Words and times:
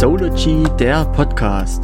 Sology, 0.00 0.64
der 0.78 1.04
Podcast. 1.04 1.82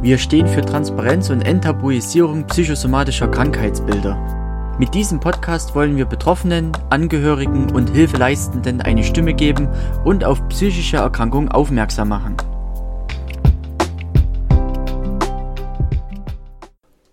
Wir 0.00 0.18
stehen 0.18 0.48
für 0.48 0.62
Transparenz 0.62 1.30
und 1.30 1.42
Enttabuisierung 1.42 2.44
psychosomatischer 2.48 3.28
Krankheitsbilder. 3.28 4.74
Mit 4.80 4.92
diesem 4.94 5.20
Podcast 5.20 5.72
wollen 5.76 5.96
wir 5.96 6.06
Betroffenen, 6.06 6.72
Angehörigen 6.90 7.70
und 7.70 7.90
Hilfeleistenden 7.90 8.80
eine 8.80 9.04
Stimme 9.04 9.32
geben 9.32 9.68
und 10.04 10.24
auf 10.24 10.48
psychische 10.48 10.96
Erkrankungen 10.96 11.50
aufmerksam 11.52 12.08
machen. 12.08 12.36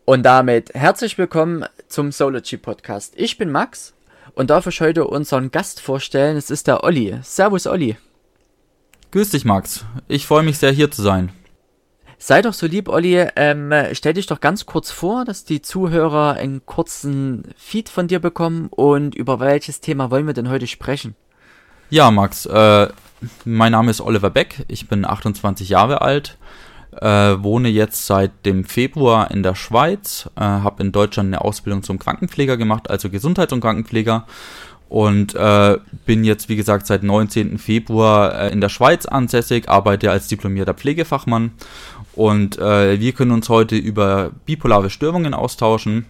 Und 0.06 0.24
damit 0.24 0.74
herzlich 0.74 1.20
willkommen 1.20 1.64
zum 1.88 2.12
Sology 2.12 2.58
Podcast. 2.58 3.14
Ich 3.18 3.38
bin 3.38 3.52
Max 3.52 3.94
und 4.34 4.50
darf 4.50 4.66
euch 4.66 4.82
heute 4.82 5.06
unseren 5.06 5.52
Gast 5.52 5.80
vorstellen. 5.80 6.38
Es 6.38 6.50
ist 6.50 6.66
der 6.66 6.84
Olli. 6.84 7.20
Servus 7.22 7.68
Olli. 7.68 7.98
Grüß 9.12 9.32
dich, 9.32 9.44
Max. 9.44 9.86
Ich 10.08 10.28
freue 10.28 10.44
mich 10.44 10.60
sehr, 10.60 10.72
hier 10.72 10.92
zu 10.92 11.02
sein. 11.02 11.32
Sei 12.20 12.42
doch 12.44 12.54
so 12.54 12.68
lieb, 12.68 12.90
Olli. 12.90 13.26
Ähm, 13.36 13.74
stell 13.94 14.14
dich 14.14 14.28
doch 14.28 14.40
ganz 14.40 14.68
kurz 14.68 14.92
vor, 14.92 15.26
dass 15.26 15.46
die 15.46 15.62
Zuhörer 15.64 16.34
einen 16.34 16.64
kurzen 16.66 17.44
Feed 17.58 17.90
von 17.90 18.08
dir 18.08 18.20
bekommen 18.20 18.68
und 18.70 19.16
über 19.16 19.40
welches 19.40 19.82
Thema 19.82 20.12
wollen 20.12 20.28
wir 20.28 20.34
denn 20.34 20.50
heute 20.50 20.68
sprechen? 20.68 21.16
Ja, 21.90 22.12
Max. 22.12 22.46
Äh, 22.46 22.90
mein 23.46 23.72
Name 23.72 23.90
ist 23.90 24.02
Oliver 24.02 24.30
Beck. 24.30 24.64
Ich 24.68 24.88
bin 24.88 25.06
28 25.06 25.70
Jahre 25.70 26.02
alt. 26.02 26.38
Äh, 26.92 27.42
wohne 27.42 27.70
jetzt 27.70 28.06
seit 28.06 28.46
dem 28.46 28.64
Februar 28.64 29.32
in 29.32 29.42
der 29.42 29.56
Schweiz, 29.56 30.30
äh, 30.36 30.42
habe 30.42 30.84
in 30.84 30.92
Deutschland 30.92 31.28
eine 31.28 31.42
Ausbildung 31.42 31.84
zum 31.84 32.00
Krankenpfleger 32.00 32.58
gemacht, 32.58 32.90
also 32.90 33.10
Gesundheits- 33.10 33.54
und 33.54 33.62
Krankenpfleger 33.62 34.26
und 34.90 35.36
äh, 35.36 35.78
bin 36.06 36.24
jetzt, 36.24 36.50
wie 36.50 36.56
gesagt, 36.56 36.88
seit 36.88 37.04
19. 37.04 37.60
Februar 37.60 38.34
äh, 38.34 38.52
in 38.52 38.60
der 38.60 38.70
Schweiz 38.70 39.06
ansässig, 39.06 39.70
arbeite 39.70 40.12
als 40.12 40.28
diplomierter 40.28 40.74
Pflegefachmann 40.74 41.52
und 42.14 42.58
äh, 42.58 43.00
wir 43.00 43.14
können 43.14 43.32
uns 43.32 43.48
heute 43.50 43.78
über 43.78 44.32
bipolare 44.46 44.90
Störungen 44.90 45.34
austauschen. 45.34 46.06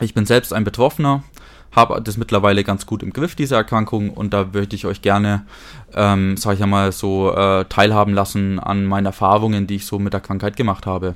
Ich 0.00 0.12
bin 0.12 0.26
selbst 0.26 0.52
ein 0.52 0.64
Betroffener, 0.64 1.24
habe 1.72 2.00
das 2.02 2.18
mittlerweile 2.18 2.62
ganz 2.62 2.84
gut 2.86 3.02
im 3.02 3.12
Griff, 3.12 3.34
diese 3.34 3.54
Erkrankung, 3.54 4.10
und 4.10 4.34
da 4.34 4.52
würde 4.52 4.76
ich 4.76 4.86
euch 4.86 5.02
gerne, 5.02 5.46
ähm, 5.94 6.36
sag 6.36 6.54
ich 6.54 6.62
einmal, 6.62 6.92
so 6.92 7.32
äh, 7.32 7.64
teilhaben 7.64 8.12
lassen 8.12 8.60
an 8.60 8.84
meinen 8.84 9.06
Erfahrungen, 9.06 9.66
die 9.66 9.76
ich 9.76 9.86
so 9.86 9.98
mit 9.98 10.12
der 10.12 10.20
Krankheit 10.20 10.56
gemacht 10.56 10.86
habe. 10.86 11.14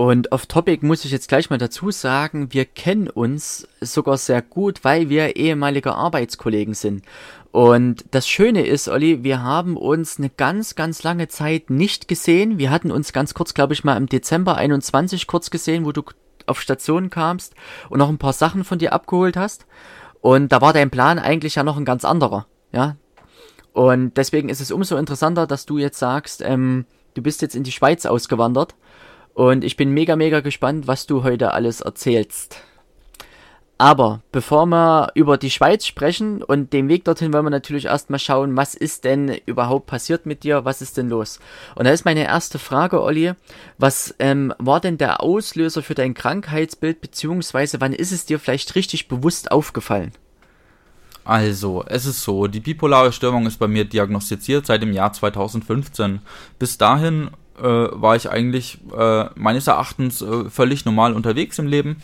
Und 0.00 0.32
auf 0.32 0.46
Topic 0.46 0.86
muss 0.86 1.04
ich 1.04 1.12
jetzt 1.12 1.28
gleich 1.28 1.50
mal 1.50 1.58
dazu 1.58 1.90
sagen, 1.90 2.54
wir 2.54 2.64
kennen 2.64 3.10
uns 3.10 3.68
sogar 3.82 4.16
sehr 4.16 4.40
gut, 4.40 4.82
weil 4.82 5.10
wir 5.10 5.36
ehemalige 5.36 5.92
Arbeitskollegen 5.92 6.72
sind. 6.72 7.04
Und 7.52 8.06
das 8.10 8.26
Schöne 8.26 8.64
ist, 8.66 8.88
Olli, 8.88 9.24
wir 9.24 9.42
haben 9.42 9.76
uns 9.76 10.16
eine 10.16 10.30
ganz, 10.30 10.74
ganz 10.74 11.02
lange 11.02 11.28
Zeit 11.28 11.68
nicht 11.68 12.08
gesehen. 12.08 12.56
Wir 12.56 12.70
hatten 12.70 12.90
uns 12.90 13.12
ganz 13.12 13.34
kurz, 13.34 13.52
glaube 13.52 13.74
ich, 13.74 13.84
mal 13.84 13.98
im 13.98 14.06
Dezember 14.06 14.56
21 14.56 15.26
kurz 15.26 15.50
gesehen, 15.50 15.84
wo 15.84 15.92
du 15.92 16.02
auf 16.46 16.62
Station 16.62 17.10
kamst 17.10 17.54
und 17.90 17.98
noch 17.98 18.08
ein 18.08 18.16
paar 18.16 18.32
Sachen 18.32 18.64
von 18.64 18.78
dir 18.78 18.94
abgeholt 18.94 19.36
hast. 19.36 19.66
Und 20.22 20.50
da 20.50 20.62
war 20.62 20.72
dein 20.72 20.88
Plan 20.88 21.18
eigentlich 21.18 21.56
ja 21.56 21.62
noch 21.62 21.76
ein 21.76 21.84
ganz 21.84 22.06
anderer, 22.06 22.46
ja. 22.72 22.96
Und 23.74 24.16
deswegen 24.16 24.48
ist 24.48 24.62
es 24.62 24.72
umso 24.72 24.96
interessanter, 24.96 25.46
dass 25.46 25.66
du 25.66 25.76
jetzt 25.76 25.98
sagst, 25.98 26.40
ähm, 26.40 26.86
du 27.12 27.20
bist 27.20 27.42
jetzt 27.42 27.54
in 27.54 27.64
die 27.64 27.72
Schweiz 27.72 28.06
ausgewandert 28.06 28.74
und 29.34 29.64
ich 29.64 29.76
bin 29.76 29.90
mega, 29.92 30.16
mega 30.16 30.40
gespannt, 30.40 30.86
was 30.86 31.06
du 31.06 31.22
heute 31.22 31.52
alles 31.52 31.80
erzählst. 31.80 32.62
Aber 33.80 34.20
bevor 34.30 34.66
wir 34.66 35.10
über 35.14 35.38
die 35.38 35.50
Schweiz 35.50 35.86
sprechen 35.86 36.42
und 36.42 36.74
den 36.74 36.90
Weg 36.90 37.06
dorthin, 37.06 37.32
wollen 37.32 37.46
wir 37.46 37.50
natürlich 37.50 37.86
erstmal 37.86 38.18
schauen, 38.18 38.54
was 38.54 38.74
ist 38.74 39.04
denn 39.04 39.34
überhaupt 39.46 39.86
passiert 39.86 40.26
mit 40.26 40.42
dir, 40.42 40.66
was 40.66 40.82
ist 40.82 40.98
denn 40.98 41.08
los? 41.08 41.40
Und 41.76 41.86
da 41.86 41.90
ist 41.90 42.04
meine 42.04 42.24
erste 42.24 42.58
Frage, 42.58 43.02
Olli, 43.02 43.32
was 43.78 44.14
ähm, 44.18 44.52
war 44.58 44.80
denn 44.80 44.98
der 44.98 45.22
Auslöser 45.22 45.82
für 45.82 45.94
dein 45.94 46.12
Krankheitsbild, 46.12 47.00
beziehungsweise 47.00 47.80
wann 47.80 47.94
ist 47.94 48.12
es 48.12 48.26
dir 48.26 48.38
vielleicht 48.38 48.74
richtig 48.74 49.08
bewusst 49.08 49.50
aufgefallen? 49.50 50.12
Also, 51.24 51.82
es 51.86 52.04
ist 52.04 52.22
so, 52.22 52.48
die 52.48 52.60
bipolare 52.60 53.12
Störung 53.14 53.46
ist 53.46 53.58
bei 53.58 53.68
mir 53.68 53.86
diagnostiziert 53.86 54.66
seit 54.66 54.82
dem 54.82 54.92
Jahr 54.92 55.14
2015. 55.14 56.20
Bis 56.58 56.76
dahin 56.76 57.30
äh, 57.60 57.88
war 57.92 58.16
ich 58.16 58.30
eigentlich 58.30 58.78
äh, 58.96 59.26
meines 59.34 59.66
Erachtens 59.66 60.22
äh, 60.22 60.48
völlig 60.50 60.84
normal 60.84 61.12
unterwegs 61.12 61.58
im 61.58 61.66
Leben. 61.66 62.02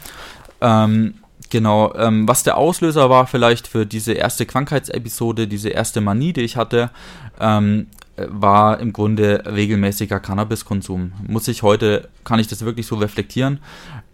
Ähm, 0.60 1.14
genau, 1.50 1.94
ähm, 1.94 2.28
was 2.28 2.42
der 2.42 2.56
Auslöser 2.56 3.10
war 3.10 3.26
vielleicht 3.26 3.66
für 3.66 3.86
diese 3.86 4.12
erste 4.12 4.46
Krankheitsepisode, 4.46 5.48
diese 5.48 5.70
erste 5.70 6.00
Manie, 6.00 6.32
die 6.32 6.42
ich 6.42 6.56
hatte, 6.56 6.90
ähm, 7.40 7.88
war 8.16 8.80
im 8.80 8.92
Grunde 8.92 9.42
regelmäßiger 9.46 10.20
Cannabiskonsum. 10.20 11.12
Muss 11.26 11.48
ich 11.48 11.62
heute, 11.62 12.08
kann 12.24 12.38
ich 12.38 12.48
das 12.48 12.64
wirklich 12.64 12.86
so 12.86 12.96
reflektieren. 12.96 13.60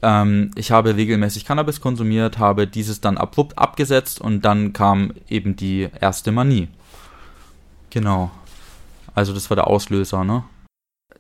Ähm, 0.03 0.51
ich 0.57 0.73
habe 0.73 0.97
regelmäßig 0.97 1.45
Cannabis 1.45 1.81
konsumiert, 1.81 2.39
habe 2.39 2.67
dieses 2.67 3.01
dann 3.01 3.17
abrupt 3.17 3.59
abgesetzt 3.59 4.21
und 4.21 4.45
dann 4.45 4.73
kam 4.73 5.13
eben 5.29 5.55
die 5.55 5.89
erste 6.01 6.33
Manie. 6.33 6.69
Genau. 7.91 8.33
Also 9.15 9.33
das 9.33 9.51
war 9.51 9.55
der 9.55 9.69
Auslöser, 9.69 10.25
ne? 10.25 10.45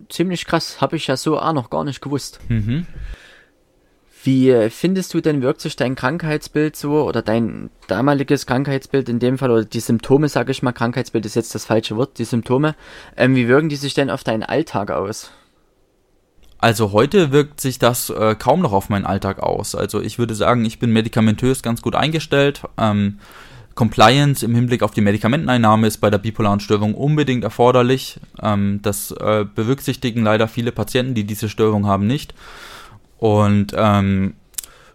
Ziemlich 0.08 0.46
krass. 0.46 0.80
Habe 0.80 0.96
ich 0.96 1.06
ja 1.06 1.16
so 1.16 1.38
auch 1.38 1.52
noch 1.52 1.70
gar 1.70 1.84
nicht 1.84 2.00
gewusst. 2.00 2.40
Mhm. 2.48 2.86
Wie 4.24 4.70
findest 4.70 5.12
du 5.14 5.20
denn, 5.20 5.42
wirkt 5.42 5.60
sich 5.60 5.74
dein 5.74 5.96
Krankheitsbild 5.96 6.76
so 6.76 7.02
oder 7.02 7.22
dein 7.22 7.70
damaliges 7.88 8.46
Krankheitsbild 8.46 9.08
in 9.08 9.18
dem 9.18 9.36
Fall 9.36 9.50
oder 9.50 9.64
die 9.64 9.80
Symptome, 9.80 10.28
sage 10.28 10.52
ich 10.52 10.62
mal, 10.62 10.70
Krankheitsbild 10.70 11.26
ist 11.26 11.34
jetzt 11.34 11.56
das 11.56 11.64
falsche 11.64 11.96
Wort, 11.96 12.18
die 12.18 12.24
Symptome, 12.24 12.76
ähm, 13.16 13.34
wie 13.34 13.48
wirken 13.48 13.68
die 13.68 13.76
sich 13.76 13.94
denn 13.94 14.10
auf 14.10 14.22
deinen 14.22 14.44
Alltag 14.44 14.92
aus? 14.92 15.32
Also 16.58 16.92
heute 16.92 17.32
wirkt 17.32 17.60
sich 17.60 17.80
das 17.80 18.10
äh, 18.10 18.36
kaum 18.36 18.60
noch 18.60 18.72
auf 18.72 18.88
meinen 18.88 19.06
Alltag 19.06 19.40
aus. 19.40 19.74
Also 19.74 20.00
ich 20.00 20.20
würde 20.20 20.36
sagen, 20.36 20.64
ich 20.64 20.78
bin 20.78 20.92
medikamentös 20.92 21.64
ganz 21.64 21.82
gut 21.82 21.96
eingestellt. 21.96 22.62
Ähm, 22.78 23.18
Compliance 23.74 24.44
im 24.44 24.54
Hinblick 24.54 24.82
auf 24.82 24.92
die 24.92 25.00
Medikamenteneinnahme 25.00 25.86
ist 25.86 25.98
bei 25.98 26.10
der 26.10 26.18
bipolaren 26.18 26.60
Störung 26.60 26.94
unbedingt 26.94 27.44
erforderlich. 27.44 28.18
Ähm, 28.40 28.80
das 28.82 29.10
äh, 29.12 29.44
berücksichtigen 29.54 30.22
leider 30.22 30.48
viele 30.48 30.72
Patienten, 30.72 31.14
die 31.14 31.24
diese 31.24 31.48
Störung 31.48 31.86
haben, 31.86 32.06
nicht. 32.06 32.34
Und 33.18 33.72
ähm, 33.76 34.34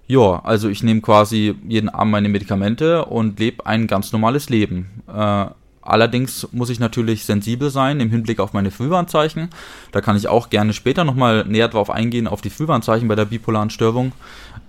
ja, 0.08 0.42
also 0.44 0.70
ich 0.70 0.84
nehme 0.84 1.02
quasi 1.02 1.56
jeden 1.68 1.90
Abend 1.90 2.12
meine 2.12 2.30
Medikamente 2.30 3.06
und 3.06 3.40
lebe 3.40 3.66
ein 3.66 3.88
ganz 3.88 4.12
normales 4.12 4.50
Leben. 4.50 5.04
Äh, 5.08 5.48
allerdings 5.88 6.48
muss 6.52 6.70
ich 6.70 6.80
natürlich 6.80 7.26
sensibel 7.26 7.70
sein 7.70 8.00
im 8.00 8.10
Hinblick 8.10 8.40
auf 8.40 8.54
meine 8.54 8.72
Frühwarnzeichen. 8.72 9.50
Da 9.92 10.02
kann 10.02 10.18
ich 10.18 10.28
auch 10.28 10.50
gerne 10.50 10.74
später 10.74 11.04
nochmal 11.04 11.46
näher 11.46 11.68
drauf 11.68 11.90
eingehen, 11.90 12.28
auf 12.28 12.42
die 12.42 12.50
Frühwarnzeichen 12.50 13.08
bei 13.08 13.16
der 13.16 13.26
bipolaren 13.26 13.70
Störung. 13.70 14.12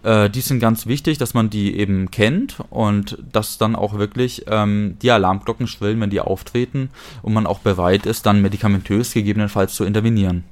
Äh, 0.02 0.30
die 0.30 0.40
sind 0.40 0.60
ganz 0.60 0.86
wichtig, 0.86 1.18
dass 1.18 1.34
man 1.34 1.50
die 1.50 1.76
eben 1.76 2.10
kennt 2.10 2.56
und 2.70 3.18
dass 3.32 3.58
dann 3.58 3.76
auch 3.76 3.98
wirklich 3.98 4.44
ähm, 4.48 4.96
die 5.02 5.10
Alarmglocken 5.10 5.66
schrillen, 5.66 6.00
wenn 6.00 6.10
die 6.10 6.20
auftreten 6.20 6.90
und 7.22 7.32
man 7.32 7.46
auch 7.46 7.60
bereit 7.60 8.06
ist, 8.06 8.26
dann 8.26 8.42
medikamentös 8.42 9.12
gegebenenfalls 9.12 9.74
zu 9.74 9.84
intervenieren. 9.84 10.44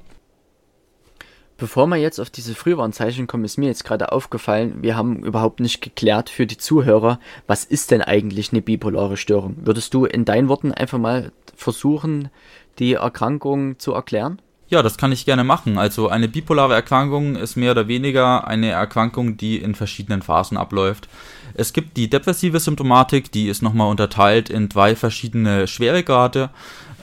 Bevor 1.57 1.87
wir 1.87 1.97
jetzt 1.97 2.19
auf 2.19 2.29
diese 2.29 2.53
Frühwarnzeichen 2.53 3.25
kommen, 3.25 3.43
ist 3.43 3.57
mir 3.57 3.65
jetzt 3.65 3.83
gerade 3.83 4.11
aufgefallen, 4.11 4.83
wir 4.83 4.95
haben 4.95 5.23
überhaupt 5.23 5.59
nicht 5.59 5.81
geklärt 5.81 6.29
für 6.29 6.45
die 6.45 6.57
Zuhörer, 6.57 7.19
was 7.47 7.63
ist 7.63 7.89
denn 7.89 8.03
eigentlich 8.03 8.51
eine 8.51 8.61
bipolare 8.61 9.17
Störung? 9.17 9.57
Würdest 9.61 9.93
du 9.95 10.05
in 10.05 10.23
deinen 10.23 10.49
Worten 10.49 10.71
einfach 10.71 10.99
mal 10.99 11.31
versuchen, 11.55 12.29
die 12.77 12.93
Erkrankung 12.93 13.79
zu 13.79 13.93
erklären? 13.93 14.39
Ja, 14.69 14.83
das 14.83 14.97
kann 14.97 15.13
ich 15.13 15.25
gerne 15.25 15.45
machen. 15.45 15.77
Also 15.77 16.09
eine 16.09 16.27
bipolare 16.27 16.73
Erkrankung 16.73 17.37
ist 17.37 17.55
mehr 17.55 17.71
oder 17.71 17.87
weniger 17.87 18.45
eine 18.47 18.69
Erkrankung, 18.69 19.37
die 19.37 19.57
in 19.57 19.75
verschiedenen 19.75 20.21
Phasen 20.21 20.57
abläuft. 20.57 21.07
Es 21.53 21.71
gibt 21.71 21.95
die 21.95 22.09
depressive 22.09 22.59
Symptomatik, 22.59 23.31
die 23.31 23.47
ist 23.47 23.61
nochmal 23.61 23.89
unterteilt 23.89 24.49
in 24.49 24.67
drei 24.67 24.95
verschiedene 24.95 25.67
Schweregrade. 25.67 26.49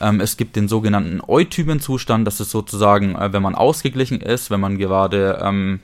Ähm, 0.00 0.20
es 0.20 0.36
gibt 0.36 0.56
den 0.56 0.68
sogenannten 0.68 1.20
Eutypenzustand, 1.26 2.26
das 2.26 2.40
ist 2.40 2.50
sozusagen, 2.50 3.14
äh, 3.14 3.32
wenn 3.32 3.42
man 3.42 3.54
ausgeglichen 3.54 4.20
ist, 4.20 4.50
wenn 4.50 4.60
man 4.60 4.78
gerade 4.78 5.40
ähm, 5.42 5.80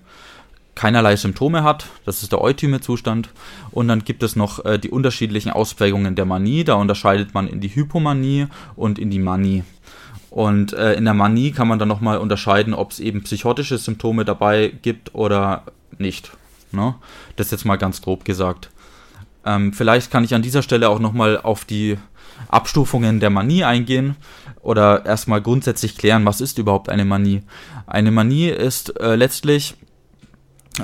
keinerlei 0.75 1.17
Symptome 1.17 1.63
hat, 1.63 1.87
das 2.07 2.23
ist 2.23 2.33
der 2.33 2.41
Eutyme-Zustand. 2.41 3.31
Und 3.71 3.89
dann 3.89 4.05
gibt 4.05 4.23
es 4.23 4.37
noch 4.37 4.65
äh, 4.65 4.79
die 4.79 4.91
unterschiedlichen 4.91 5.51
Ausprägungen 5.51 6.15
der 6.15 6.25
Manie, 6.25 6.65
da 6.65 6.75
unterscheidet 6.75 7.35
man 7.35 7.49
in 7.49 7.61
die 7.61 7.75
Hypomanie 7.75 8.47
und 8.77 8.99
in 8.99 9.11
die 9.11 9.19
Manie. 9.19 9.65
Und 10.31 10.73
äh, 10.73 10.95
in 10.95 11.05
der 11.05 11.15
Manie 11.15 11.51
kann 11.51 11.69
man 11.69 11.79
dann 11.79 11.89
nochmal 11.89 12.19
unterscheiden, 12.19 12.73
ob 12.73 12.93
es 12.93 13.01
eben 13.01 13.23
psychotische 13.25 13.79
Symptome 13.79 14.25
dabei 14.25 14.73
gibt 14.83 15.15
oder 15.15 15.65
nicht. 15.99 16.31
Ne? 16.73 16.95
Das 17.37 17.51
jetzt 17.51 17.65
mal 17.65 17.77
ganz 17.77 18.01
grob 18.01 18.25
gesagt. 18.25 18.71
Ähm, 19.45 19.73
vielleicht 19.73 20.11
kann 20.11 20.25
ich 20.25 20.35
an 20.35 20.43
dieser 20.43 20.63
Stelle 20.63 20.89
auch 20.89 20.99
nochmal 20.99 21.39
auf 21.39 21.65
die 21.65 21.99
Abstufungen 22.51 23.21
der 23.21 23.31
Manie 23.31 23.65
eingehen 23.65 24.17
oder 24.61 25.07
erstmal 25.07 25.41
grundsätzlich 25.41 25.97
klären, 25.97 26.25
was 26.27 26.41
ist 26.41 26.59
überhaupt 26.59 26.89
eine 26.89 27.05
Manie. 27.05 27.43
Eine 27.87 28.11
Manie 28.11 28.49
ist 28.49 29.01
äh, 29.01 29.17
letztlich 29.17 29.75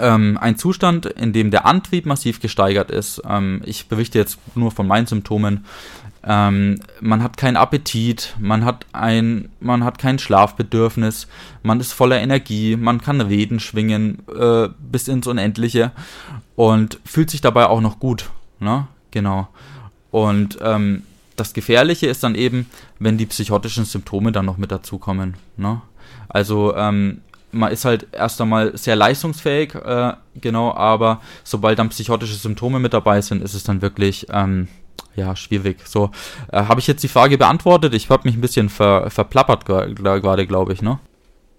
ähm, 0.00 0.38
ein 0.40 0.56
Zustand, 0.56 1.06
in 1.06 1.32
dem 1.32 1.50
der 1.50 1.66
Antrieb 1.66 2.06
massiv 2.06 2.40
gesteigert 2.40 2.90
ist. 2.90 3.22
Ähm, 3.28 3.62
ich 3.64 3.88
berichte 3.88 4.18
jetzt 4.18 4.38
nur 4.54 4.70
von 4.70 4.86
meinen 4.86 5.06
Symptomen. 5.06 5.64
Ähm, 6.28 6.80
man 7.00 7.22
hat 7.22 7.36
keinen 7.36 7.56
Appetit, 7.56 8.34
man 8.40 8.64
hat 8.64 8.84
ein, 8.92 9.48
man 9.60 9.84
hat 9.84 9.98
kein 9.98 10.18
Schlafbedürfnis, 10.18 11.28
man 11.62 11.78
ist 11.78 11.92
voller 11.92 12.20
Energie, 12.20 12.76
man 12.76 13.00
kann 13.00 13.20
Reden 13.20 13.60
schwingen 13.60 14.22
äh, 14.28 14.68
bis 14.80 15.06
ins 15.06 15.28
Unendliche 15.28 15.92
und 16.56 16.98
fühlt 17.04 17.30
sich 17.30 17.42
dabei 17.42 17.66
auch 17.66 17.80
noch 17.80 18.00
gut, 18.00 18.30
ne? 18.58 18.88
Genau. 19.12 19.46
Und 20.10 20.58
ähm, 20.60 21.04
das 21.36 21.52
Gefährliche 21.52 22.06
ist 22.06 22.22
dann 22.24 22.34
eben, 22.34 22.70
wenn 22.98 23.18
die 23.18 23.26
psychotischen 23.26 23.84
Symptome 23.84 24.32
dann 24.32 24.46
noch 24.46 24.56
mit 24.56 24.72
dazukommen. 24.72 25.36
Ne? 25.56 25.80
Also 26.28 26.74
ähm, 26.74 27.20
man 27.52 27.72
ist 27.72 27.84
halt 27.84 28.06
erst 28.12 28.40
einmal 28.40 28.76
sehr 28.76 28.96
leistungsfähig, 28.96 29.74
äh, 29.74 30.12
genau, 30.40 30.74
aber 30.74 31.20
sobald 31.44 31.78
dann 31.78 31.88
psychotische 31.90 32.34
Symptome 32.34 32.78
mit 32.78 32.92
dabei 32.92 33.20
sind, 33.20 33.42
ist 33.42 33.54
es 33.54 33.64
dann 33.64 33.82
wirklich 33.82 34.26
ähm, 34.30 34.68
ja 35.14 35.34
schwierig. 35.36 35.86
So 35.86 36.10
äh, 36.52 36.64
habe 36.64 36.80
ich 36.80 36.86
jetzt 36.86 37.02
die 37.02 37.08
Frage 37.08 37.38
beantwortet. 37.38 37.94
Ich 37.94 38.10
habe 38.10 38.28
mich 38.28 38.36
ein 38.36 38.40
bisschen 38.40 38.68
ver, 38.68 39.10
verplappert 39.10 39.64
gerade, 39.64 40.46
glaube 40.46 40.72
ich, 40.72 40.82
ne? 40.82 40.98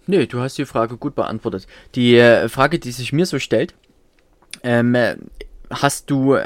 Nö, 0.10 0.26
du 0.26 0.40
hast 0.40 0.58
die 0.58 0.66
Frage 0.66 0.96
gut 0.96 1.16
beantwortet. 1.16 1.68
Die 1.96 2.16
äh, 2.18 2.48
Frage, 2.48 2.80
die 2.80 2.92
sich 2.92 3.12
mir 3.12 3.26
so 3.26 3.40
stellt, 3.40 3.74
ähm, 4.64 4.96
hast 5.70 6.10
du 6.10 6.38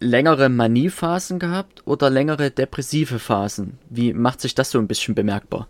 längere 0.00 0.48
Maniephasen 0.48 1.38
gehabt 1.38 1.82
oder 1.86 2.10
längere 2.10 2.50
depressive 2.50 3.18
Phasen? 3.18 3.78
Wie 3.88 4.12
macht 4.12 4.40
sich 4.40 4.54
das 4.54 4.70
so 4.70 4.78
ein 4.78 4.88
bisschen 4.88 5.14
bemerkbar? 5.14 5.68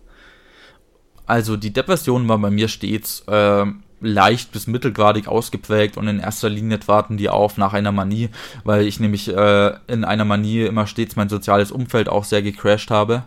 Also 1.25 1.57
die 1.57 1.71
Depression 1.71 2.27
war 2.27 2.39
bei 2.39 2.49
mir 2.49 2.67
stets 2.67 3.21
äh, 3.27 3.65
leicht 4.01 4.51
bis 4.51 4.67
mittelgradig 4.67 5.27
ausgeprägt 5.27 5.97
und 5.97 6.07
in 6.07 6.19
erster 6.19 6.49
Linie 6.49 6.79
traten 6.79 7.17
die 7.17 7.29
auf 7.29 7.57
nach 7.57 7.73
einer 7.73 7.91
Manie, 7.91 8.29
weil 8.63 8.87
ich 8.87 8.99
nämlich 8.99 9.27
äh, 9.27 9.73
in 9.87 10.03
einer 10.03 10.25
Manie 10.25 10.63
immer 10.63 10.87
stets 10.87 11.15
mein 11.15 11.29
soziales 11.29 11.71
Umfeld 11.71 12.09
auch 12.09 12.23
sehr 12.23 12.41
gecrashed 12.41 12.91
habe. 12.91 13.23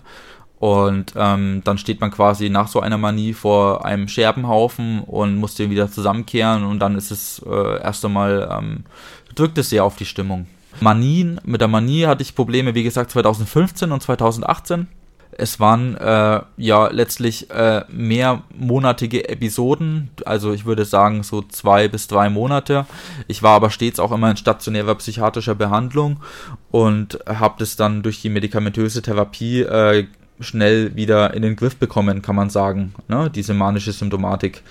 Und 0.58 1.14
ähm, 1.16 1.62
dann 1.64 1.76
steht 1.76 2.00
man 2.00 2.12
quasi 2.12 2.48
nach 2.48 2.68
so 2.68 2.78
einer 2.78 2.96
Manie 2.96 3.32
vor 3.32 3.84
einem 3.84 4.06
Scherbenhaufen 4.06 5.00
und 5.00 5.36
muss 5.36 5.56
den 5.56 5.70
wieder 5.70 5.90
zusammenkehren 5.90 6.62
und 6.62 6.78
dann 6.78 6.96
ist 6.96 7.10
es 7.10 7.42
äh, 7.44 7.82
erst 7.82 8.04
einmal, 8.04 8.48
ähm, 8.56 8.84
drückt 9.34 9.58
es 9.58 9.70
sehr 9.70 9.84
auf 9.84 9.96
die 9.96 10.04
Stimmung. 10.04 10.46
Manien, 10.80 11.40
mit 11.44 11.60
der 11.60 11.68
Manie 11.68 12.06
hatte 12.06 12.22
ich 12.22 12.34
Probleme, 12.34 12.74
wie 12.74 12.82
gesagt, 12.82 13.10
2015 13.10 13.92
und 13.92 14.02
2018. 14.02 14.88
Es 15.34 15.60
waren 15.60 15.96
äh, 15.96 16.42
ja 16.58 16.88
letztlich 16.88 17.50
äh, 17.50 17.84
mehrmonatige 17.88 19.30
Episoden, 19.30 20.10
also 20.26 20.52
ich 20.52 20.66
würde 20.66 20.84
sagen 20.84 21.22
so 21.22 21.40
zwei 21.40 21.88
bis 21.88 22.06
drei 22.06 22.28
Monate. 22.28 22.84
Ich 23.28 23.42
war 23.42 23.56
aber 23.56 23.70
stets 23.70 23.98
auch 23.98 24.12
immer 24.12 24.30
in 24.30 24.36
stationärer 24.36 24.94
psychiatrischer 24.96 25.54
Behandlung 25.54 26.20
und 26.70 27.18
habe 27.26 27.54
das 27.58 27.76
dann 27.76 28.02
durch 28.02 28.20
die 28.20 28.28
medikamentöse 28.28 29.00
Therapie 29.00 29.62
äh, 29.62 30.06
schnell 30.38 30.94
wieder 30.96 31.32
in 31.32 31.40
den 31.40 31.56
Griff 31.56 31.76
bekommen, 31.76 32.20
kann 32.20 32.36
man 32.36 32.50
sagen, 32.50 32.94
ne? 33.08 33.30
diese 33.30 33.54
manische 33.54 33.92
Symptomatik. 33.92 34.62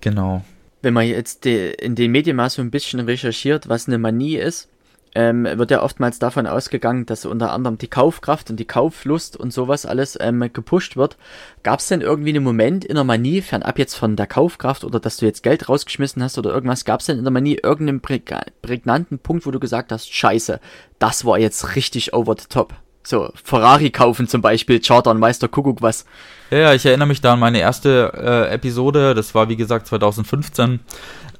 Genau 0.00 0.42
wenn 0.82 0.94
man 0.94 1.06
jetzt 1.06 1.44
de, 1.44 1.74
in 1.74 1.94
den 1.94 2.10
Medien 2.10 2.36
mal 2.36 2.50
so 2.50 2.62
ein 2.62 2.70
bisschen 2.70 3.00
recherchiert, 3.00 3.68
was 3.68 3.86
eine 3.86 3.98
Manie 3.98 4.36
ist, 4.36 4.68
ähm, 5.14 5.44
wird 5.44 5.70
ja 5.70 5.82
oftmals 5.82 6.18
davon 6.18 6.46
ausgegangen, 6.46 7.06
dass 7.06 7.26
unter 7.26 7.52
anderem 7.52 7.78
die 7.78 7.88
Kaufkraft 7.88 8.50
und 8.50 8.60
die 8.60 8.64
Kauflust 8.64 9.36
und 9.36 9.52
sowas 9.52 9.86
alles 9.86 10.16
ähm, 10.20 10.48
gepusht 10.52 10.96
wird. 10.96 11.16
Gab 11.62 11.80
es 11.80 11.88
denn 11.88 12.00
irgendwie 12.00 12.30
einen 12.30 12.44
Moment 12.44 12.84
in 12.84 12.94
der 12.94 13.04
Manie, 13.04 13.42
fernab 13.42 13.78
jetzt 13.78 13.94
von 13.94 14.16
der 14.16 14.26
Kaufkraft 14.26 14.84
oder 14.84 15.00
dass 15.00 15.16
du 15.16 15.26
jetzt 15.26 15.42
Geld 15.42 15.68
rausgeschmissen 15.68 16.22
hast 16.22 16.38
oder 16.38 16.52
irgendwas, 16.52 16.84
gab 16.84 17.00
es 17.00 17.06
denn 17.06 17.18
in 17.18 17.24
der 17.24 17.32
Manie 17.32 17.58
irgendeinen 17.62 18.00
prägnanten 18.00 19.18
Punkt, 19.18 19.46
wo 19.46 19.50
du 19.50 19.58
gesagt 19.58 19.90
hast, 19.90 20.12
scheiße, 20.12 20.60
das 20.98 21.24
war 21.24 21.38
jetzt 21.38 21.74
richtig 21.74 22.14
over 22.14 22.36
the 22.38 22.46
top? 22.48 22.74
So, 23.02 23.32
Ferrari 23.42 23.90
kaufen 23.90 24.28
zum 24.28 24.42
Beispiel, 24.42 24.80
chartern, 24.80 25.20
weiß 25.20 25.38
der 25.38 25.48
Kuckuck 25.48 25.80
was. 25.80 26.04
Ja, 26.50 26.74
ich 26.74 26.84
erinnere 26.84 27.08
mich 27.08 27.20
da 27.20 27.32
an 27.32 27.40
meine 27.40 27.60
erste 27.60 28.12
äh, 28.14 28.54
Episode, 28.54 29.14
das 29.14 29.34
war 29.34 29.48
wie 29.48 29.56
gesagt 29.56 29.86
2015. 29.86 30.80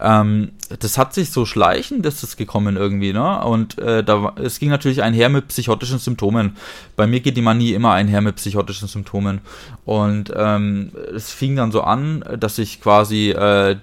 Ähm, 0.01 0.53
das 0.79 0.97
hat 0.97 1.12
sich 1.12 1.31
so 1.31 1.45
schleichend, 1.45 2.07
ist 2.07 2.37
gekommen 2.37 2.77
irgendwie, 2.77 3.12
ne? 3.12 3.45
Und 3.45 3.79
äh, 3.79 4.03
da, 4.03 4.33
es 4.43 4.59
ging 4.59 4.71
natürlich 4.71 5.03
einher 5.03 5.29
mit 5.29 5.49
psychotischen 5.49 5.99
Symptomen. 5.99 6.57
Bei 6.97 7.07
mir 7.07 7.21
geht 7.21 7.37
die 7.37 7.43
Manie 7.43 7.75
immer 7.75 7.93
einher 7.93 8.23
mit 8.23 8.37
psychotischen 8.37 8.89
Symptomen. 8.89 9.41
Und 9.85 10.33
ähm, 10.35 10.93
es 11.15 11.33
fing 11.33 11.57
dann 11.57 11.73
so 11.73 11.83
an, 11.83 12.25
dass 12.39 12.59
ich 12.59 12.81
quasi 12.81 13.31
äh, 13.31 13.77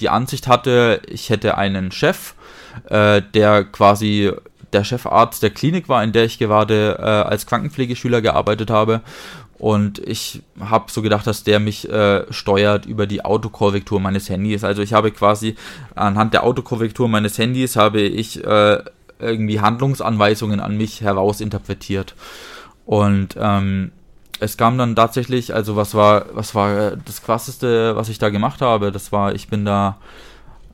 die 0.00 0.08
Ansicht 0.08 0.48
hatte, 0.48 1.00
ich 1.06 1.30
hätte 1.30 1.56
einen 1.56 1.92
Chef, 1.92 2.34
äh, 2.88 3.22
der 3.34 3.64
quasi 3.64 4.32
der 4.72 4.84
Chefarzt 4.84 5.42
der 5.42 5.50
Klinik 5.50 5.88
war, 5.88 6.02
in 6.02 6.12
der 6.12 6.24
ich 6.24 6.38
gerade 6.38 6.96
äh, 6.98 7.02
als 7.02 7.46
Krankenpflegeschüler 7.46 8.22
gearbeitet 8.22 8.70
habe. 8.70 9.00
Und 9.58 9.98
ich 9.98 10.42
habe 10.58 10.90
so 10.90 11.02
gedacht, 11.02 11.26
dass 11.26 11.44
der 11.44 11.60
mich 11.60 11.86
äh, 11.90 12.24
steuert 12.32 12.86
über 12.86 13.06
die 13.06 13.24
Autokorrektur 13.24 14.00
meines 14.00 14.30
Handys. 14.30 14.64
Also 14.64 14.80
ich 14.80 14.94
habe 14.94 15.10
quasi 15.10 15.54
anhand 15.94 16.32
der 16.32 16.44
Autokorrektur 16.44 17.08
meines 17.08 17.36
Handys 17.36 17.76
habe 17.76 18.00
ich 18.00 18.42
äh, 18.42 18.78
irgendwie 19.18 19.60
Handlungsanweisungen 19.60 20.60
an 20.60 20.78
mich 20.78 21.02
herausinterpretiert. 21.02 22.14
Und 22.86 23.36
ähm, 23.38 23.92
es 24.40 24.56
kam 24.56 24.78
dann 24.78 24.96
tatsächlich, 24.96 25.54
also 25.54 25.76
was 25.76 25.94
war, 25.94 26.24
was 26.32 26.54
war 26.54 26.96
das 26.96 27.22
krasseste, 27.22 27.94
was 27.94 28.08
ich 28.08 28.18
da 28.18 28.30
gemacht 28.30 28.62
habe? 28.62 28.90
Das 28.90 29.12
war, 29.12 29.34
ich 29.34 29.48
bin 29.48 29.66
da, 29.66 29.98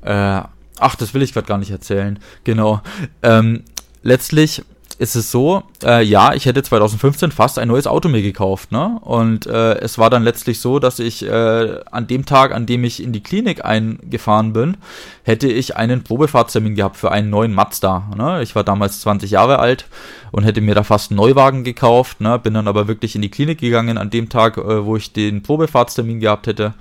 äh, 0.02 0.42
ach, 0.78 0.94
das 0.96 1.12
will 1.12 1.22
ich 1.22 1.32
gerade 1.32 1.48
gar 1.48 1.58
nicht 1.58 1.72
erzählen. 1.72 2.20
Genau. 2.44 2.80
Ähm, 3.22 3.64
letztlich 4.06 4.62
ist 4.98 5.14
es 5.14 5.30
so, 5.30 5.62
äh, 5.84 6.02
ja, 6.02 6.32
ich 6.32 6.46
hätte 6.46 6.62
2015 6.62 7.30
fast 7.30 7.58
ein 7.58 7.68
neues 7.68 7.86
Auto 7.86 8.08
mir 8.08 8.22
gekauft, 8.22 8.72
ne? 8.72 8.98
Und 9.02 9.46
äh, 9.46 9.74
es 9.80 9.98
war 9.98 10.08
dann 10.08 10.22
letztlich 10.22 10.58
so, 10.60 10.78
dass 10.78 10.98
ich 11.00 11.22
äh, 11.22 11.80
an 11.90 12.06
dem 12.06 12.24
Tag, 12.24 12.54
an 12.54 12.64
dem 12.64 12.82
ich 12.82 13.02
in 13.02 13.12
die 13.12 13.22
Klinik 13.22 13.62
eingefahren 13.62 14.54
bin, 14.54 14.78
hätte 15.22 15.48
ich 15.48 15.76
einen 15.76 16.02
Probefahrtstermin 16.02 16.76
gehabt 16.76 16.96
für 16.96 17.12
einen 17.12 17.28
neuen 17.28 17.52
Mazda. 17.52 18.10
Ne? 18.16 18.42
Ich 18.42 18.54
war 18.54 18.64
damals 18.64 19.00
20 19.02 19.30
Jahre 19.30 19.58
alt 19.58 19.86
und 20.32 20.44
hätte 20.44 20.62
mir 20.62 20.74
da 20.74 20.82
fast 20.82 21.10
einen 21.10 21.18
Neuwagen 21.18 21.62
gekauft, 21.62 22.22
ne? 22.22 22.38
Bin 22.38 22.54
dann 22.54 22.68
aber 22.68 22.88
wirklich 22.88 23.14
in 23.14 23.22
die 23.22 23.30
Klinik 23.30 23.58
gegangen 23.58 23.98
an 23.98 24.08
dem 24.08 24.30
Tag, 24.30 24.56
äh, 24.56 24.86
wo 24.86 24.96
ich 24.96 25.12
den 25.12 25.42
Probefahrtstermin 25.42 26.20
gehabt 26.20 26.46
hätte. 26.46 26.72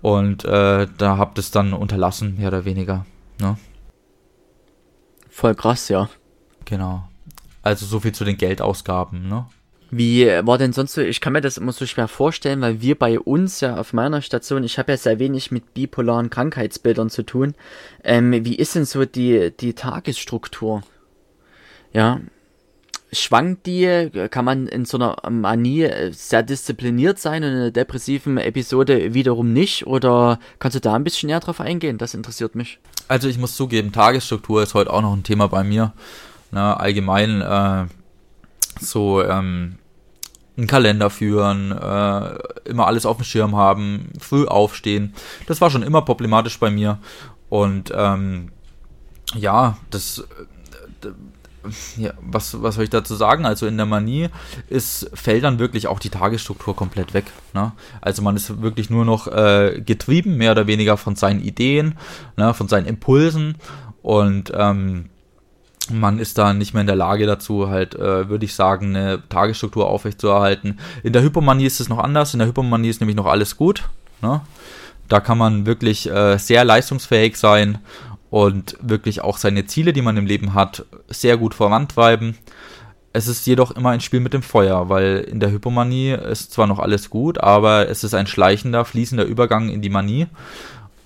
Und 0.00 0.44
äh, 0.44 0.88
da 0.98 1.16
habt 1.16 1.38
es 1.38 1.52
dann 1.52 1.72
unterlassen, 1.74 2.38
mehr 2.38 2.48
oder 2.48 2.64
weniger. 2.64 3.06
Ne? 3.40 3.56
Voll 5.30 5.54
krass, 5.54 5.88
ja. 5.88 6.08
Genau. 6.72 7.06
Also 7.60 7.84
so 7.84 8.00
viel 8.00 8.12
zu 8.12 8.24
den 8.24 8.38
Geldausgaben, 8.38 9.28
ne? 9.28 9.44
Wie 9.90 10.26
war 10.26 10.56
denn 10.56 10.72
sonst 10.72 10.94
so, 10.94 11.02
ich 11.02 11.20
kann 11.20 11.34
mir 11.34 11.42
das 11.42 11.58
immer 11.58 11.72
so 11.72 11.84
schwer 11.84 12.08
vorstellen, 12.08 12.62
weil 12.62 12.80
wir 12.80 12.98
bei 12.98 13.20
uns 13.20 13.60
ja 13.60 13.76
auf 13.76 13.92
meiner 13.92 14.22
Station, 14.22 14.64
ich 14.64 14.78
habe 14.78 14.92
ja 14.92 14.96
sehr 14.96 15.18
wenig 15.18 15.50
mit 15.50 15.74
bipolaren 15.74 16.30
Krankheitsbildern 16.30 17.10
zu 17.10 17.24
tun. 17.24 17.54
Ähm, 18.04 18.32
wie 18.46 18.54
ist 18.54 18.74
denn 18.74 18.86
so 18.86 19.04
die, 19.04 19.52
die 19.60 19.74
Tagesstruktur? 19.74 20.82
Ja, 21.92 22.20
schwankt 23.12 23.66
die? 23.66 24.08
Kann 24.30 24.46
man 24.46 24.66
in 24.66 24.86
so 24.86 24.96
einer 24.96 25.18
Manie 25.28 25.90
sehr 26.12 26.42
diszipliniert 26.42 27.18
sein 27.18 27.44
und 27.44 27.50
in 27.50 27.56
einer 27.56 27.70
depressiven 27.70 28.38
Episode 28.38 29.12
wiederum 29.12 29.52
nicht? 29.52 29.86
Oder 29.86 30.38
kannst 30.58 30.76
du 30.76 30.80
da 30.80 30.94
ein 30.94 31.04
bisschen 31.04 31.26
näher 31.26 31.40
drauf 31.40 31.60
eingehen? 31.60 31.98
Das 31.98 32.14
interessiert 32.14 32.54
mich. 32.54 32.78
Also 33.08 33.28
ich 33.28 33.36
muss 33.36 33.56
zugeben, 33.56 33.92
Tagesstruktur 33.92 34.62
ist 34.62 34.72
heute 34.72 34.90
auch 34.90 35.02
noch 35.02 35.12
ein 35.12 35.22
Thema 35.22 35.48
bei 35.48 35.64
mir 35.64 35.92
ne, 36.52 36.78
allgemein 36.78 37.40
äh, 37.40 37.86
so 38.80 39.22
ähm, 39.22 39.78
einen 40.56 40.66
Kalender 40.66 41.10
führen, 41.10 41.72
äh, 41.72 42.68
immer 42.68 42.86
alles 42.86 43.06
auf 43.06 43.16
dem 43.16 43.24
Schirm 43.24 43.56
haben, 43.56 44.10
früh 44.20 44.46
aufstehen. 44.46 45.14
Das 45.46 45.60
war 45.60 45.70
schon 45.70 45.82
immer 45.82 46.02
problematisch 46.02 46.58
bei 46.58 46.70
mir. 46.70 46.98
Und 47.48 47.92
ähm, 47.94 48.52
ja, 49.34 49.76
das. 49.90 50.18
Äh, 50.18 51.08
ja, 51.96 52.12
was, 52.20 52.60
was 52.60 52.74
soll 52.74 52.84
ich 52.84 52.90
dazu 52.90 53.14
sagen? 53.14 53.46
Also 53.46 53.68
in 53.68 53.76
der 53.76 53.86
Manie 53.86 54.30
ist, 54.68 55.08
fällt 55.14 55.44
dann 55.44 55.60
wirklich 55.60 55.86
auch 55.86 56.00
die 56.00 56.10
Tagesstruktur 56.10 56.74
komplett 56.74 57.14
weg. 57.14 57.26
Ne? 57.54 57.70
Also 58.00 58.20
man 58.20 58.34
ist 58.34 58.62
wirklich 58.62 58.90
nur 58.90 59.04
noch 59.04 59.28
äh, 59.28 59.80
getrieben, 59.80 60.36
mehr 60.36 60.50
oder 60.50 60.66
weniger 60.66 60.96
von 60.96 61.14
seinen 61.14 61.40
Ideen, 61.40 61.96
ne, 62.36 62.52
von 62.52 62.66
seinen 62.66 62.86
Impulsen. 62.86 63.58
Und 64.02 64.52
ähm, 64.56 65.10
man 65.92 66.18
ist 66.18 66.38
da 66.38 66.52
nicht 66.54 66.74
mehr 66.74 66.80
in 66.80 66.86
der 66.86 66.96
Lage 66.96 67.26
dazu, 67.26 67.68
halt, 67.68 67.94
äh, 67.94 68.28
würde 68.28 68.44
ich 68.44 68.54
sagen, 68.54 68.96
eine 68.96 69.22
Tagesstruktur 69.28 69.86
aufrechtzuerhalten. 69.88 70.78
In 71.02 71.12
der 71.12 71.22
Hypomanie 71.22 71.66
ist 71.66 71.80
es 71.80 71.88
noch 71.88 71.98
anders. 71.98 72.32
In 72.32 72.38
der 72.38 72.48
Hypomanie 72.48 72.88
ist 72.88 73.00
nämlich 73.00 73.16
noch 73.16 73.26
alles 73.26 73.56
gut. 73.56 73.88
Ne? 74.20 74.40
Da 75.08 75.20
kann 75.20 75.38
man 75.38 75.66
wirklich 75.66 76.10
äh, 76.10 76.38
sehr 76.38 76.64
leistungsfähig 76.64 77.36
sein 77.36 77.78
und 78.30 78.78
wirklich 78.80 79.20
auch 79.20 79.36
seine 79.36 79.66
Ziele, 79.66 79.92
die 79.92 80.02
man 80.02 80.16
im 80.16 80.26
Leben 80.26 80.54
hat, 80.54 80.86
sehr 81.08 81.36
gut 81.36 81.54
vorantreiben. 81.54 82.38
Es 83.12 83.28
ist 83.28 83.46
jedoch 83.46 83.72
immer 83.72 83.90
ein 83.90 84.00
Spiel 84.00 84.20
mit 84.20 84.32
dem 84.32 84.42
Feuer, 84.42 84.88
weil 84.88 85.18
in 85.30 85.38
der 85.38 85.50
Hypomanie 85.50 86.12
ist 86.12 86.52
zwar 86.52 86.66
noch 86.66 86.78
alles 86.78 87.10
gut, 87.10 87.38
aber 87.38 87.90
es 87.90 88.04
ist 88.04 88.14
ein 88.14 88.26
schleichender, 88.26 88.86
fließender 88.86 89.24
Übergang 89.24 89.68
in 89.68 89.82
die 89.82 89.90
Manie. 89.90 90.28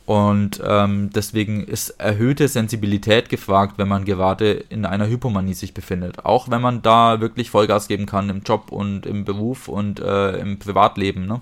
Und 0.06 0.62
ähm, 0.64 1.10
deswegen 1.12 1.64
ist 1.64 1.90
erhöhte 1.90 2.46
Sensibilität 2.46 3.28
gefragt, 3.28 3.74
wenn 3.76 3.88
man 3.88 4.04
gerade 4.04 4.52
in 4.52 4.86
einer 4.86 5.08
Hypomanie 5.08 5.54
sich 5.54 5.74
befindet. 5.74 6.24
Auch 6.24 6.48
wenn 6.48 6.62
man 6.62 6.80
da 6.80 7.20
wirklich 7.20 7.50
Vollgas 7.50 7.88
geben 7.88 8.06
kann 8.06 8.30
im 8.30 8.42
Job 8.42 8.70
und 8.70 9.04
im 9.04 9.24
Beruf 9.24 9.66
und 9.66 9.98
äh, 9.98 10.38
im 10.38 10.60
Privatleben. 10.60 11.26
Ne? 11.26 11.40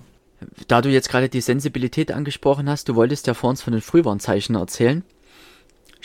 Da 0.67 0.81
du 0.81 0.89
jetzt 0.89 1.11
gerade 1.11 1.29
die 1.29 1.43
Sensibilität 1.43 2.11
angesprochen 2.11 2.69
hast, 2.69 2.89
du 2.89 2.95
wolltest 2.95 3.27
ja 3.27 3.35
vor 3.35 3.51
uns 3.51 3.63
von 3.63 3.75
den 3.75 3.83
Frühwarnzeichen 3.83 4.55
erzählen. 4.57 5.05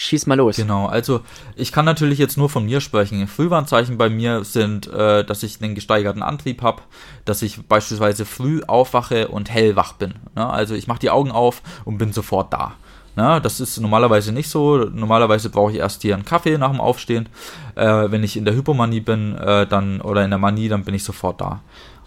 Schieß 0.02 0.28
mal 0.28 0.36
los. 0.36 0.56
Genau, 0.56 0.86
also 0.86 1.20
ich 1.58 1.74
kann 1.74 1.84
natürlich 1.84 2.20
jetzt 2.20 2.38
nur 2.38 2.48
von 2.48 2.64
mir 2.64 2.80
sprechen. 2.80 3.28
Frühwarnzeichen 3.28 3.98
bei 3.98 4.10
mir 4.10 4.46
sind, 4.46 4.88
äh, 4.88 5.26
dass 5.26 5.44
ich 5.44 5.62
einen 5.62 5.76
gesteigerten 5.76 6.24
Antrieb 6.24 6.62
habe, 6.62 6.84
dass 7.26 7.42
ich 7.42 7.68
beispielsweise 7.68 8.24
früh 8.24 8.62
aufwache 8.66 9.28
und 9.28 9.50
hellwach 9.50 9.92
bin. 9.92 10.14
Ne? 10.38 10.50
Also 10.50 10.74
ich 10.74 10.88
mache 10.88 11.00
die 11.00 11.10
Augen 11.10 11.32
auf 11.32 11.62
und 11.84 11.98
bin 11.98 12.14
sofort 12.14 12.54
da. 12.54 12.76
Ne? 13.18 13.42
Das 13.42 13.60
ist 13.60 13.78
normalerweise 13.82 14.32
nicht 14.32 14.50
so. 14.50 14.78
Normalerweise 14.78 15.50
brauche 15.50 15.74
ich 15.74 15.80
erst 15.80 16.02
hier 16.02 16.14
einen 16.14 16.24
Kaffee 16.24 16.58
nach 16.58 16.72
dem 16.72 16.80
Aufstehen. 16.80 17.28
Äh, 17.76 18.10
wenn 18.10 18.24
ich 18.24 18.38
in 18.38 18.46
der 18.46 18.56
Hypomanie 18.56 19.02
bin, 19.02 19.36
äh, 19.36 19.68
dann 19.68 20.00
oder 20.00 20.24
in 20.24 20.30
der 20.30 20.40
Manie, 20.40 20.70
dann 20.70 20.86
bin 20.86 20.96
ich 20.96 21.04
sofort 21.04 21.42
da. 21.42 21.60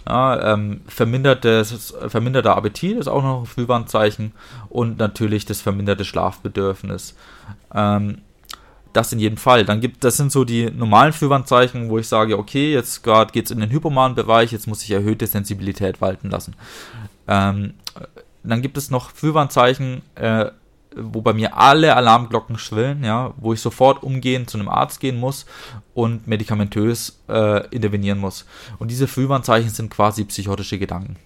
Ja, 0.07 0.55
ähm, 0.55 0.81
vermindertes, 0.87 1.95
verminderter 2.09 2.57
Appetit 2.57 2.99
ist 2.99 3.09
auch 3.09 3.23
noch 3.23 3.41
ein 3.41 3.47
Frühwarnzeichen 3.47 4.33
und 4.69 4.99
natürlich 4.99 5.45
das 5.47 5.61
verminderte 5.61 6.05
Schlafbedürfnis. 6.05 7.15
Ähm, 7.73 8.19
das 8.93 9.13
in 9.13 9.19
jedem 9.19 9.39
Fall. 9.39 9.65
Dann 9.65 9.81
gibt, 9.81 10.05
das 10.05 10.17
sind 10.17 10.33
so 10.33 10.45
die 10.45 10.71
normalen 10.71 11.13
Frühwarnzeichen, 11.13 11.89
wo 11.89 11.99
ich 11.99 12.09
sage, 12.09 12.39
okay, 12.39 12.73
jetzt 12.73 13.03
gerade 13.03 13.33
geht 13.33 13.47
es 13.47 13.51
in 13.51 13.61
den 13.61 13.71
hypomanen 13.71 14.15
Bereich, 14.15 14.53
jetzt 14.53 14.67
muss 14.67 14.83
ich 14.83 14.91
erhöhte 14.91 15.27
Sensibilität 15.27 16.01
walten 16.01 16.31
lassen. 16.31 16.55
Ähm, 17.27 17.75
dann 18.43 18.61
gibt 18.61 18.77
es 18.77 18.91
noch 18.91 19.11
Frühwarnzeichen, 19.13 20.03
äh, 20.17 20.47
wo 20.97 21.21
bei 21.21 21.33
mir 21.33 21.57
alle 21.57 21.97
Alarmglocken 21.97 22.59
schwillen, 22.59 23.05
ja, 23.05 23.33
wo 23.37 23.53
ich 23.53 23.61
sofort 23.61 24.03
umgehend 24.03 24.51
zu 24.51 24.59
einem 24.59 24.69
Arzt 24.69 25.01
gehen 25.01 25.19
muss 25.19 25.47
und 25.95 26.27
medikamentös 26.27 27.21
äh, 27.29 27.67
intervenieren 27.69 28.19
muss. 28.19 28.47
Und 28.79 28.91
diese 28.91 29.09
Frühwarnzeichen 29.09 29.71
sind 29.71 29.91
quasi 29.91 30.25
psychotische 30.25 30.79
Gedanken. 30.79 31.17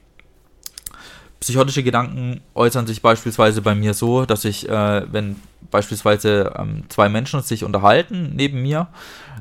Psychotische 1.40 1.82
Gedanken 1.82 2.40
äußern 2.54 2.86
sich 2.86 3.02
beispielsweise 3.02 3.60
bei 3.62 3.74
mir 3.74 3.94
so, 3.94 4.24
dass 4.24 4.44
ich, 4.44 4.68
äh, 4.68 5.12
wenn 5.12 5.36
beispielsweise 5.70 6.54
ähm, 6.58 6.84
zwei 6.88 7.08
Menschen 7.08 7.42
sich 7.42 7.64
unterhalten 7.64 8.32
neben 8.34 8.62
mir 8.62 8.88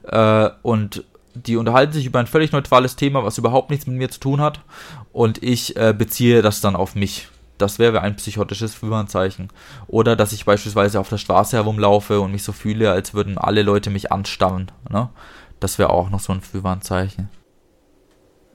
äh, 0.03 0.50
und 0.62 1.03
die 1.34 1.58
unterhalten 1.58 1.94
sich 1.94 2.05
über 2.05 2.20
ein 2.20 2.27
völlig 2.27 2.51
neutrales 2.51 2.96
Thema, 2.96 3.24
was 3.24 3.38
überhaupt 3.38 3.70
nichts 3.70 3.88
mit 3.88 3.98
mir 3.98 4.10
zu 4.10 4.20
tun 4.20 4.41
hat 4.41 4.62
und 5.13 5.44
ich 5.44 5.75
äh, 5.75 5.94
beziehe 5.98 6.41
das 6.41 6.62
dann 6.62 6.75
auf 6.75 6.96
mich 6.96 7.27
das 7.58 7.80
wäre 7.80 8.02
ein 8.02 8.16
psychotisches 8.16 8.76
Frühwarnzeichen. 8.76 9.50
Oder 9.88 10.16
dass 10.16 10.34
ich 10.34 10.46
beispielsweise 10.46 11.00
auf 11.00 11.10
der 11.10 11.18
Straße 11.18 11.56
herumlaufe 11.56 12.20
und 12.20 12.32
mich 12.32 12.44
so 12.44 12.52
fühle, 12.52 12.92
als 12.92 13.14
würden 13.14 13.38
alle 13.38 13.64
Leute 13.64 13.90
mich 13.90 14.12
anstarren. 14.12 14.72
Ne? 14.90 15.10
Das 15.60 15.80
wäre 15.80 15.90
auch 15.90 16.10
noch 16.10 16.20
so 16.20 16.34
ein 16.34 16.42
Frühwarnzeichen. 16.42 17.30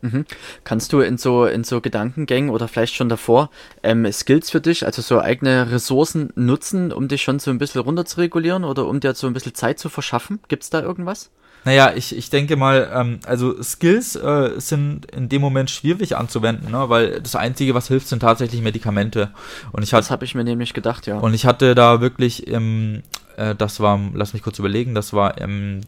Mhm. 0.03 0.25
Kannst 0.65 0.93
du 0.93 1.01
in 1.01 1.19
so, 1.19 1.45
in 1.45 1.65
so 1.65 1.81
Gedankengängen 1.81 2.51
oder 2.51 2.69
vielleicht 2.69 2.95
schon 2.95 3.09
davor 3.09 3.51
ähm, 3.83 4.11
Skills 4.11 4.51
für 4.51 4.61
dich, 4.61 4.87
also 4.87 5.03
so 5.03 5.21
eigene 5.21 5.71
Ressourcen 5.71 6.33
nutzen, 6.37 6.93
um 6.93 7.09
dich 7.09 7.23
schon 7.23 7.39
so 7.39 7.51
ein 7.51 7.59
bisschen 7.59 7.83
runter 7.83 8.07
zu 8.07 8.19
regulieren 8.19 8.65
oder 8.65 8.87
um 8.87 9.01
dir 9.01 9.15
so 9.15 9.27
ein 9.27 9.35
bisschen 9.35 9.55
Zeit 9.55 9.79
zu 9.79 9.89
verschaffen? 9.89 10.41
Gibt 10.49 10.63
es 10.63 10.71
da 10.71 10.81
irgendwas? 10.81 11.31
Naja, 11.65 11.93
ich, 11.95 12.17
ich 12.17 12.31
denke 12.31 12.57
mal, 12.57 12.91
ähm, 12.95 13.21
also 13.27 13.63
Skills 13.63 14.17
äh, 14.17 14.53
sind 14.59 15.07
in 15.07 15.29
dem 15.29 15.43
Moment 15.43 15.71
schwierig 15.71 16.17
anzuwenden, 16.17 16.71
ne? 16.71 16.89
weil 16.89 17.21
das 17.21 17.37
Einzige, 17.37 17.75
was 17.75 17.89
hilft, 17.89 18.09
sind 18.09 18.21
tatsächlich 18.21 18.63
Medikamente. 18.63 19.31
Und 19.73 19.83
ich 19.83 19.91
das 19.91 20.11
habe 20.11 20.25
ich 20.25 20.35
mir 20.35 20.45
nämlich 20.45 20.73
gedacht, 20.73 21.07
ja. 21.07 21.19
Und 21.19 21.35
ich 21.35 21.45
hatte 21.45 21.75
da 21.75 22.01
wirklich 22.01 22.47
im, 22.47 23.03
äh, 23.37 23.55
das 23.55 23.81
war, 23.81 24.01
lass 24.15 24.33
mich 24.33 24.43
kurz 24.43 24.59
überlegen, 24.59 24.95
das 24.95 25.13
war 25.13 25.39
im 25.39 25.83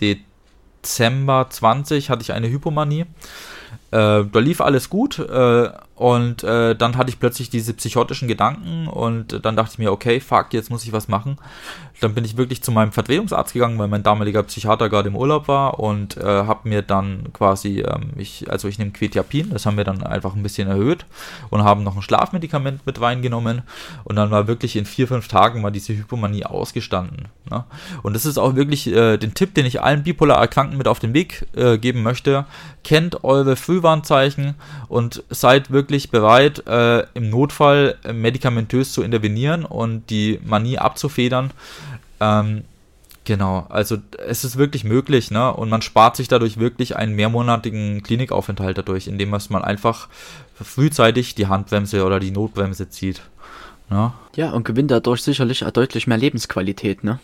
Dezember 0.00 1.46
20 1.50 2.08
hatte 2.08 2.22
ich 2.22 2.32
eine 2.32 2.48
Hypomanie. 2.48 3.04
Äh, 3.90 4.24
da 4.30 4.38
lief 4.38 4.60
alles 4.60 4.90
gut 4.90 5.18
äh, 5.18 5.70
und 5.94 6.44
äh, 6.44 6.76
dann 6.76 6.96
hatte 6.96 7.08
ich 7.08 7.18
plötzlich 7.18 7.48
diese 7.48 7.72
psychotischen 7.72 8.28
Gedanken 8.28 8.86
und 8.86 9.44
dann 9.44 9.56
dachte 9.56 9.72
ich 9.72 9.78
mir, 9.78 9.90
okay, 9.90 10.20
fuck, 10.20 10.52
jetzt 10.52 10.70
muss 10.70 10.84
ich 10.84 10.92
was 10.92 11.08
machen. 11.08 11.38
Dann 12.00 12.14
bin 12.14 12.24
ich 12.24 12.36
wirklich 12.36 12.62
zu 12.62 12.70
meinem 12.70 12.92
Vertretungsarzt 12.92 13.54
gegangen, 13.54 13.78
weil 13.78 13.88
mein 13.88 14.04
damaliger 14.04 14.42
Psychiater 14.44 14.90
gerade 14.90 15.08
im 15.08 15.16
Urlaub 15.16 15.48
war 15.48 15.80
und 15.80 16.16
äh, 16.18 16.22
habe 16.22 16.68
mir 16.68 16.82
dann 16.82 17.32
quasi, 17.32 17.80
ähm, 17.80 18.10
ich, 18.16 18.48
also 18.50 18.68
ich 18.68 18.78
nehme 18.78 18.92
Quetiapin, 18.92 19.50
das 19.50 19.66
haben 19.66 19.76
wir 19.76 19.84
dann 19.84 20.04
einfach 20.04 20.36
ein 20.36 20.42
bisschen 20.42 20.68
erhöht 20.68 21.06
und 21.50 21.64
haben 21.64 21.82
noch 21.82 21.96
ein 21.96 22.02
Schlafmedikament 22.02 22.86
mit 22.86 23.00
reingenommen 23.00 23.62
und 24.04 24.16
dann 24.16 24.30
war 24.30 24.46
wirklich 24.46 24.76
in 24.76 24.84
vier, 24.84 25.08
fünf 25.08 25.28
Tagen 25.28 25.62
mal 25.62 25.70
diese 25.70 25.94
Hypomanie 25.94 26.44
ausgestanden. 26.44 27.28
Ne? 27.50 27.64
Und 28.02 28.14
das 28.14 28.26
ist 28.26 28.38
auch 28.38 28.54
wirklich 28.54 28.86
äh, 28.86 29.16
den 29.16 29.34
Tipp, 29.34 29.54
den 29.54 29.66
ich 29.66 29.82
allen 29.82 30.04
bipolar 30.04 30.38
Erkrankten 30.38 30.78
mit 30.78 30.86
auf 30.86 31.00
den 31.00 31.14
Weg 31.14 31.46
äh, 31.56 31.78
geben 31.78 32.02
möchte. 32.02 32.44
Kennt 32.84 33.24
eure 33.24 33.56
Frühwarnzeichen 33.78 34.54
und 34.88 35.22
seid 35.30 35.70
wirklich 35.70 36.10
bereit, 36.10 36.66
äh, 36.66 37.06
im 37.14 37.30
Notfall 37.30 37.96
medikamentös 38.12 38.92
zu 38.92 39.02
intervenieren 39.02 39.64
und 39.64 40.10
die 40.10 40.40
Manie 40.44 40.78
abzufedern. 40.78 41.50
Ähm, 42.20 42.64
genau, 43.24 43.66
also 43.68 43.98
es 44.26 44.44
ist 44.44 44.56
wirklich 44.56 44.84
möglich, 44.84 45.30
ne? 45.30 45.52
Und 45.52 45.68
man 45.68 45.82
spart 45.82 46.16
sich 46.16 46.28
dadurch 46.28 46.58
wirklich 46.58 46.96
einen 46.96 47.14
mehrmonatigen 47.14 48.02
Klinikaufenthalt 48.02 48.78
dadurch, 48.78 49.06
indem 49.06 49.30
man 49.30 49.62
einfach 49.62 50.08
frühzeitig 50.60 51.34
die 51.34 51.46
Handbremse 51.46 52.04
oder 52.04 52.18
die 52.18 52.32
Notbremse 52.32 52.88
zieht. 52.88 53.22
Ne? 53.90 54.12
Ja, 54.34 54.50
und 54.50 54.64
gewinnt 54.64 54.90
dadurch 54.90 55.22
sicherlich 55.22 55.60
deutlich 55.60 56.06
mehr 56.06 56.18
Lebensqualität, 56.18 57.04
ne? 57.04 57.20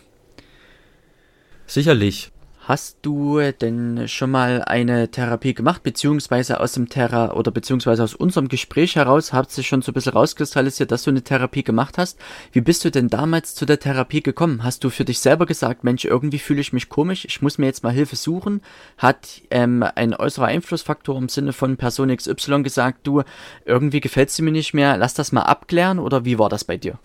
Sicherlich. 1.66 2.30
Hast 2.66 2.96
du 3.02 3.40
denn 3.60 4.08
schon 4.08 4.30
mal 4.30 4.62
eine 4.64 5.10
Therapie 5.10 5.52
gemacht, 5.52 5.82
beziehungsweise 5.82 6.60
aus 6.60 6.72
dem 6.72 6.88
Thera 6.88 7.34
oder 7.34 7.50
beziehungsweise 7.50 8.02
aus 8.02 8.14
unserem 8.14 8.48
Gespräch 8.48 8.96
heraus 8.96 9.34
hat 9.34 9.50
sich 9.50 9.68
schon 9.68 9.82
so 9.82 9.90
ein 9.90 9.94
bisschen 9.94 10.14
rauskristallisiert, 10.14 10.90
dass 10.90 11.02
du 11.02 11.10
eine 11.10 11.20
Therapie 11.20 11.62
gemacht 11.62 11.98
hast. 11.98 12.18
Wie 12.52 12.62
bist 12.62 12.82
du 12.82 12.90
denn 12.90 13.08
damals 13.10 13.54
zu 13.54 13.66
der 13.66 13.80
Therapie 13.80 14.22
gekommen? 14.22 14.64
Hast 14.64 14.82
du 14.82 14.88
für 14.88 15.04
dich 15.04 15.18
selber 15.18 15.44
gesagt, 15.44 15.84
Mensch, 15.84 16.06
irgendwie 16.06 16.38
fühle 16.38 16.62
ich 16.62 16.72
mich 16.72 16.88
komisch, 16.88 17.26
ich 17.26 17.42
muss 17.42 17.58
mir 17.58 17.66
jetzt 17.66 17.82
mal 17.82 17.92
Hilfe 17.92 18.16
suchen? 18.16 18.62
Hat 18.96 19.42
ähm, 19.50 19.84
ein 19.94 20.14
äußerer 20.14 20.46
Einflussfaktor 20.46 21.18
im 21.18 21.28
Sinne 21.28 21.52
von 21.52 21.76
Person 21.76 22.16
XY 22.16 22.62
gesagt, 22.62 23.06
du, 23.06 23.24
irgendwie 23.66 24.00
gefällt 24.00 24.30
sie 24.30 24.40
mir 24.40 24.52
nicht 24.52 24.72
mehr, 24.72 24.96
lass 24.96 25.12
das 25.12 25.32
mal 25.32 25.42
abklären 25.42 25.98
oder 25.98 26.24
wie 26.24 26.38
war 26.38 26.48
das 26.48 26.64
bei 26.64 26.78
dir? 26.78 26.98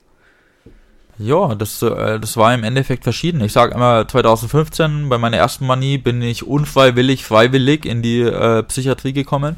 Ja, 1.19 1.53
das, 1.53 1.81
äh, 1.81 2.17
das 2.19 2.37
war 2.37 2.53
im 2.53 2.63
Endeffekt 2.63 3.03
verschieden. 3.03 3.41
Ich 3.41 3.51
sage 3.51 3.75
immer, 3.75 4.07
2015 4.07 5.09
bei 5.09 5.17
meiner 5.17 5.35
ersten 5.35 5.67
Manie 5.67 5.97
bin 5.97 6.21
ich 6.21 6.47
unfreiwillig, 6.47 7.25
freiwillig 7.25 7.85
in 7.85 8.01
die 8.01 8.21
äh, 8.21 8.63
Psychiatrie 8.63 9.11
gekommen. 9.11 9.57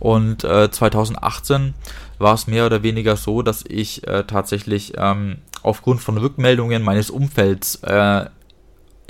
Und 0.00 0.42
äh, 0.42 0.68
2018 0.68 1.74
war 2.18 2.34
es 2.34 2.48
mehr 2.48 2.66
oder 2.66 2.82
weniger 2.82 3.16
so, 3.16 3.42
dass 3.42 3.64
ich 3.68 4.06
äh, 4.08 4.24
tatsächlich 4.24 4.94
ähm, 4.96 5.38
aufgrund 5.62 6.00
von 6.00 6.18
Rückmeldungen 6.18 6.82
meines 6.82 7.10
Umfelds 7.10 7.76
äh, 7.84 8.24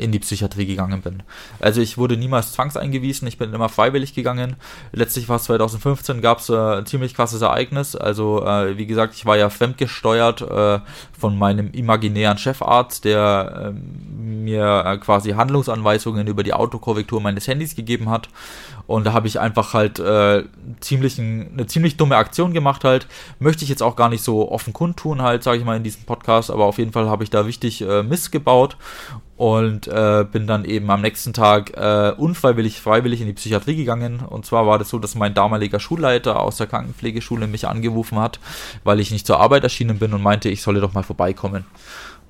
in 0.00 0.12
die 0.12 0.19
Psychiatrie 0.19 0.66
gegangen 0.66 1.02
bin. 1.02 1.23
Also 1.61 1.80
ich 1.80 1.99
wurde 1.99 2.16
niemals 2.16 2.52
zwangseingewiesen, 2.52 3.28
ich 3.28 3.38
bin 3.38 3.52
immer 3.52 3.69
freiwillig 3.69 4.14
gegangen. 4.14 4.57
Letztlich 4.92 5.28
war 5.28 5.37
es 5.37 5.45
2015, 5.45 6.21
gab 6.23 6.38
es 6.38 6.49
äh, 6.49 6.57
ein 6.57 6.87
ziemlich 6.87 7.14
krasses 7.14 7.42
Ereignis. 7.42 7.95
Also 7.95 8.45
äh, 8.45 8.76
wie 8.76 8.87
gesagt, 8.87 9.14
ich 9.14 9.26
war 9.26 9.37
ja 9.37 9.50
fremdgesteuert 9.50 10.42
äh, 10.42 10.80
von 11.19 11.38
meinem 11.38 11.71
imaginären 11.73 12.38
Chefarzt, 12.38 13.04
der 13.04 13.73
ähm, 13.75 14.45
mir 14.45 14.85
äh, 14.87 14.99
quasi 14.99 15.30
Handlungsanweisungen 15.30 16.26
über 16.26 16.42
die 16.42 16.54
Autokorrektur 16.54 17.21
meines 17.21 17.47
Handys 17.47 17.76
gegeben 17.76 18.11
hat. 18.11 18.28
Und 18.87 19.04
da 19.04 19.12
habe 19.12 19.28
ich 19.28 19.38
einfach 19.38 19.73
halt 19.73 20.00
äh, 20.00 20.45
ziemlich 20.80 21.19
ein, 21.19 21.50
eine 21.52 21.66
ziemlich 21.66 21.97
dumme 21.97 22.16
Aktion 22.16 22.52
gemacht 22.52 22.83
halt. 22.83 23.07
Möchte 23.38 23.62
ich 23.62 23.71
jetzt 23.71 23.83
auch 23.83 23.95
gar 23.95 24.09
nicht 24.09 24.25
so 24.25 24.50
offen 24.50 24.73
kundtun 24.73 25.23
halt, 25.23 25.45
sage 25.45 25.59
ich 25.59 25.64
mal 25.64 25.76
in 25.76 25.85
diesem 25.85 26.02
Podcast, 26.04 26.50
aber 26.50 26.64
auf 26.64 26.78
jeden 26.78 26.92
Fall 26.92 27.09
habe 27.09 27.23
ich 27.23 27.30
da 27.30 27.47
wichtig 27.47 27.83
äh, 27.83 28.02
Mist 28.02 28.33
gebaut 28.33 28.76
und 29.40 29.88
äh, 29.88 30.26
bin 30.30 30.47
dann 30.47 30.66
eben 30.66 30.90
am 30.90 31.00
nächsten 31.00 31.32
Tag 31.32 31.75
äh, 31.75 32.12
unfreiwillig, 32.14 32.78
freiwillig 32.78 33.23
in 33.23 33.26
die 33.26 33.32
Psychiatrie 33.32 33.75
gegangen. 33.75 34.20
Und 34.20 34.44
zwar 34.44 34.66
war 34.66 34.78
das 34.78 34.90
so, 34.90 34.99
dass 34.99 35.14
mein 35.14 35.32
damaliger 35.32 35.80
Schulleiter 35.80 36.40
aus 36.40 36.59
der 36.59 36.66
Krankenpflegeschule 36.66 37.47
mich 37.47 37.66
angerufen 37.66 38.18
hat, 38.18 38.38
weil 38.85 39.00
ich 39.00 39.11
nicht 39.11 39.26
zur 39.26 39.40
Arbeit 39.40 39.64
erschienen 39.64 39.99
bin 39.99 40.12
und 40.12 40.23
meinte, 40.23 40.50
ich 40.50 40.61
solle 40.61 40.82
doch 40.82 40.92
mal 40.92 41.04
vorbeikommen. 41.04 41.64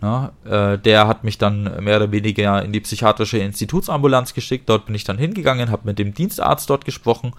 Ja, 0.00 0.30
äh, 0.44 0.78
der 0.78 1.08
hat 1.08 1.24
mich 1.24 1.36
dann 1.36 1.82
mehr 1.82 1.96
oder 1.96 2.12
weniger 2.12 2.62
in 2.62 2.72
die 2.72 2.78
psychiatrische 2.78 3.38
Institutsambulanz 3.38 4.32
geschickt. 4.32 4.68
Dort 4.68 4.86
bin 4.86 4.94
ich 4.94 5.02
dann 5.02 5.18
hingegangen, 5.18 5.72
habe 5.72 5.82
mit 5.86 5.98
dem 5.98 6.14
Dienstarzt 6.14 6.70
dort 6.70 6.84
gesprochen 6.84 7.32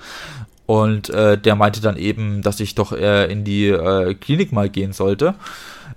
und 0.66 1.10
äh, 1.12 1.38
der 1.38 1.56
meinte 1.56 1.80
dann 1.80 1.96
eben, 1.96 2.42
dass 2.42 2.60
ich 2.60 2.76
doch 2.76 2.92
äh, 2.92 3.32
in 3.32 3.46
die 3.46 3.68
äh, 3.68 4.16
Klinik 4.16 4.52
mal 4.52 4.70
gehen 4.70 4.92
sollte. 4.92 5.36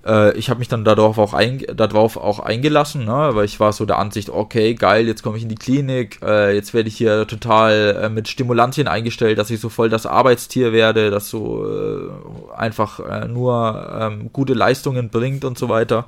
Äh, 0.04 0.36
ich 0.36 0.50
habe 0.50 0.58
mich 0.58 0.68
dann 0.68 0.84
darauf 0.84 1.18
auch, 1.18 1.34
ein, 1.34 1.62
darauf 1.74 2.16
auch 2.16 2.38
eingelassen, 2.40 3.04
ne? 3.04 3.30
weil 3.32 3.44
ich 3.44 3.60
war 3.60 3.72
so 3.72 3.86
der 3.86 3.98
Ansicht, 3.98 4.28
okay, 4.30 4.74
geil, 4.74 5.06
jetzt 5.06 5.22
komme 5.22 5.36
ich 5.36 5.42
in 5.42 5.48
die 5.48 5.54
Klinik, 5.54 6.18
äh, 6.22 6.54
jetzt 6.54 6.74
werde 6.74 6.88
ich 6.88 6.96
hier 6.96 7.26
total 7.26 8.00
äh, 8.02 8.08
mit 8.08 8.28
Stimulantien 8.28 8.88
eingestellt, 8.88 9.38
dass 9.38 9.50
ich 9.50 9.60
so 9.60 9.68
voll 9.68 9.88
das 9.88 10.06
Arbeitstier 10.06 10.72
werde, 10.72 11.10
das 11.10 11.30
so 11.30 11.66
äh, 11.66 12.10
einfach 12.56 13.00
äh, 13.00 13.26
nur 13.26 13.98
ähm, 13.98 14.30
gute 14.32 14.54
Leistungen 14.54 15.08
bringt 15.08 15.44
und 15.44 15.58
so 15.58 15.68
weiter. 15.68 16.06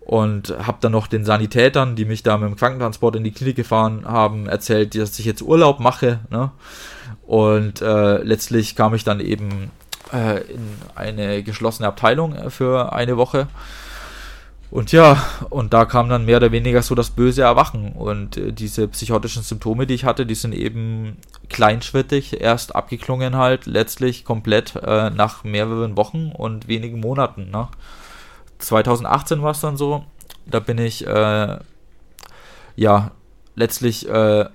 Und 0.00 0.54
habe 0.66 0.78
dann 0.80 0.90
noch 0.90 1.06
den 1.06 1.24
Sanitätern, 1.24 1.94
die 1.94 2.04
mich 2.04 2.24
da 2.24 2.36
mit 2.36 2.48
dem 2.48 2.56
Krankentransport 2.56 3.14
in 3.14 3.22
die 3.22 3.30
Klinik 3.30 3.54
gefahren 3.54 4.04
haben, 4.06 4.48
erzählt, 4.48 4.96
dass 4.96 5.16
ich 5.20 5.24
jetzt 5.24 5.42
Urlaub 5.42 5.78
mache. 5.78 6.20
Ne? 6.30 6.50
Und 7.28 7.80
äh, 7.80 8.20
letztlich 8.24 8.74
kam 8.74 8.92
ich 8.94 9.04
dann 9.04 9.20
eben 9.20 9.70
äh, 10.12 10.40
in 10.52 10.76
eine 10.94 11.42
geschlossene 11.42 11.88
Abteilung 11.88 12.34
äh, 12.34 12.50
für 12.50 12.92
eine 12.92 13.16
Woche. 13.16 13.48
Und 14.70 14.92
ja, 14.92 15.20
und 15.50 15.74
da 15.74 15.84
kam 15.84 16.08
dann 16.08 16.24
mehr 16.24 16.36
oder 16.36 16.52
weniger 16.52 16.80
so 16.82 16.94
das 16.94 17.10
böse 17.10 17.42
Erwachen. 17.42 17.92
Und 17.92 18.36
äh, 18.36 18.52
diese 18.52 18.86
psychotischen 18.88 19.42
Symptome, 19.42 19.86
die 19.86 19.94
ich 19.94 20.04
hatte, 20.04 20.26
die 20.26 20.36
sind 20.36 20.54
eben 20.54 21.16
kleinschrittig 21.48 22.40
erst 22.40 22.76
abgeklungen 22.76 23.36
halt, 23.36 23.66
letztlich 23.66 24.24
komplett 24.24 24.76
äh, 24.76 25.10
nach 25.10 25.42
mehreren 25.42 25.96
Wochen 25.96 26.30
und 26.32 26.68
wenigen 26.68 27.00
Monaten. 27.00 27.50
Ne? 27.50 27.68
2018 28.58 29.42
war 29.42 29.50
es 29.50 29.60
dann 29.60 29.76
so, 29.76 30.04
da 30.46 30.60
bin 30.60 30.78
ich 30.78 31.04
äh, 31.06 31.58
ja 32.76 33.10
letztlich 33.56 34.08
äh, 34.08 34.46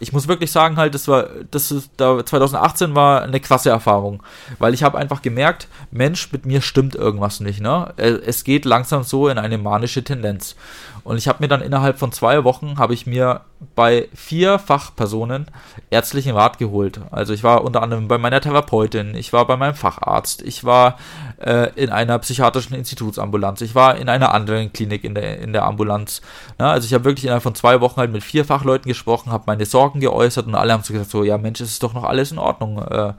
ich 0.00 0.12
muss 0.12 0.28
wirklich 0.28 0.50
sagen, 0.50 0.76
halt, 0.76 0.94
das 0.94 1.08
war, 1.08 1.28
das 1.50 1.70
ist, 1.70 1.90
da 1.96 2.24
2018 2.24 2.94
war 2.94 3.22
eine 3.22 3.40
krasse 3.40 3.70
Erfahrung, 3.70 4.22
weil 4.58 4.74
ich 4.74 4.82
habe 4.82 4.98
einfach 4.98 5.22
gemerkt, 5.22 5.68
Mensch, 5.90 6.32
mit 6.32 6.46
mir 6.46 6.60
stimmt 6.60 6.94
irgendwas 6.94 7.40
nicht, 7.40 7.60
ne? 7.60 7.92
Es 7.96 8.44
geht 8.44 8.64
langsam 8.64 9.02
so 9.02 9.28
in 9.28 9.38
eine 9.38 9.58
manische 9.58 10.04
Tendenz. 10.04 10.56
Und 11.04 11.18
ich 11.18 11.28
habe 11.28 11.42
mir 11.42 11.48
dann 11.48 11.60
innerhalb 11.60 11.98
von 11.98 12.12
zwei 12.12 12.44
Wochen, 12.44 12.78
habe 12.78 12.94
ich 12.94 13.06
mir 13.06 13.42
bei 13.76 14.08
vier 14.14 14.58
Fachpersonen 14.58 15.46
ärztlichen 15.90 16.34
Rat 16.34 16.58
geholt. 16.58 17.00
Also 17.10 17.34
ich 17.34 17.44
war 17.44 17.62
unter 17.62 17.82
anderem 17.82 18.08
bei 18.08 18.16
meiner 18.16 18.40
Therapeutin, 18.40 19.14
ich 19.14 19.32
war 19.32 19.46
bei 19.46 19.56
meinem 19.56 19.74
Facharzt, 19.74 20.40
ich 20.42 20.64
war 20.64 20.98
äh, 21.38 21.70
in 21.74 21.90
einer 21.90 22.18
psychiatrischen 22.18 22.74
Institutsambulanz, 22.74 23.60
ich 23.60 23.74
war 23.74 23.96
in 23.96 24.08
einer 24.08 24.32
anderen 24.32 24.72
Klinik 24.72 25.04
in 25.04 25.14
der, 25.14 25.40
in 25.40 25.52
der 25.52 25.64
Ambulanz. 25.64 26.22
Na, 26.58 26.72
also 26.72 26.86
ich 26.86 26.94
habe 26.94 27.04
wirklich 27.04 27.24
innerhalb 27.24 27.42
von 27.42 27.54
zwei 27.54 27.82
Wochen 27.82 27.98
halt 27.98 28.12
mit 28.12 28.24
vier 28.24 28.46
Fachleuten 28.46 28.88
gesprochen, 28.88 29.30
habe 29.30 29.44
meine 29.46 29.66
Sorgen 29.66 30.00
geäußert 30.00 30.46
und 30.46 30.54
alle 30.54 30.72
haben 30.72 30.82
so 30.82 30.94
gesagt, 30.94 31.10
so, 31.10 31.22
ja 31.22 31.36
Mensch, 31.36 31.60
es 31.60 31.70
ist 31.70 31.82
doch 31.82 31.92
noch 31.92 32.04
alles 32.04 32.32
in 32.32 32.38
Ordnung. 32.38 32.78
Äh, 32.78 33.12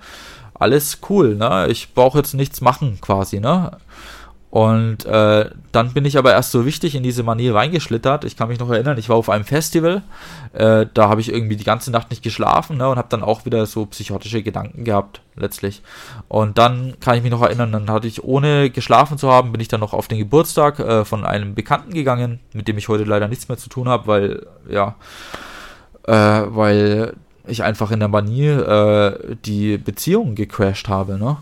alles 0.57 0.99
cool, 1.09 1.35
ne? 1.35 1.67
Ich 1.69 1.93
brauche 1.93 2.17
jetzt 2.17 2.33
nichts 2.33 2.61
machen 2.61 2.99
quasi, 3.01 3.39
ne? 3.39 3.71
Und 4.55 5.03
äh, 5.03 5.49
dann 5.73 5.91
bin 5.91 6.05
ich 6.05 6.17
aber 6.17 6.31
erst 6.31 6.53
so 6.53 6.65
wichtig 6.65 6.95
in 6.95 7.03
diese 7.03 7.23
Manier 7.23 7.53
reingeschlittert. 7.53 8.23
Ich 8.23 8.37
kann 8.37 8.47
mich 8.47 8.57
noch 8.57 8.69
erinnern, 8.69 8.97
ich 8.97 9.09
war 9.09 9.17
auf 9.17 9.29
einem 9.29 9.43
Festival, 9.43 10.01
äh, 10.53 10.85
da 10.93 11.09
habe 11.09 11.19
ich 11.19 11.29
irgendwie 11.29 11.57
die 11.57 11.65
ganze 11.65 11.91
Nacht 11.91 12.09
nicht 12.09 12.23
geschlafen 12.23 12.77
ne, 12.77 12.87
und 12.87 12.97
habe 12.97 13.09
dann 13.09 13.21
auch 13.21 13.43
wieder 13.43 13.65
so 13.65 13.85
psychotische 13.87 14.43
Gedanken 14.43 14.85
gehabt, 14.85 15.19
letztlich. 15.35 15.81
Und 16.29 16.57
dann 16.57 16.93
kann 17.01 17.17
ich 17.17 17.23
mich 17.23 17.33
noch 17.33 17.41
erinnern, 17.41 17.73
dann 17.73 17.89
hatte 17.89 18.07
ich, 18.07 18.23
ohne 18.23 18.69
geschlafen 18.69 19.17
zu 19.17 19.29
haben, 19.29 19.51
bin 19.51 19.59
ich 19.59 19.67
dann 19.67 19.81
noch 19.81 19.91
auf 19.91 20.07
den 20.07 20.19
Geburtstag 20.19 20.79
äh, 20.79 21.03
von 21.03 21.25
einem 21.25 21.53
Bekannten 21.53 21.93
gegangen, 21.93 22.39
mit 22.53 22.69
dem 22.69 22.77
ich 22.77 22.87
heute 22.87 23.03
leider 23.03 23.27
nichts 23.27 23.49
mehr 23.49 23.57
zu 23.57 23.67
tun 23.67 23.89
habe, 23.89 24.07
weil, 24.07 24.47
ja, 24.69 24.95
äh, 26.07 26.13
weil 26.47 27.11
ich 27.45 27.61
einfach 27.61 27.91
in 27.91 27.99
der 27.99 28.07
Manier 28.07 29.19
äh, 29.19 29.35
die 29.43 29.77
Beziehung 29.77 30.33
gecrashed 30.33 30.87
habe, 30.87 31.19
ne? 31.19 31.35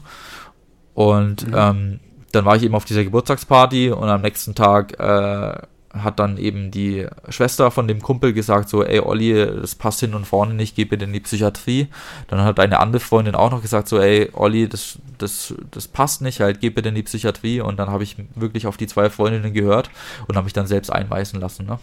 Und 0.96 1.48
mhm. 1.48 1.54
ähm, 1.56 2.00
dann 2.34 2.46
war 2.46 2.56
ich 2.56 2.64
eben 2.64 2.76
auf 2.76 2.86
dieser 2.86 3.04
Geburtstagsparty 3.04 3.92
und 3.92 4.10
am 4.10 4.22
nächsten 4.22 4.56
Tag 4.56 5.00
äh, 5.00 5.54
hat 5.94 6.20
dann 6.20 6.38
eben 6.38 6.72
die 6.72 7.06
Schwester 7.30 7.70
von 7.70 7.88
dem 7.88 8.02
Kumpel 8.02 8.34
gesagt, 8.34 8.68
so, 8.68 8.84
ey 8.84 9.00
Olli, 9.00 9.34
das 9.62 9.76
passt 9.76 10.00
hin 10.00 10.16
und 10.16 10.26
vorne 10.26 10.56
nicht, 10.56 10.76
geh 10.76 10.86
bitte 10.86 11.06
in 11.06 11.14
die 11.14 11.20
Psychiatrie. 11.20 11.88
Dann 12.28 12.42
hat 12.42 12.60
eine 12.60 12.80
andere 12.80 13.00
Freundin 13.00 13.36
auch 13.36 13.52
noch 13.52 13.62
gesagt, 13.62 13.88
so, 13.88 14.00
ey 14.00 14.32
Olli, 14.34 14.68
das, 14.68 14.98
das, 15.20 15.54
das 15.70 15.88
passt 15.88 16.24
nicht, 16.24 16.40
halt, 16.40 16.62
geh 16.62 16.72
bitte 16.72 16.90
in 16.90 16.96
die 16.96 17.04
Psychiatrie. 17.04 17.62
Und 17.62 17.78
dann 17.78 17.90
habe 17.90 18.04
ich 18.04 18.16
wirklich 18.34 18.66
auf 18.66 18.78
die 18.78 18.88
zwei 18.88 19.12
Freundinnen 19.12 19.54
gehört 19.54 19.92
und 20.28 20.36
habe 20.36 20.46
mich 20.46 20.54
dann 20.54 20.66
selbst 20.66 20.92
einweisen 20.92 21.40
lassen. 21.40 21.68
Ne? 21.68 21.78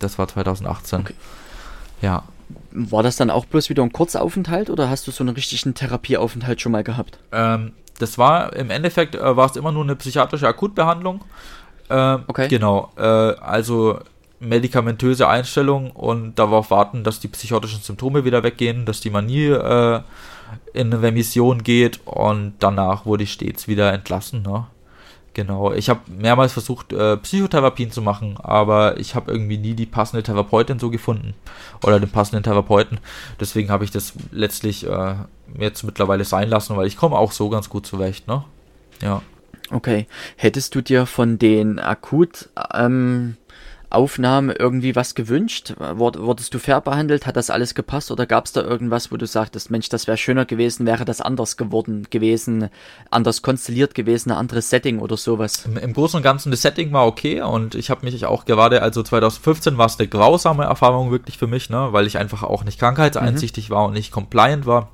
Das 0.00 0.18
war 0.18 0.26
2018. 0.26 1.00
Okay. 1.00 1.14
Ja. 2.00 2.24
War 2.72 3.04
das 3.04 3.16
dann 3.16 3.30
auch 3.30 3.44
bloß 3.44 3.70
wieder 3.70 3.84
ein 3.84 3.92
Kurzaufenthalt 3.92 4.70
oder 4.70 4.90
hast 4.90 5.06
du 5.06 5.12
so 5.12 5.22
einen 5.22 5.34
richtigen 5.34 5.74
Therapieaufenthalt 5.74 6.60
schon 6.60 6.72
mal 6.72 6.82
gehabt? 6.82 7.18
Ähm, 7.30 7.72
das 8.02 8.18
war 8.18 8.54
im 8.54 8.70
Endeffekt 8.70 9.14
äh, 9.14 9.36
war 9.36 9.46
es 9.46 9.56
immer 9.56 9.72
nur 9.72 9.84
eine 9.84 9.96
psychiatrische 9.96 10.48
Akutbehandlung. 10.48 11.24
Äh, 11.88 12.18
okay. 12.26 12.48
Genau. 12.48 12.90
Äh, 12.96 13.02
also 13.02 14.00
medikamentöse 14.40 15.28
Einstellung 15.28 15.92
und 15.92 16.34
darauf 16.34 16.72
warten, 16.72 17.04
dass 17.04 17.20
die 17.20 17.28
psychotischen 17.28 17.80
Symptome 17.80 18.24
wieder 18.24 18.42
weggehen, 18.42 18.86
dass 18.86 19.00
die 19.00 19.10
Manie 19.10 19.46
äh, 19.46 20.00
in 20.74 20.92
Remission 20.92 21.62
geht 21.62 22.00
und 22.04 22.54
danach 22.58 23.06
wurde 23.06 23.22
ich 23.22 23.32
stets 23.32 23.68
wieder 23.68 23.92
entlassen. 23.92 24.42
Ne? 24.42 24.66
Genau, 25.34 25.72
ich 25.72 25.88
habe 25.88 26.00
mehrmals 26.08 26.52
versucht, 26.52 26.92
äh, 26.92 27.16
Psychotherapien 27.18 27.92
zu 27.92 28.02
machen, 28.02 28.36
aber 28.42 28.98
ich 28.98 29.14
habe 29.14 29.30
irgendwie 29.30 29.58
nie 29.58 29.74
die 29.74 29.86
passende 29.86 30.24
Therapeutin 30.24 30.78
so 30.78 30.90
gefunden 30.90 31.34
oder 31.84 32.00
den 32.00 32.10
passenden 32.10 32.42
Therapeuten. 32.42 32.98
Deswegen 33.40 33.70
habe 33.70 33.84
ich 33.84 33.92
das 33.92 34.12
letztlich 34.32 34.86
äh, 34.86 35.14
jetzt 35.58 35.82
mittlerweile 35.82 36.24
sein 36.24 36.48
lassen, 36.48 36.76
weil 36.76 36.86
ich 36.86 36.96
komme 36.96 37.16
auch 37.16 37.32
so 37.32 37.48
ganz 37.48 37.68
gut 37.68 37.86
zurecht, 37.86 38.28
ne? 38.28 38.44
Ja. 39.00 39.22
Okay. 39.70 40.06
Hättest 40.36 40.74
du 40.74 40.82
dir 40.82 41.06
von 41.06 41.38
den 41.38 41.78
akut 41.78 42.50
ähm, 42.74 43.36
Aufnahme 43.92 44.54
irgendwie 44.54 44.96
was 44.96 45.14
gewünscht? 45.14 45.74
Wurdest 45.78 46.54
du 46.54 46.58
fair 46.58 46.80
behandelt? 46.80 47.26
Hat 47.26 47.36
das 47.36 47.50
alles 47.50 47.74
gepasst 47.74 48.10
oder 48.10 48.26
gab 48.26 48.46
es 48.46 48.52
da 48.52 48.62
irgendwas, 48.62 49.12
wo 49.12 49.16
du 49.16 49.26
sagtest, 49.26 49.70
Mensch, 49.70 49.88
das 49.88 50.06
wäre 50.06 50.16
schöner 50.16 50.44
gewesen, 50.44 50.86
wäre 50.86 51.04
das 51.04 51.20
anders 51.20 51.56
geworden 51.56 52.06
gewesen, 52.10 52.68
anders 53.10 53.42
konstelliert 53.42 53.94
gewesen, 53.94 54.30
ein 54.30 54.38
anderes 54.38 54.70
Setting 54.70 54.98
oder 54.98 55.16
sowas? 55.16 55.64
Im, 55.66 55.76
im 55.76 55.92
Großen 55.92 56.16
und 56.16 56.22
Ganzen, 56.22 56.50
das 56.50 56.62
Setting 56.62 56.92
war 56.92 57.06
okay 57.06 57.42
und 57.42 57.74
ich 57.74 57.90
habe 57.90 58.04
mich 58.04 58.24
auch 58.24 58.44
gerade, 58.44 58.82
also 58.82 59.02
2015 59.02 59.78
war 59.78 59.86
es 59.86 59.98
eine 59.98 60.08
grausame 60.08 60.64
Erfahrung 60.64 61.10
wirklich 61.10 61.38
für 61.38 61.46
mich, 61.46 61.70
ne, 61.70 61.88
weil 61.92 62.06
ich 62.06 62.18
einfach 62.18 62.42
auch 62.42 62.64
nicht 62.64 62.78
krankheitseinsichtig 62.78 63.68
mhm. 63.68 63.74
war 63.74 63.84
und 63.86 63.92
nicht 63.92 64.12
compliant 64.12 64.66
war. 64.66 64.90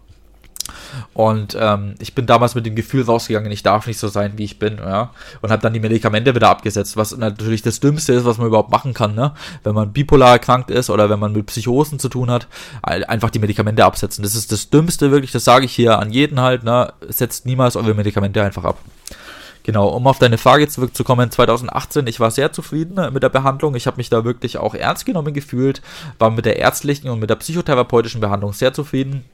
Und 1.15 1.57
ähm, 1.61 1.95
ich 2.01 2.15
bin 2.15 2.27
damals 2.27 2.55
mit 2.55 2.67
dem 2.67 2.75
Gefühl 2.75 3.05
rausgegangen, 3.05 3.51
ich 3.51 3.63
darf 3.63 3.87
nicht 3.87 3.99
so 3.99 4.09
sein, 4.09 4.33
wie 4.37 4.45
ich 4.45 4.59
bin, 4.59 4.79
ja. 4.79 5.11
Und 5.41 5.51
habe 5.51 5.63
dann 5.63 5.73
die 5.73 5.81
Medikamente 5.81 6.35
wieder 6.35 6.49
abgesetzt, 6.49 6.97
was 6.97 7.17
natürlich 7.17 7.63
das 7.63 7.81
Dümmste 7.81 8.13
ist, 8.13 8.25
was 8.25 8.39
man 8.39 8.47
überhaupt 8.47 8.71
machen 8.71 8.95
kann, 8.95 9.15
ne? 9.15 9.33
Wenn 9.65 9.75
man 9.75 9.93
bipolar 9.93 10.33
erkrankt 10.33 10.71
ist 10.71 10.91
oder 10.91 11.11
wenn 11.11 11.19
man 11.19 11.33
mit 11.33 11.47
Psychosen 11.47 11.99
zu 11.99 12.09
tun 12.09 12.31
hat, 12.31 12.49
einfach 12.83 13.31
die 13.31 13.39
Medikamente 13.39 13.85
absetzen. 13.85 14.23
Das 14.23 14.35
ist 14.35 14.53
das 14.53 14.71
Dümmste, 14.71 15.11
wirklich, 15.11 15.33
das 15.33 15.45
sage 15.45 15.65
ich 15.65 15.75
hier 15.75 15.99
an 15.99 16.11
jeden 16.11 16.41
halt, 16.41 16.65
ne? 16.65 16.93
Setzt 17.09 17.47
niemals 17.47 17.77
eure 17.77 17.95
Medikamente 17.95 18.43
einfach 18.43 18.65
ab. 18.65 18.79
Genau, 19.69 19.89
um 19.89 20.07
auf 20.07 20.19
deine 20.19 20.39
Frage 20.39 20.67
zurückzukommen, 20.67 21.31
2018, 21.31 22.07
ich 22.07 22.21
war 22.21 22.31
sehr 22.31 22.53
zufrieden 22.53 23.13
mit 23.13 23.23
der 23.23 23.29
Behandlung. 23.29 23.75
Ich 23.75 23.87
habe 23.87 23.99
mich 23.99 24.09
da 24.09 24.25
wirklich 24.25 24.57
auch 24.57 24.75
ernst 24.75 25.05
genommen 25.05 25.35
gefühlt, 25.35 25.83
war 26.19 26.31
mit 26.31 26.47
der 26.47 26.57
ärztlichen 26.57 27.11
und 27.11 27.21
mit 27.21 27.29
der 27.29 27.37
psychotherapeutischen 27.37 28.23
Behandlung 28.23 28.55
sehr 28.55 28.73
zufrieden. 28.73 29.27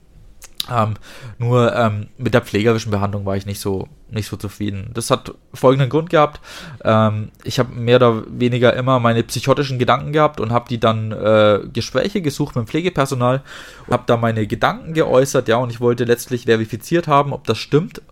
Ähm, 0.73 0.95
nur 1.39 1.75
ähm, 1.75 2.09
mit 2.17 2.35
der 2.35 2.41
pflegerischen 2.41 2.91
Behandlung 2.91 3.27
war 3.27 3.37
ich 3.37 3.47
nicht 3.47 3.61
so 3.61 3.89
nicht 4.11 4.29
so 4.29 4.37
zufrieden. 4.37 4.91
Das 4.95 5.11
hat 5.11 5.35
folgenden 5.53 5.91
Grund 5.91 6.09
gehabt. 6.09 6.41
Ähm, 6.85 7.31
ich 7.43 7.59
habe 7.59 7.75
mehr 7.75 7.97
oder 7.97 8.23
weniger 8.29 8.75
immer 8.75 9.01
meine 9.01 9.23
psychotischen 9.25 9.79
Gedanken 9.79 10.13
gehabt 10.13 10.41
und 10.41 10.53
habe 10.53 10.69
die 10.69 10.79
dann 10.79 11.13
äh, 11.13 11.61
Gespräche 11.73 12.23
gesucht 12.23 12.55
mit 12.55 12.67
dem 12.67 12.69
Pflegepersonal 12.69 13.43
und 13.87 13.93
habe 13.93 14.05
da 14.07 14.17
meine 14.17 14.47
Gedanken 14.47 14.95
geäußert, 14.95 15.49
ja, 15.49 15.57
und 15.57 15.71
ich 15.71 15.81
wollte 15.81 16.05
letztlich 16.05 16.45
verifiziert 16.45 17.09
haben, 17.09 17.33
ob 17.33 17.45
das 17.45 17.59
stimmt, 17.59 18.03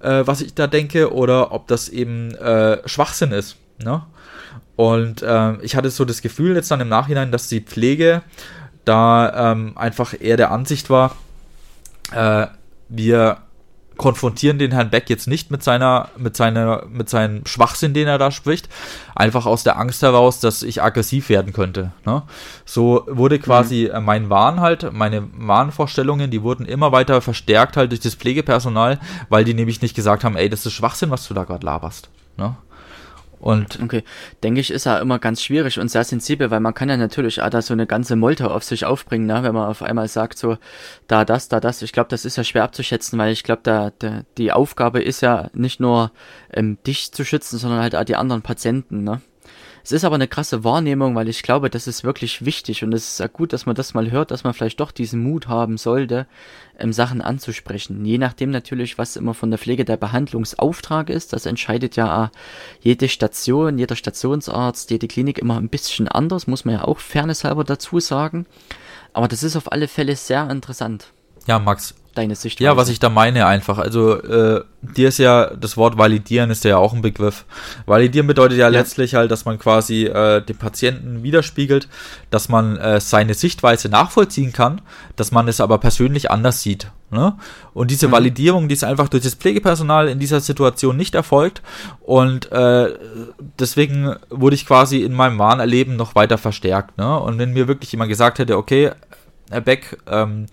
äh, 0.00 0.22
was 0.26 0.40
ich 0.40 0.54
da 0.54 0.66
denke, 0.66 1.12
oder 1.12 1.52
ob 1.52 1.68
das 1.68 1.88
eben 1.88 2.34
äh, 2.34 2.86
Schwachsinn 2.86 3.32
ist. 3.32 3.56
Ne? 3.82 4.02
Und 4.76 5.24
ähm, 5.26 5.58
ich 5.62 5.76
hatte 5.76 5.90
so 5.90 6.04
das 6.04 6.22
Gefühl 6.22 6.56
jetzt 6.56 6.70
dann 6.70 6.80
im 6.80 6.88
Nachhinein, 6.88 7.30
dass 7.30 7.48
die 7.48 7.60
Pflege 7.60 8.22
da 8.84 9.52
ähm, 9.52 9.72
einfach 9.76 10.14
eher 10.18 10.36
der 10.36 10.50
Ansicht 10.50 10.90
war, 10.90 11.14
äh, 12.14 12.46
wir 12.88 13.38
konfrontieren 13.96 14.58
den 14.58 14.72
Herrn 14.72 14.90
Beck 14.90 15.08
jetzt 15.10 15.28
nicht 15.28 15.50
mit 15.50 15.62
seiner, 15.62 16.08
mit 16.16 16.36
seiner, 16.36 16.86
mit 16.88 17.08
seinem 17.08 17.46
Schwachsinn, 17.46 17.94
den 17.94 18.08
er 18.08 18.18
da 18.18 18.30
spricht, 18.30 18.68
einfach 19.14 19.46
aus 19.46 19.62
der 19.62 19.78
Angst 19.78 20.02
heraus, 20.02 20.40
dass 20.40 20.62
ich 20.62 20.82
aggressiv 20.82 21.28
werden 21.28 21.52
könnte. 21.52 21.92
Ne? 22.04 22.22
So 22.64 23.04
wurde 23.06 23.38
quasi 23.38 23.90
mhm. 23.92 24.04
mein 24.04 24.30
Wahn 24.30 24.60
halt, 24.60 24.92
meine 24.92 25.28
Wahnvorstellungen, 25.34 26.30
die 26.30 26.42
wurden 26.42 26.66
immer 26.66 26.92
weiter 26.92 27.20
verstärkt 27.20 27.76
halt 27.76 27.92
durch 27.92 28.00
das 28.00 28.14
Pflegepersonal, 28.14 28.98
weil 29.28 29.44
die 29.44 29.54
nämlich 29.54 29.82
nicht 29.82 29.94
gesagt 29.94 30.24
haben, 30.24 30.36
ey, 30.36 30.48
das 30.48 30.66
ist 30.66 30.72
Schwachsinn, 30.72 31.10
was 31.10 31.28
du 31.28 31.34
da 31.34 31.44
gerade 31.44 31.64
laberst. 31.64 32.08
Ne? 32.36 32.56
Und 33.42 33.80
okay, 33.82 34.04
denke 34.44 34.60
ich, 34.60 34.70
ist 34.70 34.86
ja 34.86 34.98
immer 34.98 35.18
ganz 35.18 35.42
schwierig 35.42 35.80
und 35.80 35.90
sehr 35.90 36.04
sensibel, 36.04 36.52
weil 36.52 36.60
man 36.60 36.74
kann 36.74 36.88
ja 36.88 36.96
natürlich 36.96 37.42
auch 37.42 37.50
da 37.50 37.60
so 37.60 37.74
eine 37.74 37.88
ganze 37.88 38.14
Molte 38.14 38.48
auf 38.48 38.62
sich 38.62 38.84
aufbringen, 38.84 39.26
ne? 39.26 39.42
wenn 39.42 39.52
man 39.52 39.68
auf 39.68 39.82
einmal 39.82 40.06
sagt, 40.06 40.38
so 40.38 40.58
da 41.08 41.24
das, 41.24 41.48
da 41.48 41.58
das. 41.58 41.82
Ich 41.82 41.92
glaube, 41.92 42.08
das 42.08 42.24
ist 42.24 42.36
ja 42.36 42.44
schwer 42.44 42.62
abzuschätzen, 42.62 43.18
weil 43.18 43.32
ich 43.32 43.42
glaube, 43.42 43.62
da, 43.64 43.90
da 43.98 44.22
die 44.38 44.52
Aufgabe 44.52 45.02
ist 45.02 45.22
ja 45.22 45.50
nicht 45.54 45.80
nur 45.80 46.12
ähm, 46.52 46.78
dich 46.86 47.10
zu 47.10 47.24
schützen, 47.24 47.58
sondern 47.58 47.80
halt 47.80 47.96
auch 47.96 48.04
die 48.04 48.14
anderen 48.14 48.42
Patienten. 48.42 49.02
Ne? 49.02 49.20
Es 49.84 49.92
ist 49.92 50.04
aber 50.04 50.14
eine 50.14 50.28
krasse 50.28 50.64
Wahrnehmung, 50.64 51.14
weil 51.14 51.28
ich 51.28 51.42
glaube, 51.42 51.68
das 51.68 51.86
ist 51.86 52.04
wirklich 52.04 52.44
wichtig 52.44 52.84
und 52.84 52.92
es 52.92 53.18
ist 53.18 53.32
gut, 53.32 53.52
dass 53.52 53.66
man 53.66 53.74
das 53.74 53.94
mal 53.94 54.10
hört, 54.10 54.30
dass 54.30 54.44
man 54.44 54.54
vielleicht 54.54 54.80
doch 54.80 54.92
diesen 54.92 55.22
Mut 55.22 55.48
haben 55.48 55.76
sollte, 55.76 56.26
ähm, 56.78 56.92
Sachen 56.92 57.20
anzusprechen. 57.20 58.04
Je 58.04 58.18
nachdem 58.18 58.50
natürlich, 58.50 58.98
was 58.98 59.16
immer 59.16 59.34
von 59.34 59.50
der 59.50 59.58
Pflege 59.58 59.84
der 59.84 59.96
Behandlungsauftrag 59.96 61.10
ist, 61.10 61.32
das 61.32 61.46
entscheidet 61.46 61.96
ja 61.96 62.30
jede 62.80 63.08
Station, 63.08 63.78
jeder 63.78 63.96
Stationsarzt, 63.96 64.90
jede 64.90 65.08
Klinik 65.08 65.38
immer 65.38 65.56
ein 65.56 65.68
bisschen 65.68 66.08
anders, 66.08 66.46
muss 66.46 66.64
man 66.64 66.76
ja 66.76 66.84
auch 66.84 66.98
fairnesshalber 66.98 67.64
dazu 67.64 67.98
sagen. 67.98 68.46
Aber 69.12 69.28
das 69.28 69.42
ist 69.42 69.56
auf 69.56 69.72
alle 69.72 69.88
Fälle 69.88 70.16
sehr 70.16 70.48
interessant. 70.48 71.12
Ja, 71.46 71.58
Max, 71.58 71.94
deine 72.14 72.36
Sicht. 72.36 72.60
Ja, 72.60 72.76
was 72.76 72.88
ich 72.88 72.98
da 72.98 73.08
meine 73.08 73.46
einfach. 73.46 73.78
Also 73.78 74.20
äh, 74.22 74.64
dir 74.82 75.08
ist 75.08 75.18
ja 75.18 75.54
das 75.54 75.76
Wort 75.76 75.98
validieren 75.98 76.50
ist 76.50 76.64
ja 76.64 76.76
auch 76.76 76.92
ein 76.92 77.02
Begriff. 77.02 77.44
Validieren 77.86 78.26
bedeutet 78.26 78.58
ja, 78.58 78.66
ja. 78.66 78.68
letztlich 78.68 79.14
halt, 79.14 79.30
dass 79.30 79.44
man 79.44 79.58
quasi 79.58 80.04
äh, 80.04 80.42
dem 80.42 80.56
Patienten 80.56 81.22
widerspiegelt, 81.22 81.88
dass 82.30 82.48
man 82.48 82.76
äh, 82.76 83.00
seine 83.00 83.34
Sichtweise 83.34 83.88
nachvollziehen 83.88 84.52
kann, 84.52 84.80
dass 85.16 85.30
man 85.30 85.48
es 85.48 85.60
aber 85.60 85.78
persönlich 85.78 86.30
anders 86.30 86.62
sieht. 86.62 86.88
Ne? 87.10 87.36
Und 87.74 87.90
diese 87.90 88.08
mhm. 88.08 88.12
Validierung, 88.12 88.68
die 88.68 88.74
ist 88.74 88.84
einfach 88.84 89.08
durch 89.08 89.22
das 89.22 89.34
Pflegepersonal 89.34 90.08
in 90.08 90.18
dieser 90.18 90.40
Situation 90.40 90.96
nicht 90.96 91.14
erfolgt. 91.14 91.62
Und 92.00 92.50
äh, 92.52 92.94
deswegen 93.58 94.16
wurde 94.30 94.54
ich 94.54 94.66
quasi 94.66 95.02
in 95.02 95.12
meinem 95.12 95.38
Wahnerleben 95.38 95.96
noch 95.96 96.14
weiter 96.14 96.38
verstärkt. 96.38 96.96
Ne? 96.96 97.18
Und 97.20 97.38
wenn 97.38 97.52
mir 97.52 97.68
wirklich 97.68 97.92
jemand 97.92 98.08
gesagt 98.08 98.38
hätte, 98.38 98.56
okay, 98.56 98.92
Herr 99.50 99.60
Beck, 99.60 99.98
ähm, 100.06 100.46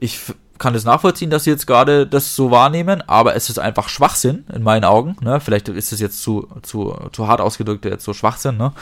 ich 0.00 0.18
kann 0.58 0.74
es 0.74 0.84
nachvollziehen, 0.84 1.30
dass 1.30 1.44
sie 1.44 1.50
jetzt 1.50 1.66
gerade 1.66 2.06
das 2.06 2.34
so 2.36 2.50
wahrnehmen, 2.50 3.02
aber 3.06 3.34
es 3.34 3.48
ist 3.48 3.58
einfach 3.58 3.88
Schwachsinn 3.88 4.44
in 4.54 4.62
meinen 4.62 4.84
Augen. 4.84 5.16
Ne? 5.20 5.40
Vielleicht 5.40 5.68
ist 5.68 5.92
es 5.92 6.00
jetzt 6.00 6.22
zu, 6.22 6.48
zu, 6.62 6.96
zu 7.12 7.28
hart 7.28 7.40
ausgedrückt, 7.40 7.84
jetzt 7.84 8.04
so 8.04 8.12
Schwachsinn. 8.12 8.56
Ne? 8.56 8.72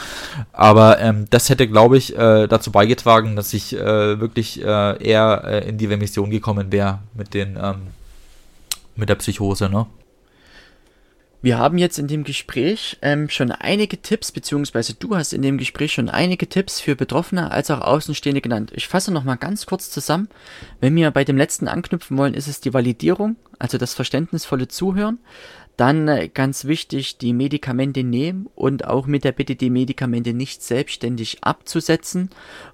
Aber 0.52 0.98
ähm, 0.98 1.26
das 1.30 1.48
hätte, 1.48 1.68
glaube 1.68 1.98
ich, 1.98 2.16
äh, 2.16 2.46
dazu 2.46 2.72
beigetragen, 2.72 3.36
dass 3.36 3.52
ich 3.52 3.74
äh, 3.74 4.20
wirklich 4.20 4.62
äh, 4.62 5.02
eher 5.02 5.42
äh, 5.44 5.68
in 5.68 5.78
die 5.78 5.86
Remission 5.86 6.30
gekommen 6.30 6.72
wäre 6.72 7.00
mit 7.14 7.34
ähm, 7.34 7.56
mit 8.96 9.08
der 9.08 9.16
Psychose. 9.16 9.68
Ne? 9.68 9.86
Wir 11.46 11.58
haben 11.58 11.78
jetzt 11.78 12.00
in 12.00 12.08
dem 12.08 12.24
Gespräch 12.24 12.98
ähm, 13.02 13.28
schon 13.28 13.52
einige 13.52 14.02
Tipps, 14.02 14.32
beziehungsweise 14.32 14.94
du 14.94 15.14
hast 15.14 15.32
in 15.32 15.42
dem 15.42 15.58
Gespräch 15.58 15.92
schon 15.92 16.08
einige 16.08 16.48
Tipps 16.48 16.80
für 16.80 16.96
Betroffene 16.96 17.52
als 17.52 17.70
auch 17.70 17.82
Außenstehende 17.82 18.40
genannt. 18.40 18.72
Ich 18.74 18.88
fasse 18.88 19.12
nochmal 19.12 19.36
ganz 19.36 19.64
kurz 19.64 19.88
zusammen. 19.88 20.28
Wenn 20.80 20.96
wir 20.96 21.08
bei 21.12 21.22
dem 21.22 21.36
letzten 21.36 21.68
anknüpfen 21.68 22.18
wollen, 22.18 22.34
ist 22.34 22.48
es 22.48 22.60
die 22.60 22.74
Validierung, 22.74 23.36
also 23.60 23.78
das 23.78 23.94
verständnisvolle 23.94 24.66
Zuhören. 24.66 25.20
Dann 25.76 26.08
äh, 26.08 26.26
ganz 26.26 26.64
wichtig, 26.64 27.18
die 27.18 27.32
Medikamente 27.32 28.02
nehmen 28.02 28.48
und 28.56 28.84
auch 28.84 29.06
mit 29.06 29.22
der 29.22 29.30
Bitte, 29.30 29.54
die 29.54 29.70
Medikamente 29.70 30.34
nicht 30.34 30.64
selbstständig 30.64 31.44
abzusetzen. 31.44 32.28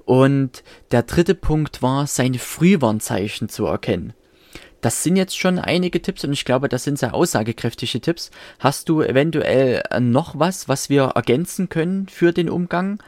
Und 0.07 0.65
der 0.93 1.03
dritte 1.03 1.35
Punkt 1.35 1.83
war, 1.83 2.07
seine 2.07 2.39
Frühwarnzeichen 2.39 3.51
zu 3.51 3.67
erkennen. 3.67 4.15
Das 4.83 5.03
sind 5.03 5.17
jetzt 5.17 5.39
schon 5.39 5.59
einige 5.59 6.03
Tipps 6.03 6.25
und 6.25 6.33
ich 6.33 6.45
glaube, 6.45 6.69
das 6.69 6.85
sind 6.85 6.99
sehr 6.99 7.15
aussagekräftige 7.15 8.01
Tipps. 8.01 8.31
Hast 8.59 8.89
du 8.89 9.01
eventuell 9.01 9.83
äh, 9.91 10.01
noch 10.01 10.39
was, 10.39 10.69
was 10.69 10.91
wir 10.91 11.05
ergänzen 11.15 11.69
können 11.69 12.09
für 12.09 12.33
den 12.33 12.51
Umgang 12.51 13.03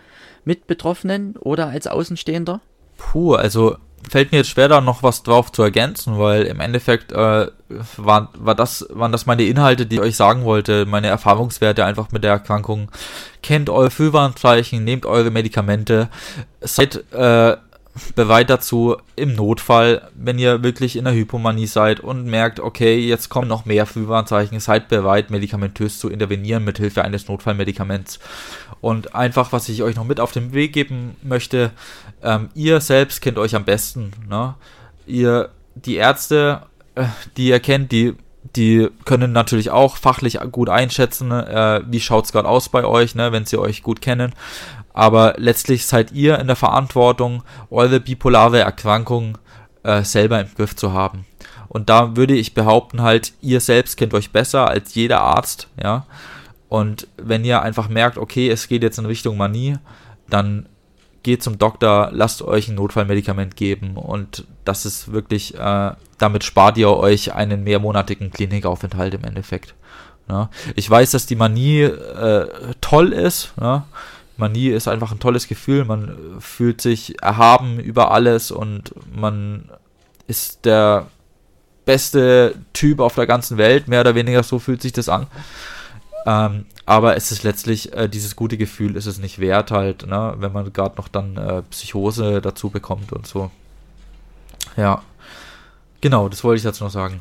mit 0.45 0.67
Betroffenen 0.67 1.37
oder 1.37 1.69
als 1.69 1.87
Außenstehender? 1.87 2.61
Puh, 2.97 3.35
also 3.35 3.77
fällt 4.09 4.31
mir 4.31 4.39
jetzt 4.39 4.51
schwer, 4.51 4.69
da 4.69 4.81
noch 4.81 5.03
was 5.03 5.23
drauf 5.25 5.51
zu 5.51 5.63
ergänzen, 5.63 6.19
weil 6.19 6.45
im 6.45 6.61
Endeffekt 6.61 7.11
äh, 7.13 7.49
war, 7.97 8.31
war 8.35 8.55
das, 8.55 8.87
waren 8.91 9.11
das 9.11 9.27
meine 9.27 9.45
Inhalte, 9.45 9.87
die 9.87 9.97
ich 9.97 10.03
euch 10.03 10.17
sagen 10.17 10.45
wollte, 10.45 10.87
meine 10.87 11.09
Erfahrungswerte 11.09 11.85
einfach 11.85 12.13
mit 12.13 12.23
der 12.23 12.33
Erkrankung. 12.33 12.91
Kennt 13.43 13.69
eure 13.69 13.91
Frühwarnzeichen, 13.91 14.85
nehmt 14.85 15.07
eure 15.07 15.31
Medikamente, 15.31 16.09
seid 16.61 17.05
äh, 17.13 17.57
bereit 18.15 18.51
dazu, 18.51 18.97
im 19.15 19.35
Notfall, 19.35 20.11
wenn 20.15 20.39
ihr 20.39 20.63
wirklich 20.63 20.97
in 20.97 21.05
der 21.05 21.15
Hypomanie 21.15 21.67
seid 21.67 22.01
und 22.01 22.27
merkt, 22.27 22.59
okay, 22.59 22.99
jetzt 22.99 23.29
kommen 23.29 23.49
noch 23.49 23.65
mehr 23.65 23.87
Frühwarnzeichen, 23.87 24.59
seid 24.61 24.89
bereit, 24.89 25.31
medikamentös 25.31 25.99
zu 25.99 26.09
intervenieren 26.09 26.65
mit 26.65 26.79
Hilfe 26.79 27.05
eines 27.05 27.29
Notfallmedikaments. 27.29 28.19
Und 28.81 29.15
einfach, 29.15 29.53
was 29.53 29.69
ich 29.69 29.83
euch 29.83 29.97
noch 29.97 30.05
mit 30.05 30.21
auf 30.21 30.33
den 30.33 30.53
Weg 30.53 30.73
geben 30.73 31.17
möchte, 31.23 31.71
ähm, 32.23 32.49
ihr 32.55 32.81
selbst 32.81 33.21
kennt 33.21 33.39
euch 33.39 33.55
am 33.55 33.65
besten. 33.65 34.13
Ne? 34.29 34.55
Ihr, 35.07 35.51
die 35.75 35.97
Ärzte, 35.97 36.63
äh, 36.97 37.05
die 37.37 37.49
ihr 37.49 37.61
kennt, 37.61 37.93
die 37.93 38.15
die 38.57 38.89
können 39.05 39.33
natürlich 39.33 39.71
auch 39.71 39.97
fachlich 39.97 40.39
gut 40.53 40.69
einschätzen, 40.69 41.31
äh, 41.31 41.83
wie 41.87 42.01
schaut's 42.01 42.33
gerade 42.33 42.49
aus 42.49 42.69
bei 42.69 42.85
euch, 42.85 43.15
ne, 43.15 43.33
wenn 43.33 43.47
sie 43.47 43.59
euch 43.59 43.83
gut 43.83 44.01
kennen 44.01 44.33
aber 44.95 45.35
letztlich 45.37 45.87
seid 45.87 46.13
ihr 46.13 46.39
in 46.39 46.47
der 46.47 46.57
Verantwortung, 46.57 47.43
eure 47.69 48.01
bipolare 48.01 48.61
Erkrankung 48.61 49.37
äh, 49.83 50.03
selber 50.03 50.41
im 50.41 50.55
Griff 50.57 50.75
zu 50.77 50.93
haben. 50.93 51.27
Und 51.69 51.91
da 51.91 52.17
würde 52.17 52.35
ich 52.35 52.55
behaupten, 52.55 53.03
halt, 53.03 53.35
ihr 53.43 53.61
selbst 53.61 53.97
kennt 53.97 54.15
euch 54.15 54.31
besser 54.31 54.69
als 54.69 54.95
jeder 54.95 55.21
Arzt, 55.21 55.69
ja. 55.83 56.07
Und 56.69 57.09
wenn 57.17 57.45
ihr 57.45 57.61
einfach 57.63 57.89
merkt, 57.89 58.19
okay, 58.19 58.49
es 58.49 58.69
geht 58.69 58.83
jetzt 58.83 58.99
in 58.99 59.07
Richtung 59.07 59.37
Manie, 59.37 59.77
dann 60.29 60.67
geht 61.25 61.43
zum 61.43 61.59
Doktor, 61.59 62.11
lasst 62.13 62.43
euch 62.43 62.69
ein 62.69 62.77
Notfallmedikament 62.77 63.57
geben 63.57 63.97
und 63.97 64.45
das 64.65 64.87
ist 64.87 65.11
wirklich, 65.11 65.59
äh, 65.59 65.93
damit 66.19 66.45
spart 66.45 66.79
ihr 66.79 66.91
euch 66.91 67.35
einen 67.35 67.65
mehrmonatigen 67.65 68.31
Klinikaufenthalt 68.31 69.15
im 69.15 69.25
Endeffekt. 69.25 69.75
Ja. 70.29 70.51
Ich 70.77 70.89
weiß, 70.89 71.11
dass 71.11 71.27
die 71.27 71.35
Manie 71.35 71.83
äh, 71.83 72.47
toll 72.81 73.13
ist, 73.13 73.53
ja. 73.61 73.87
Manie 74.37 74.69
ist 74.69 74.89
einfach 74.89 75.13
ein 75.13 75.21
tolles 75.21 75.47
Gefühl. 75.47 75.85
Man 75.85 76.17
fühlt 76.41 76.81
sich 76.81 77.23
erhaben 77.23 77.79
über 77.79 78.11
alles 78.11 78.51
und 78.51 78.93
man 79.15 79.69
ist 80.27 80.65
der 80.65 81.07
beste 81.85 82.57
Typ 82.73 83.01
auf 83.01 83.15
der 83.15 83.27
ganzen 83.27 83.59
Welt. 83.59 83.87
Mehr 83.87 84.01
oder 84.01 84.15
weniger 84.15 84.43
so 84.43 84.59
fühlt 84.59 84.83
sich 84.83 84.93
das 84.93 85.09
an. 85.09 85.29
Ähm, 86.27 86.67
aber 86.87 87.17
es 87.17 87.33
ist 87.33 87.43
letztlich, 87.43 87.93
äh, 87.93 88.09
dieses 88.09 88.37
gute 88.37 88.57
Gefühl 88.57 88.97
ist 88.97 89.07
es 89.07 89.19
nicht 89.19 89.39
wert 89.39 89.71
halt, 89.71 90.07
ne, 90.07 90.35
wenn 90.39 90.53
man 90.53 90.73
gerade 90.73 90.97
noch 90.97 91.09
dann 91.09 91.37
äh, 91.37 91.63
Psychose 91.63 92.41
dazu 92.41 92.71
bekommt 92.71 93.13
und 93.13 93.27
so. 93.27 93.51
Ja. 94.77 95.03
Genau, 96.01 96.29
das 96.29 96.45
wollte 96.45 96.59
ich 96.59 96.63
dazu 96.63 96.85
noch 96.85 96.91
sagen 96.91 97.21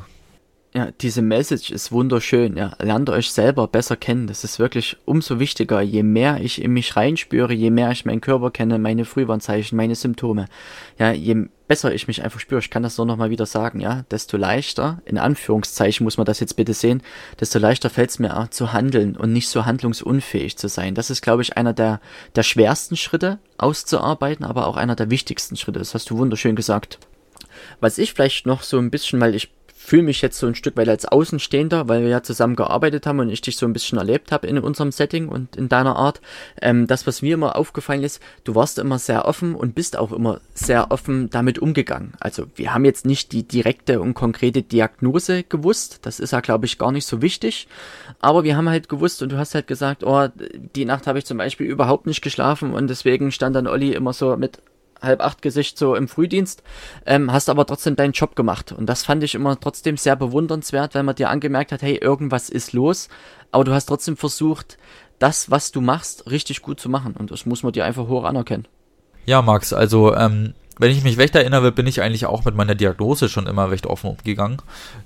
ja, 0.76 0.90
diese 1.02 1.22
Message 1.22 1.70
ist 1.70 1.92
wunderschön. 1.92 2.58
Ja. 2.58 2.72
Lernt 2.80 3.10
euch 3.12 3.32
selber 3.32 3.68
besser 3.68 3.96
kennen. 3.96 4.26
Das 4.26 4.44
ist 4.44 4.58
wirklich 4.58 4.98
umso 5.06 5.40
wichtiger. 5.40 5.82
Je 5.82 6.02
mehr 6.02 6.42
ich 6.42 6.60
in 6.60 6.74
mich 6.74 6.96
reinspüre, 6.96 7.54
je 7.54 7.70
mehr 7.70 7.92
ich 7.92 8.06
meinen 8.06 8.22
Körper 8.22 8.50
kenne, 8.50 8.80
meine 8.80 9.06
Frühwarnzeichen, 9.06 9.76
meine 9.76 9.94
Symptome, 9.94 10.46
ja, 10.98 11.12
je 11.12 11.46
besser 11.68 11.94
ich 11.94 12.08
mich 12.08 12.24
einfach 12.24 12.40
spüre, 12.40 12.60
ich 12.60 12.72
kann 12.72 12.82
das 12.82 12.98
nur 12.98 13.06
nochmal 13.06 13.30
wieder 13.30 13.46
sagen, 13.46 13.82
ja, 13.82 14.04
desto 14.10 14.36
leichter, 14.36 15.02
in 15.06 15.20
Anführungszeichen 15.20 16.04
muss 16.04 16.18
man 16.18 16.26
das 16.26 16.40
jetzt 16.40 16.56
bitte 16.56 16.74
sehen, 16.74 17.04
desto 17.40 17.60
leichter 17.60 17.92
fällt 17.92 18.10
es 18.10 18.20
mir 18.20 18.38
auch 18.38 18.48
zu 18.48 18.74
handeln 18.74 19.16
und 19.16 19.32
nicht 19.32 19.50
so 19.50 19.66
handlungsunfähig 19.66 20.58
zu 20.58 20.70
sein. 20.70 20.96
Das 20.96 21.12
ist, 21.12 21.22
glaube 21.22 21.44
ich, 21.44 21.56
einer 21.56 21.74
der, 21.74 22.02
der 22.36 22.44
schwersten 22.44 22.98
Schritte 22.98 23.38
auszuarbeiten, 23.60 24.44
aber 24.44 24.66
auch 24.66 24.78
einer 24.78 24.96
der 24.96 25.12
wichtigsten 25.12 25.56
Schritte. 25.56 25.80
Das 25.80 25.94
hast 25.94 26.10
du 26.10 26.18
wunderschön 26.18 26.56
gesagt. 26.56 26.98
Was 27.80 28.00
ich 28.00 28.14
vielleicht 28.14 28.48
noch 28.48 28.64
so 28.64 28.80
ein 28.80 28.90
bisschen, 28.90 29.22
weil 29.22 29.36
ich 29.36 29.52
fühle 29.84 30.04
mich 30.04 30.22
jetzt 30.22 30.40
so 30.40 30.48
ein 30.48 30.56
Stück 30.56 30.78
weit 30.78 30.88
als 30.88 31.06
Außenstehender, 31.06 31.90
weil 31.90 32.04
wir 32.04 32.10
ja 32.10 32.24
zusammen 32.24 32.56
gearbeitet 32.56 33.06
haben 33.06 33.20
und 33.20 33.30
ich 33.30 33.42
dich 33.42 33.58
so 33.58 33.66
ein 33.66 33.74
bisschen 33.74 33.98
erlebt 33.98 34.32
habe 34.32 34.48
in 34.48 34.58
unserem 34.58 34.94
Setting 34.94 35.28
und 35.28 35.58
in 35.58 35.68
deiner 35.68 35.98
Art. 35.98 36.22
Ähm, 36.62 36.88
das, 36.88 37.06
was 37.06 37.22
mir 37.22 37.34
immer 37.34 37.58
aufgefallen 37.58 38.02
ist, 38.02 38.22
du 38.46 38.56
warst 38.56 38.80
immer 38.80 38.98
sehr 38.98 39.26
offen 39.26 39.56
und 39.56 39.76
bist 39.76 39.98
auch 39.98 40.14
immer 40.14 40.40
sehr 40.54 40.90
offen 40.92 41.30
damit 41.30 41.60
umgegangen. 41.60 42.14
Also 42.22 42.46
wir 42.56 42.74
haben 42.74 42.86
jetzt 42.86 43.06
nicht 43.06 43.34
die 43.34 43.44
direkte 43.44 44.00
und 44.00 44.14
konkrete 44.14 44.62
Diagnose 44.62 45.44
gewusst, 45.44 46.00
das 46.04 46.22
ist 46.22 46.32
ja, 46.32 46.40
glaube 46.40 46.66
ich, 46.66 46.78
gar 46.78 46.94
nicht 46.94 47.06
so 47.06 47.22
wichtig, 47.22 47.68
aber 48.22 48.46
wir 48.46 48.56
haben 48.56 48.70
halt 48.70 48.88
gewusst 48.88 49.22
und 49.22 49.34
du 49.34 49.38
hast 49.38 49.54
halt 49.54 49.68
gesagt, 49.68 50.06
oh, 50.06 50.30
die 50.76 50.86
Nacht 50.86 51.08
habe 51.08 51.20
ich 51.20 51.26
zum 51.26 51.38
Beispiel 51.38 51.68
überhaupt 51.68 52.08
nicht 52.08 52.22
geschlafen 52.22 52.74
und 52.74 52.88
deswegen 52.88 53.34
stand 53.34 53.56
dann 53.56 53.68
Olli 53.68 53.92
immer 53.94 54.14
so 54.14 54.38
mit 54.38 54.60
halb 55.04 55.22
acht 55.22 55.42
Gesicht 55.42 55.78
so 55.78 55.96
im 55.96 56.08
Frühdienst, 56.08 56.64
ähm, 57.06 57.32
hast 57.32 57.50
aber 57.50 57.66
trotzdem 57.66 57.96
deinen 57.96 58.14
Job 58.14 58.36
gemacht. 58.36 58.72
Und 58.72 58.88
das 58.88 59.04
fand 59.04 59.24
ich 59.24 59.36
immer 59.36 59.60
trotzdem 59.60 59.98
sehr 59.98 60.16
bewundernswert, 60.16 60.96
weil 60.96 61.04
man 61.04 61.16
dir 61.16 61.30
angemerkt 61.30 61.72
hat, 61.72 61.82
hey, 61.82 61.96
irgendwas 61.96 62.50
ist 62.50 62.74
los, 62.74 63.10
aber 63.52 63.64
du 63.64 63.74
hast 63.74 63.86
trotzdem 63.86 64.18
versucht, 64.18 64.78
das, 65.20 65.52
was 65.52 65.72
du 65.72 65.82
machst, 65.82 66.30
richtig 66.32 66.62
gut 66.62 66.80
zu 66.80 66.90
machen. 66.90 67.16
Und 67.18 67.32
das 67.32 67.46
muss 67.46 67.64
man 67.64 67.72
dir 67.72 67.86
einfach 67.86 68.08
hoch 68.08 68.24
anerkennen. 68.24 68.68
Ja, 69.26 69.42
Max, 69.42 69.72
also 69.72 70.14
ähm, 70.16 70.54
wenn 70.80 70.90
ich 70.90 71.04
mich 71.04 71.20
recht 71.20 71.36
erinnere, 71.36 71.72
bin 71.72 71.86
ich 71.86 72.02
eigentlich 72.02 72.26
auch 72.26 72.46
mit 72.46 72.56
meiner 72.56 72.74
Diagnose 72.74 73.30
schon 73.30 73.46
immer 73.46 73.70
recht 73.70 73.86
offen 73.86 74.10
umgegangen. 74.10 74.58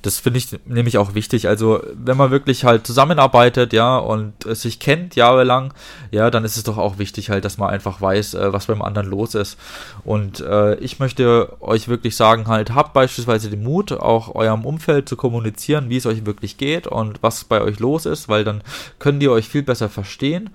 Das 0.01 0.17
finde 0.17 0.39
ich 0.39 0.47
nämlich 0.65 0.97
auch 0.97 1.13
wichtig. 1.13 1.49
Also, 1.49 1.81
wenn 1.93 2.15
man 2.15 2.31
wirklich 2.31 2.63
halt 2.63 2.87
zusammenarbeitet, 2.87 3.73
ja, 3.73 3.97
und 3.97 4.33
sich 4.43 4.79
kennt 4.79 5.15
jahrelang, 5.15 5.73
ja, 6.11 6.31
dann 6.31 6.45
ist 6.45 6.55
es 6.55 6.63
doch 6.63 6.77
auch 6.77 6.99
wichtig 6.99 7.29
halt, 7.29 7.43
dass 7.43 7.57
man 7.57 7.69
einfach 7.69 7.99
weiß, 7.99 8.35
äh, 8.35 8.53
was 8.53 8.67
beim 8.67 8.81
anderen 8.81 9.09
los 9.09 9.35
ist. 9.35 9.57
Und 10.05 10.39
äh, 10.39 10.75
ich 10.75 10.99
möchte 10.99 11.61
euch 11.61 11.89
wirklich 11.89 12.15
sagen, 12.15 12.47
halt, 12.47 12.73
habt 12.73 12.93
beispielsweise 12.93 13.49
den 13.49 13.63
Mut, 13.63 13.91
auch 13.91 14.35
eurem 14.35 14.65
Umfeld 14.65 15.09
zu 15.09 15.17
kommunizieren, 15.17 15.89
wie 15.89 15.97
es 15.97 16.05
euch 16.05 16.25
wirklich 16.25 16.57
geht 16.57 16.87
und 16.87 17.21
was 17.21 17.43
bei 17.43 17.61
euch 17.61 17.79
los 17.79 18.05
ist, 18.05 18.29
weil 18.29 18.45
dann 18.45 18.61
könnt 18.99 19.21
ihr 19.21 19.31
euch 19.31 19.49
viel 19.49 19.63
besser 19.63 19.89
verstehen. 19.89 20.49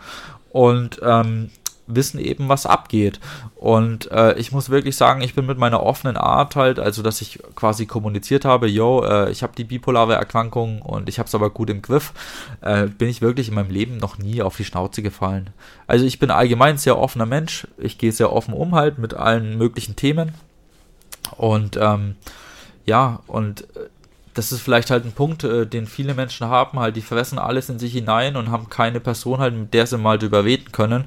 Und 0.52 1.00
ähm, 1.02 1.50
wissen 1.94 2.18
eben, 2.18 2.48
was 2.48 2.66
abgeht. 2.66 3.20
Und 3.56 4.10
äh, 4.10 4.34
ich 4.38 4.52
muss 4.52 4.70
wirklich 4.70 4.96
sagen, 4.96 5.22
ich 5.22 5.34
bin 5.34 5.46
mit 5.46 5.58
meiner 5.58 5.82
offenen 5.82 6.16
Art 6.16 6.56
halt, 6.56 6.78
also 6.78 7.02
dass 7.02 7.20
ich 7.20 7.38
quasi 7.54 7.86
kommuniziert 7.86 8.44
habe, 8.44 8.68
yo, 8.68 9.04
äh, 9.04 9.30
ich 9.30 9.42
habe 9.42 9.54
die 9.56 9.64
bipolare 9.64 10.14
Erkrankung 10.14 10.82
und 10.82 11.08
ich 11.08 11.18
habe 11.18 11.26
es 11.26 11.34
aber 11.34 11.50
gut 11.50 11.70
im 11.70 11.82
Griff, 11.82 12.12
äh, 12.60 12.86
bin 12.86 13.08
ich 13.08 13.22
wirklich 13.22 13.48
in 13.48 13.54
meinem 13.54 13.70
Leben 13.70 13.98
noch 13.98 14.18
nie 14.18 14.42
auf 14.42 14.56
die 14.56 14.64
Schnauze 14.64 15.02
gefallen. 15.02 15.50
Also 15.86 16.04
ich 16.04 16.18
bin 16.18 16.30
allgemein 16.30 16.78
sehr 16.78 16.98
offener 16.98 17.26
Mensch, 17.26 17.66
ich 17.78 17.98
gehe 17.98 18.12
sehr 18.12 18.32
offen 18.32 18.54
um 18.54 18.74
halt 18.74 18.98
mit 18.98 19.14
allen 19.14 19.58
möglichen 19.58 19.96
Themen. 19.96 20.32
Und 21.36 21.78
ähm, 21.80 22.16
ja, 22.84 23.20
und 23.26 23.62
äh, 23.76 23.88
das 24.34 24.52
ist 24.52 24.60
vielleicht 24.62 24.90
halt 24.90 25.04
ein 25.04 25.12
Punkt, 25.12 25.44
äh, 25.44 25.66
den 25.66 25.86
viele 25.86 26.14
Menschen 26.14 26.46
haben, 26.48 26.78
halt, 26.80 26.96
die 26.96 27.02
fressen 27.02 27.38
alles 27.38 27.68
in 27.68 27.78
sich 27.78 27.92
hinein 27.92 28.36
und 28.36 28.50
haben 28.50 28.68
keine 28.68 29.00
Person 29.00 29.38
halt, 29.38 29.54
mit 29.54 29.74
der 29.74 29.86
sie 29.86 29.98
mal 29.98 30.18
drüber 30.18 30.44
reden 30.44 30.72
können. 30.72 31.04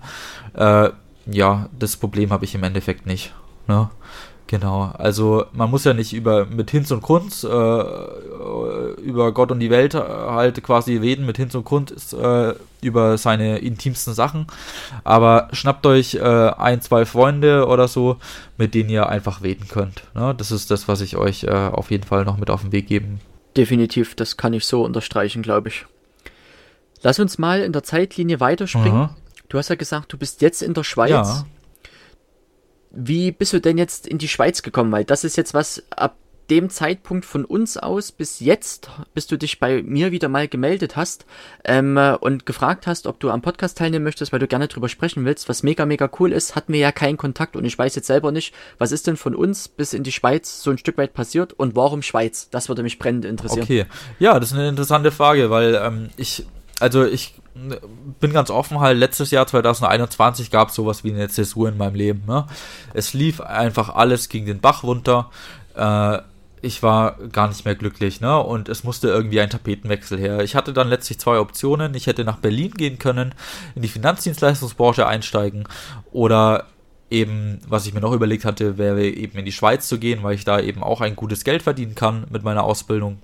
Äh, 0.53 0.89
ja, 1.25 1.69
das 1.77 1.97
Problem 1.97 2.31
habe 2.31 2.45
ich 2.45 2.55
im 2.55 2.63
Endeffekt 2.63 3.05
nicht. 3.05 3.33
Ne? 3.67 3.89
Genau, 4.55 4.93
also 4.97 5.47
man 5.51 5.69
muss 5.69 5.83
ja 5.83 5.93
nicht 5.93 6.13
über 6.13 6.45
mit 6.45 6.71
Hinz 6.71 6.89
und 6.91 7.01
Kunz 7.01 7.43
äh, 7.43 7.47
über 7.47 9.33
Gott 9.33 9.51
und 9.51 9.59
die 9.59 9.69
Welt 9.69 9.95
halt 9.95 10.63
quasi 10.63 10.95
reden 10.95 11.25
mit 11.25 11.35
Hinz 11.35 11.55
und 11.55 11.65
Kunz 11.65 12.13
äh, 12.13 12.53
über 12.81 13.17
seine 13.17 13.57
intimsten 13.57 14.13
Sachen, 14.13 14.47
aber 15.03 15.49
schnappt 15.51 15.85
euch 15.87 16.15
äh, 16.15 16.21
ein, 16.21 16.79
zwei 16.79 17.05
Freunde 17.05 17.67
oder 17.67 17.89
so, 17.89 18.15
mit 18.55 18.75
denen 18.75 18.89
ihr 18.89 19.09
einfach 19.09 19.43
reden 19.43 19.67
könnt. 19.67 20.03
Ne? 20.13 20.33
Das 20.37 20.53
ist 20.53 20.71
das, 20.71 20.87
was 20.87 21.01
ich 21.01 21.17
euch 21.17 21.43
äh, 21.43 21.49
auf 21.49 21.91
jeden 21.91 22.05
Fall 22.05 22.23
noch 22.23 22.37
mit 22.37 22.49
auf 22.49 22.61
den 22.61 22.71
Weg 22.71 22.87
geben. 22.87 23.19
Definitiv, 23.57 24.15
das 24.15 24.37
kann 24.37 24.53
ich 24.53 24.65
so 24.65 24.85
unterstreichen, 24.85 25.41
glaube 25.41 25.67
ich. 25.67 25.85
Lass 27.01 27.19
uns 27.19 27.37
mal 27.37 27.59
in 27.61 27.73
der 27.73 27.83
Zeitlinie 27.83 28.39
weiterspringen. 28.39 29.01
Mhm. 29.01 29.09
Du 29.49 29.57
hast 29.57 29.67
ja 29.67 29.75
gesagt, 29.75 30.13
du 30.13 30.17
bist 30.17 30.41
jetzt 30.41 30.63
in 30.63 30.73
der 30.73 30.85
Schweiz. 30.85 31.09
Ja. 31.09 31.45
Wie 32.95 33.31
bist 33.31 33.53
du 33.53 33.59
denn 33.59 33.77
jetzt 33.77 34.07
in 34.07 34.17
die 34.17 34.27
Schweiz 34.27 34.61
gekommen? 34.61 34.91
Weil 34.91 35.05
das 35.05 35.23
ist 35.23 35.35
jetzt 35.35 35.53
was 35.53 35.83
ab 35.91 36.15
dem 36.49 36.69
Zeitpunkt 36.69 37.25
von 37.25 37.45
uns 37.45 37.77
aus 37.77 38.11
bis 38.11 38.39
jetzt, 38.39 38.89
bis 39.13 39.27
du 39.27 39.37
dich 39.37 39.59
bei 39.59 39.81
mir 39.81 40.11
wieder 40.11 40.29
mal 40.29 40.47
gemeldet 40.47 40.95
hast 40.95 41.25
ähm, 41.63 41.97
und 42.19 42.45
gefragt 42.45 42.87
hast, 42.87 43.07
ob 43.07 43.19
du 43.19 43.29
am 43.31 43.41
Podcast 43.41 43.77
teilnehmen 43.77 44.03
möchtest, 44.03 44.31
weil 44.31 44.39
du 44.39 44.47
gerne 44.47 44.67
drüber 44.67 44.89
sprechen 44.89 45.25
willst, 45.25 45.49
was 45.49 45.63
mega, 45.63 45.85
mega 45.85 46.09
cool 46.19 46.31
ist, 46.31 46.55
hatten 46.55 46.73
wir 46.73 46.79
ja 46.79 46.91
keinen 46.91 47.17
Kontakt 47.17 47.55
und 47.55 47.65
ich 47.65 47.77
weiß 47.77 47.95
jetzt 47.95 48.07
selber 48.07 48.31
nicht, 48.31 48.53
was 48.77 48.91
ist 48.91 49.07
denn 49.07 49.17
von 49.17 49.35
uns 49.35 49.67
bis 49.67 49.93
in 49.93 50.03
die 50.03 50.11
Schweiz 50.11 50.61
so 50.61 50.71
ein 50.71 50.77
Stück 50.77 50.97
weit 50.97 51.13
passiert 51.13 51.53
und 51.53 51.75
warum 51.75 52.01
Schweiz? 52.01 52.49
Das 52.49 52.69
würde 52.69 52.83
mich 52.83 52.99
brennend 52.99 53.25
interessieren. 53.25 53.63
Okay, 53.63 53.85
ja, 54.19 54.39
das 54.39 54.51
ist 54.51 54.57
eine 54.57 54.69
interessante 54.69 55.11
Frage, 55.11 55.49
weil 55.49 55.75
ähm, 55.75 56.09
ich, 56.17 56.45
also 56.79 57.05
ich 57.05 57.33
bin 58.19 58.33
ganz 58.33 58.49
offen, 58.49 58.79
halt 58.79 58.97
letztes 58.97 59.31
Jahr 59.31 59.47
2021 59.47 60.51
gab 60.51 60.69
es 60.69 60.75
sowas 60.75 61.03
wie 61.03 61.11
eine 61.11 61.29
Zäsur 61.29 61.69
in 61.69 61.77
meinem 61.77 61.95
Leben. 61.95 62.23
Ne? 62.27 62.45
Es 62.93 63.13
lief 63.13 63.39
einfach 63.39 63.95
alles 63.95 64.29
gegen 64.29 64.45
den 64.45 64.59
Bach 64.59 64.83
runter. 64.83 65.31
Äh, 65.75 66.19
ich 66.61 66.81
war 66.81 67.17
gar 67.31 67.47
nicht 67.47 67.63
mehr 67.63 67.75
glücklich, 67.75 68.21
ne? 68.21 68.41
Und 68.41 68.69
es 68.69 68.83
musste 68.83 69.07
irgendwie 69.07 69.39
ein 69.39 69.51
Tapetenwechsel 69.51 70.17
her. 70.17 70.39
Ich 70.39 70.55
hatte 70.55 70.73
dann 70.73 70.87
letztlich 70.87 71.19
zwei 71.19 71.37
Optionen. 71.37 71.93
Ich 71.93 72.07
hätte 72.07 72.23
nach 72.23 72.37
Berlin 72.37 72.71
gehen 72.71 72.97
können, 72.97 73.35
in 73.75 73.83
die 73.83 73.87
Finanzdienstleistungsbranche 73.87 75.05
einsteigen 75.05 75.67
oder 76.11 76.65
eben, 77.11 77.59
was 77.67 77.85
ich 77.85 77.93
mir 77.93 78.01
noch 78.01 78.13
überlegt 78.13 78.45
hatte, 78.45 78.79
wäre 78.79 79.05
eben 79.05 79.37
in 79.37 79.45
die 79.45 79.51
Schweiz 79.51 79.87
zu 79.87 79.99
gehen, 79.99 80.23
weil 80.23 80.33
ich 80.33 80.43
da 80.43 80.59
eben 80.59 80.81
auch 80.81 81.01
ein 81.01 81.15
gutes 81.15 81.43
Geld 81.43 81.61
verdienen 81.61 81.93
kann 81.93 82.25
mit 82.31 82.43
meiner 82.43 82.63
Ausbildung. 82.63 83.19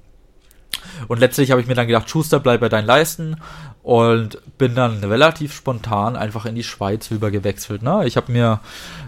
Und 1.08 1.20
letztlich 1.20 1.52
habe 1.52 1.62
ich 1.62 1.68
mir 1.68 1.76
dann 1.76 1.88
gedacht, 1.88 2.10
Schuster, 2.10 2.40
bleib 2.40 2.62
bei 2.62 2.70
deinen 2.70 2.86
Leisten 2.86 3.38
und 3.84 4.38
bin 4.58 4.76
dann 4.76 5.04
relativ 5.04 5.54
spontan 5.54 6.16
einfach 6.16 6.46
in 6.46 6.56
die 6.56 6.64
Schweiz 6.64 7.10
rüber 7.10 7.32
gewechselt. 7.32 7.82
Ne? 7.82 8.04
Ich 8.06 8.18
habe 8.18 8.32
mir, 8.32 8.60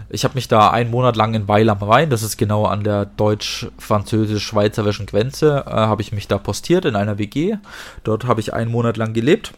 ich 0.08 0.24
habe 0.24 0.34
mich 0.34 0.48
da 0.48 0.70
einen 0.70 0.90
Monat 0.90 1.16
lang 1.16 1.34
in 1.34 1.48
Weil 1.48 1.70
am 1.70 1.82
Rhein, 1.82 2.10
das 2.10 2.22
ist 2.22 2.36
genau 2.36 2.64
an 2.64 2.82
der 2.82 3.06
deutsch-französisch-schweizerischen 3.06 5.06
Grenze, 5.06 5.64
äh, 5.66 5.70
habe 5.70 6.02
ich 6.02 6.12
mich 6.12 6.28
da 6.28 6.38
postiert 6.38 6.84
in 6.84 6.96
einer 6.96 7.18
WG. 7.18 7.56
Dort 8.02 8.26
habe 8.26 8.40
ich 8.40 8.52
einen 8.52 8.70
Monat 8.70 8.96
lang 8.96 9.12
gelebt 9.12 9.52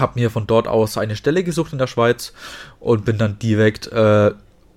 habe 0.00 0.18
mir 0.18 0.30
von 0.30 0.46
dort 0.46 0.66
aus 0.66 0.98
eine 0.98 1.16
Stelle 1.16 1.44
gesucht 1.44 1.72
in 1.72 1.78
der 1.78 1.86
Schweiz 1.86 2.32
und 2.80 3.04
bin 3.04 3.18
dann 3.18 3.38
direkt 3.38 3.86
äh, 3.92 4.32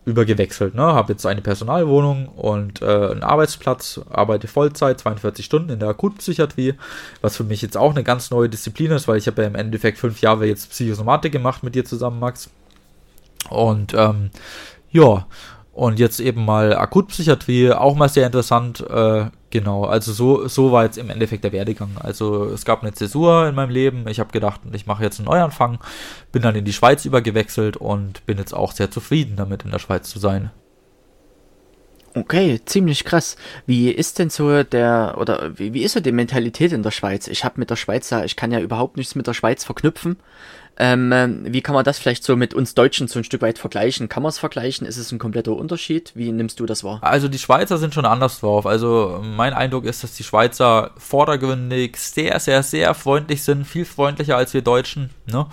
übergewechselt. 0.07 0.73
Ne? 0.73 0.81
Habe 0.81 1.11
jetzt 1.11 1.25
eine 1.25 1.41
Personalwohnung 1.41 2.29
und 2.29 2.81
äh, 2.81 2.85
einen 2.85 3.23
Arbeitsplatz, 3.23 3.99
arbeite 4.09 4.47
Vollzeit, 4.47 4.99
42 5.01 5.45
Stunden 5.45 5.69
in 5.69 5.79
der 5.79 5.89
Akutpsychiatrie, 5.89 6.75
was 7.21 7.35
für 7.35 7.43
mich 7.43 7.61
jetzt 7.61 7.75
auch 7.75 7.91
eine 7.91 8.03
ganz 8.03 8.31
neue 8.31 8.47
Disziplin 8.47 8.91
ist, 8.91 9.09
weil 9.09 9.17
ich 9.17 9.27
habe 9.27 9.41
ja 9.41 9.47
im 9.49 9.55
Endeffekt 9.55 9.97
fünf 9.97 10.21
Jahre 10.21 10.45
jetzt 10.45 10.69
Psychosomatik 10.69 11.33
gemacht 11.33 11.61
mit 11.61 11.75
dir 11.75 11.83
zusammen, 11.83 12.19
Max. 12.21 12.49
Und 13.49 13.93
ähm, 13.95 14.31
ja, 14.91 15.27
und 15.77 15.99
jetzt 15.99 16.19
eben 16.19 16.43
mal 16.43 16.75
Akutpsychiatrie, 16.75 17.71
auch 17.71 17.95
mal 17.95 18.09
sehr 18.09 18.25
interessant. 18.25 18.81
Äh, 18.89 19.25
genau, 19.51 19.85
also 19.85 20.11
so, 20.11 20.47
so 20.47 20.71
war 20.71 20.85
jetzt 20.85 20.97
im 20.97 21.11
Endeffekt 21.11 21.43
der 21.43 21.51
Werdegang. 21.51 21.91
Also 21.99 22.45
es 22.45 22.65
gab 22.65 22.81
eine 22.81 22.93
Zäsur 22.93 23.47
in 23.47 23.53
meinem 23.53 23.69
Leben. 23.69 24.07
Ich 24.07 24.19
habe 24.19 24.31
gedacht, 24.31 24.61
ich 24.71 24.87
mache 24.87 25.03
jetzt 25.03 25.19
einen 25.19 25.27
Neuanfang. 25.27 25.77
Bin 26.31 26.41
dann 26.41 26.55
in 26.55 26.65
die 26.65 26.73
Schweiz 26.73 27.05
übergewechselt 27.05 27.77
und 27.77 28.25
bin 28.25 28.39
jetzt 28.39 28.55
auch 28.55 28.71
sehr 28.71 28.89
zufrieden 28.89 29.35
damit, 29.35 29.65
in 29.65 29.71
der 29.71 29.77
Schweiz 29.77 30.09
zu 30.09 30.17
sein. 30.17 30.49
Okay, 32.19 32.59
ziemlich 32.65 33.03
krass. 33.03 33.35
Wie 33.65 33.91
ist 33.91 34.17
denn 34.17 34.29
so 34.29 34.63
der, 34.63 35.15
oder 35.19 35.57
wie, 35.57 35.73
wie 35.73 35.83
ist 35.83 35.93
so 35.93 35.99
die 35.99 36.11
Mentalität 36.11 36.71
in 36.71 36.81
der 36.81 36.91
Schweiz? 36.91 37.27
Ich 37.27 37.43
habe 37.43 37.59
mit 37.59 37.69
der 37.69 37.75
Schweiz 37.75 38.11
ich 38.11 38.35
kann 38.35 38.51
ja 38.51 38.59
überhaupt 38.59 38.97
nichts 38.97 39.13
mit 39.13 39.27
der 39.27 39.33
Schweiz 39.33 39.63
verknüpfen. 39.63 40.17
Ähm, 40.79 41.43
wie 41.43 41.61
kann 41.61 41.73
man 41.73 41.83
das 41.83 41.97
vielleicht 41.97 42.23
so 42.23 42.35
mit 42.35 42.53
uns 42.53 42.75
Deutschen 42.75 43.07
so 43.07 43.19
ein 43.19 43.23
Stück 43.23 43.41
weit 43.41 43.57
vergleichen? 43.59 44.09
Kann 44.09 44.23
man 44.23 44.29
es 44.29 44.39
vergleichen? 44.39 44.85
Ist 44.85 44.97
es 44.97 45.11
ein 45.11 45.19
kompletter 45.19 45.53
Unterschied? 45.53 46.11
Wie 46.15 46.31
nimmst 46.31 46.59
du 46.59 46.65
das 46.65 46.83
wahr? 46.83 46.99
Also 47.01 47.27
die 47.27 47.39
Schweizer 47.39 47.77
sind 47.77 47.93
schon 47.93 48.05
anders 48.05 48.39
drauf. 48.39 48.65
Also 48.65 49.21
mein 49.23 49.53
Eindruck 49.53 49.85
ist, 49.85 50.03
dass 50.03 50.13
die 50.13 50.23
Schweizer 50.23 50.91
vordergründig 50.97 51.97
sehr, 51.97 52.39
sehr, 52.39 52.63
sehr 52.63 52.93
freundlich 52.93 53.43
sind. 53.43 53.65
Viel 53.65 53.85
freundlicher 53.85 54.37
als 54.37 54.53
wir 54.53 54.61
Deutschen. 54.61 55.09
Ne? 55.25 55.47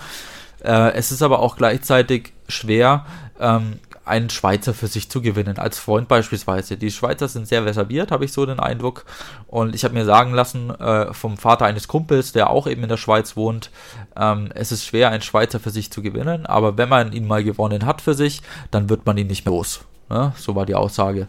Äh, 0.62 0.92
es 0.92 1.10
ist 1.10 1.22
aber 1.22 1.40
auch 1.40 1.56
gleichzeitig 1.56 2.32
schwer, 2.48 3.06
ähm, 3.40 3.78
einen 4.04 4.28
Schweizer 4.28 4.74
für 4.74 4.86
sich 4.86 5.08
zu 5.08 5.22
gewinnen, 5.22 5.58
als 5.58 5.78
Freund 5.78 6.08
beispielsweise. 6.08 6.76
Die 6.76 6.90
Schweizer 6.90 7.28
sind 7.28 7.48
sehr 7.48 7.64
reserviert, 7.64 8.10
habe 8.10 8.24
ich 8.24 8.32
so 8.32 8.44
den 8.44 8.60
Eindruck. 8.60 9.04
Und 9.46 9.74
ich 9.74 9.84
habe 9.84 9.94
mir 9.94 10.04
sagen 10.04 10.34
lassen 10.34 10.70
äh, 10.70 11.12
vom 11.14 11.38
Vater 11.38 11.64
eines 11.64 11.88
Kumpels, 11.88 12.32
der 12.32 12.50
auch 12.50 12.66
eben 12.66 12.82
in 12.82 12.88
der 12.88 12.96
Schweiz 12.96 13.36
wohnt, 13.36 13.70
ähm, 14.16 14.50
es 14.54 14.72
ist 14.72 14.84
schwer, 14.84 15.10
einen 15.10 15.22
Schweizer 15.22 15.58
für 15.58 15.70
sich 15.70 15.90
zu 15.90 16.02
gewinnen, 16.02 16.46
aber 16.46 16.76
wenn 16.76 16.88
man 16.88 17.12
ihn 17.12 17.26
mal 17.26 17.42
gewonnen 17.42 17.86
hat 17.86 18.02
für 18.02 18.14
sich, 18.14 18.42
dann 18.70 18.88
wird 18.88 19.06
man 19.06 19.16
ihn 19.16 19.26
nicht 19.26 19.46
mehr 19.46 19.54
los. 19.54 19.80
Ne? 20.10 20.32
So 20.36 20.54
war 20.54 20.66
die 20.66 20.74
Aussage. 20.74 21.26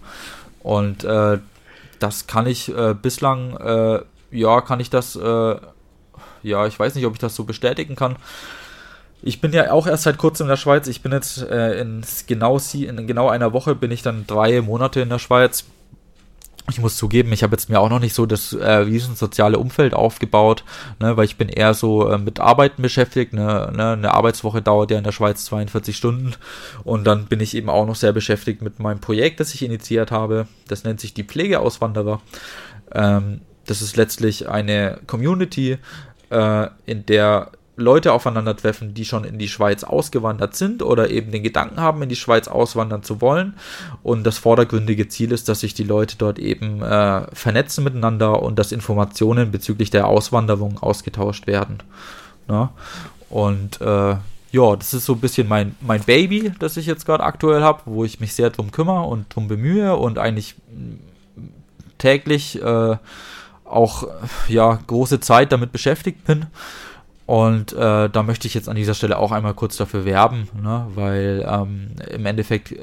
Und 0.61 1.03
äh, 1.03 1.39
das 1.99 2.27
kann 2.27 2.47
ich 2.47 2.75
äh, 2.75 2.93
bislang, 2.93 3.55
äh, 3.57 3.99
ja, 4.31 4.61
kann 4.61 4.79
ich 4.79 4.89
das, 4.89 5.15
äh, 5.15 5.55
ja, 6.43 6.67
ich 6.67 6.77
weiß 6.77 6.95
nicht, 6.95 7.05
ob 7.05 7.13
ich 7.13 7.19
das 7.19 7.35
so 7.35 7.45
bestätigen 7.45 7.95
kann. 7.95 8.17
Ich 9.27 9.41
bin 9.41 9.53
ja 9.53 9.71
auch 9.71 9.87
erst 9.87 10.03
seit 10.03 10.19
kurzem 10.19 10.45
in 10.45 10.49
der 10.49 10.55
Schweiz. 10.55 10.85
Ich 10.85 11.01
bin 11.01 11.11
jetzt 11.11 11.41
äh, 11.41 11.79
in, 11.81 12.03
genau, 12.27 12.59
in 12.59 13.07
genau 13.07 13.27
einer 13.27 13.53
Woche 13.53 13.73
bin 13.73 13.89
ich 13.89 14.03
dann 14.03 14.27
drei 14.27 14.61
Monate 14.61 15.01
in 15.01 15.09
der 15.09 15.17
Schweiz. 15.17 15.65
Ich 16.69 16.79
muss 16.79 16.95
zugeben, 16.95 17.33
ich 17.33 17.41
habe 17.41 17.55
jetzt 17.55 17.67
mir 17.67 17.79
auch 17.79 17.89
noch 17.89 17.99
nicht 17.99 18.13
so 18.13 18.27
das 18.27 18.53
äh, 18.53 18.71
riesen 18.71 19.15
soziale 19.15 19.57
Umfeld 19.57 19.95
aufgebaut, 19.95 20.63
ne, 20.99 21.17
weil 21.17 21.25
ich 21.25 21.37
bin 21.37 21.49
eher 21.49 21.73
so 21.73 22.07
äh, 22.07 22.19
mit 22.19 22.39
Arbeiten 22.39 22.83
beschäftigt. 22.83 23.33
Ne, 23.33 23.71
ne, 23.75 23.93
eine 23.93 24.13
Arbeitswoche 24.13 24.61
dauert 24.61 24.91
ja 24.91 24.99
in 24.99 25.03
der 25.03 25.11
Schweiz 25.11 25.43
42 25.45 25.97
Stunden 25.97 26.33
und 26.83 27.05
dann 27.05 27.25
bin 27.25 27.39
ich 27.39 27.55
eben 27.55 27.69
auch 27.69 27.87
noch 27.87 27.95
sehr 27.95 28.13
beschäftigt 28.13 28.61
mit 28.61 28.79
meinem 28.79 28.99
Projekt, 28.99 29.39
das 29.39 29.55
ich 29.55 29.63
initiiert 29.63 30.11
habe. 30.11 30.47
Das 30.67 30.83
nennt 30.83 30.99
sich 30.99 31.15
die 31.15 31.23
Pflegeauswanderer. 31.23 32.21
Ähm, 32.93 33.41
das 33.65 33.81
ist 33.81 33.97
letztlich 33.97 34.47
eine 34.49 34.99
Community, 35.07 35.79
äh, 36.29 36.67
in 36.85 37.07
der 37.07 37.51
Leute 37.77 38.13
aufeinandertreffen, 38.13 38.93
die 38.93 39.05
schon 39.05 39.25
in 39.25 39.37
die 39.37 39.49
Schweiz 39.49 39.83
ausgewandert 39.83 40.55
sind 40.55 40.81
oder 40.81 41.09
eben 41.09 41.31
den 41.31 41.43
Gedanken 41.43 41.79
haben, 41.79 42.01
in 42.01 42.09
die 42.09 42.15
Schweiz 42.15 42.47
auswandern 42.47 43.03
zu 43.03 43.19
wollen. 43.19 43.55
Und 44.01 44.23
das 44.23 44.37
vordergründige 44.37 45.07
Ziel 45.09 45.31
ist, 45.31 45.49
dass 45.49 45.59
sich 45.59 45.73
die 45.73 45.83
Leute 45.83 46.15
dort 46.17 46.39
eben 46.39 46.81
äh, 46.81 47.27
vernetzen 47.33 47.83
miteinander 47.83 48.41
und 48.41 48.57
dass 48.57 48.71
Informationen 48.71 49.51
bezüglich 49.51 49.89
der 49.89 50.07
Auswanderung 50.07 50.81
ausgetauscht 50.81 51.47
werden. 51.47 51.79
Na? 52.47 52.71
Und 53.29 53.81
äh, 53.81 54.15
ja, 54.51 54.75
das 54.77 54.93
ist 54.93 55.05
so 55.05 55.13
ein 55.13 55.19
bisschen 55.19 55.49
mein, 55.49 55.75
mein 55.81 56.01
Baby, 56.01 56.53
das 56.59 56.77
ich 56.77 56.85
jetzt 56.85 57.05
gerade 57.05 57.23
aktuell 57.23 57.61
habe, 57.61 57.81
wo 57.85 58.05
ich 58.05 58.21
mich 58.21 58.33
sehr 58.33 58.51
drum 58.51 58.71
kümmere 58.71 59.01
und 59.01 59.35
drum 59.35 59.49
bemühe 59.49 59.97
und 59.97 60.17
eigentlich 60.17 60.55
täglich 61.97 62.61
äh, 62.61 62.97
auch 63.65 64.07
ja 64.47 64.79
große 64.87 65.19
Zeit 65.19 65.51
damit 65.51 65.73
beschäftigt 65.73 66.23
bin. 66.23 66.45
Und 67.25 67.73
äh, 67.73 68.07
da 68.09 68.23
möchte 68.23 68.45
ich 68.47 68.53
jetzt 68.53 68.69
an 68.69 68.75
dieser 68.75 68.93
Stelle 68.93 69.17
auch 69.17 69.31
einmal 69.31 69.55
kurz 69.55 69.77
dafür 69.77 70.05
werben, 70.05 70.47
ne? 70.61 70.85
weil 70.93 71.43
ähm, 71.49 71.91
im 72.11 72.25
Endeffekt 72.27 72.71
äh, 72.71 72.77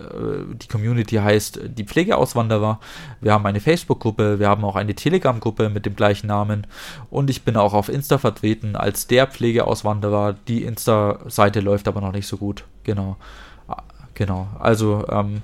die 0.53 0.67
Community 0.67 1.17
heißt 1.17 1.61
die 1.65 1.85
Pflegeauswanderer. 1.85 2.81
Wir 3.21 3.33
haben 3.33 3.47
eine 3.47 3.61
Facebook-Gruppe, 3.61 4.41
wir 4.41 4.49
haben 4.49 4.65
auch 4.65 4.75
eine 4.75 4.95
Telegram-Gruppe 4.95 5.69
mit 5.69 5.87
dem 5.87 5.95
gleichen 5.95 6.27
Namen 6.27 6.67
und 7.09 7.31
ich 7.31 7.43
bin 7.43 7.57
auch 7.57 7.73
auf 7.73 7.89
Insta 7.89 8.19
vertreten 8.19 8.75
als 8.75 9.07
der 9.07 9.29
Pflegeauswanderer. 9.29 10.35
Die 10.49 10.65
Insta-Seite 10.65 11.61
läuft 11.61 11.87
aber 11.87 12.01
noch 12.01 12.13
nicht 12.13 12.27
so 12.27 12.37
gut. 12.37 12.65
Genau. 12.83 13.17
Genau. 14.15 14.49
Also 14.59 15.07
ähm, 15.09 15.43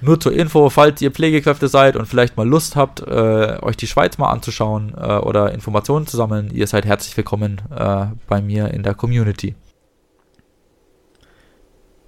nur 0.00 0.20
zur 0.20 0.32
Info, 0.32 0.70
falls 0.70 1.00
ihr 1.02 1.10
Pflegekräfte 1.10 1.68
seid 1.68 1.96
und 1.96 2.06
vielleicht 2.06 2.36
mal 2.36 2.46
Lust 2.46 2.76
habt, 2.76 3.00
äh, 3.00 3.58
euch 3.62 3.76
die 3.76 3.86
Schweiz 3.86 4.18
mal 4.18 4.30
anzuschauen 4.30 4.94
äh, 4.96 5.18
oder 5.18 5.52
Informationen 5.52 6.06
zu 6.06 6.16
sammeln, 6.16 6.50
ihr 6.52 6.66
seid 6.66 6.84
herzlich 6.84 7.16
willkommen 7.16 7.60
äh, 7.74 8.06
bei 8.26 8.40
mir 8.40 8.68
in 8.72 8.82
der 8.82 8.94
Community 8.94 9.54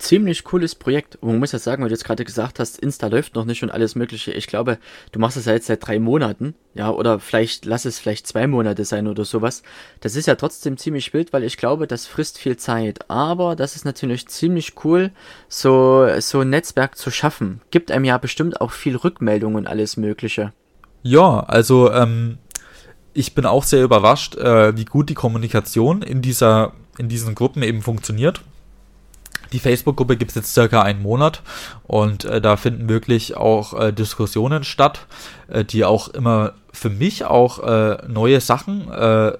ziemlich 0.01 0.45
cooles 0.45 0.75
Projekt. 0.75 1.17
Und 1.17 1.29
man 1.29 1.39
muss 1.39 1.53
ja 1.53 1.59
sagen, 1.59 1.83
weil 1.83 1.89
du 1.89 1.95
jetzt 1.95 2.05
gerade 2.05 2.25
gesagt 2.25 2.59
hast, 2.59 2.79
Insta 2.79 3.07
läuft 3.07 3.35
noch 3.35 3.45
nicht 3.45 3.63
und 3.63 3.71
alles 3.71 3.95
Mögliche. 3.95 4.33
Ich 4.33 4.47
glaube, 4.47 4.79
du 5.13 5.19
machst 5.19 5.37
es 5.37 5.45
ja 5.45 5.53
jetzt 5.53 5.67
seit 5.67 5.87
drei 5.87 5.99
Monaten, 5.99 6.55
ja, 6.75 6.91
oder 6.91 7.21
vielleicht 7.21 7.65
lass 7.65 7.85
es 7.85 7.99
vielleicht 7.99 8.27
zwei 8.27 8.47
Monate 8.47 8.85
sein 8.85 9.07
oder 9.07 9.25
sowas. 9.25 9.63
Das 10.01 10.17
ist 10.17 10.27
ja 10.27 10.35
trotzdem 10.35 10.77
ziemlich 10.77 11.13
wild, 11.13 11.33
weil 11.33 11.45
ich 11.45 11.57
glaube, 11.57 11.87
das 11.87 12.07
frisst 12.07 12.39
viel 12.39 12.57
Zeit. 12.57 13.11
Aber 13.11 13.57
das 13.57 13.77
ist 13.77 13.85
natürlich 13.85 14.29
ziemlich 14.29 14.75
cool, 14.85 15.11
so, 15.49 16.09
so 16.19 16.41
ein 16.41 16.51
Netzwerk 16.51 16.97
zu 16.97 17.11
schaffen. 17.11 17.61
Gibt 17.71 17.91
einem 17.91 18.05
ja 18.05 18.19
bestimmt 18.19 18.61
auch 18.61 18.73
viel 18.73 18.97
Rückmeldung 18.97 19.55
und 19.55 19.67
alles 19.67 19.97
Mögliche. 19.97 20.53
Ja, 21.03 21.41
also, 21.41 21.91
ähm, 21.93 22.39
ich 23.13 23.35
bin 23.35 23.47
auch 23.47 23.65
sehr 23.65 23.83
überrascht, 23.83 24.37
äh, 24.37 24.77
wie 24.77 24.85
gut 24.85 25.09
die 25.09 25.15
Kommunikation 25.15 26.03
in 26.03 26.23
dieser, 26.23 26.73
in 26.99 27.09
diesen 27.09 27.35
Gruppen 27.35 27.63
eben 27.63 27.83
funktioniert 27.83 28.43
die 29.53 29.59
Facebook-Gruppe 29.59 30.17
gibt 30.17 30.31
es 30.31 30.35
jetzt 30.37 30.55
circa 30.55 30.83
einen 30.83 31.03
Monat 31.03 31.43
und 31.85 32.25
äh, 32.25 32.41
da 32.41 32.57
finden 32.57 32.89
wirklich 32.89 33.37
auch 33.37 33.79
äh, 33.79 33.93
Diskussionen 33.93 34.65
statt, 34.65 35.07
äh, 35.49 35.65
die 35.65 35.85
auch 35.85 36.09
immer 36.09 36.53
für 36.73 36.91
mich 36.91 37.25
auch 37.25 37.59
äh, 37.61 37.99
neue 38.09 38.41
Sachen, 38.41 38.91
äh, 38.91 39.33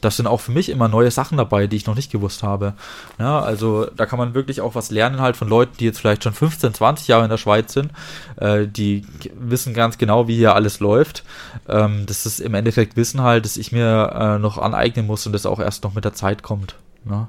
das 0.00 0.16
sind 0.16 0.26
auch 0.26 0.40
für 0.40 0.52
mich 0.52 0.70
immer 0.70 0.88
neue 0.88 1.10
Sachen 1.10 1.36
dabei, 1.36 1.66
die 1.66 1.76
ich 1.76 1.86
noch 1.86 1.94
nicht 1.94 2.10
gewusst 2.10 2.42
habe. 2.42 2.72
Ja, 3.18 3.40
also 3.40 3.84
da 3.94 4.06
kann 4.06 4.18
man 4.18 4.32
wirklich 4.32 4.62
auch 4.62 4.74
was 4.74 4.90
lernen 4.90 5.20
halt 5.20 5.36
von 5.36 5.46
Leuten, 5.46 5.76
die 5.78 5.84
jetzt 5.84 5.98
vielleicht 5.98 6.24
schon 6.24 6.32
15, 6.32 6.72
20 6.72 7.08
Jahre 7.08 7.24
in 7.24 7.30
der 7.30 7.36
Schweiz 7.36 7.74
sind, 7.74 7.92
äh, 8.36 8.66
die 8.66 9.04
wissen 9.38 9.74
ganz 9.74 9.98
genau, 9.98 10.26
wie 10.26 10.36
hier 10.36 10.54
alles 10.54 10.80
läuft. 10.80 11.22
Ähm, 11.68 12.06
das 12.06 12.24
ist 12.24 12.40
im 12.40 12.54
Endeffekt 12.54 12.96
Wissen 12.96 13.20
halt, 13.20 13.44
dass 13.44 13.58
ich 13.58 13.72
mir 13.72 14.38
noch 14.40 14.56
aneignen 14.56 15.06
muss 15.06 15.26
und 15.26 15.34
das 15.34 15.44
auch 15.44 15.60
erst 15.60 15.84
noch 15.84 15.92
mit 15.92 16.06
der 16.06 16.14
Zeit 16.14 16.42
kommt. 16.42 16.76
Ne? 17.04 17.28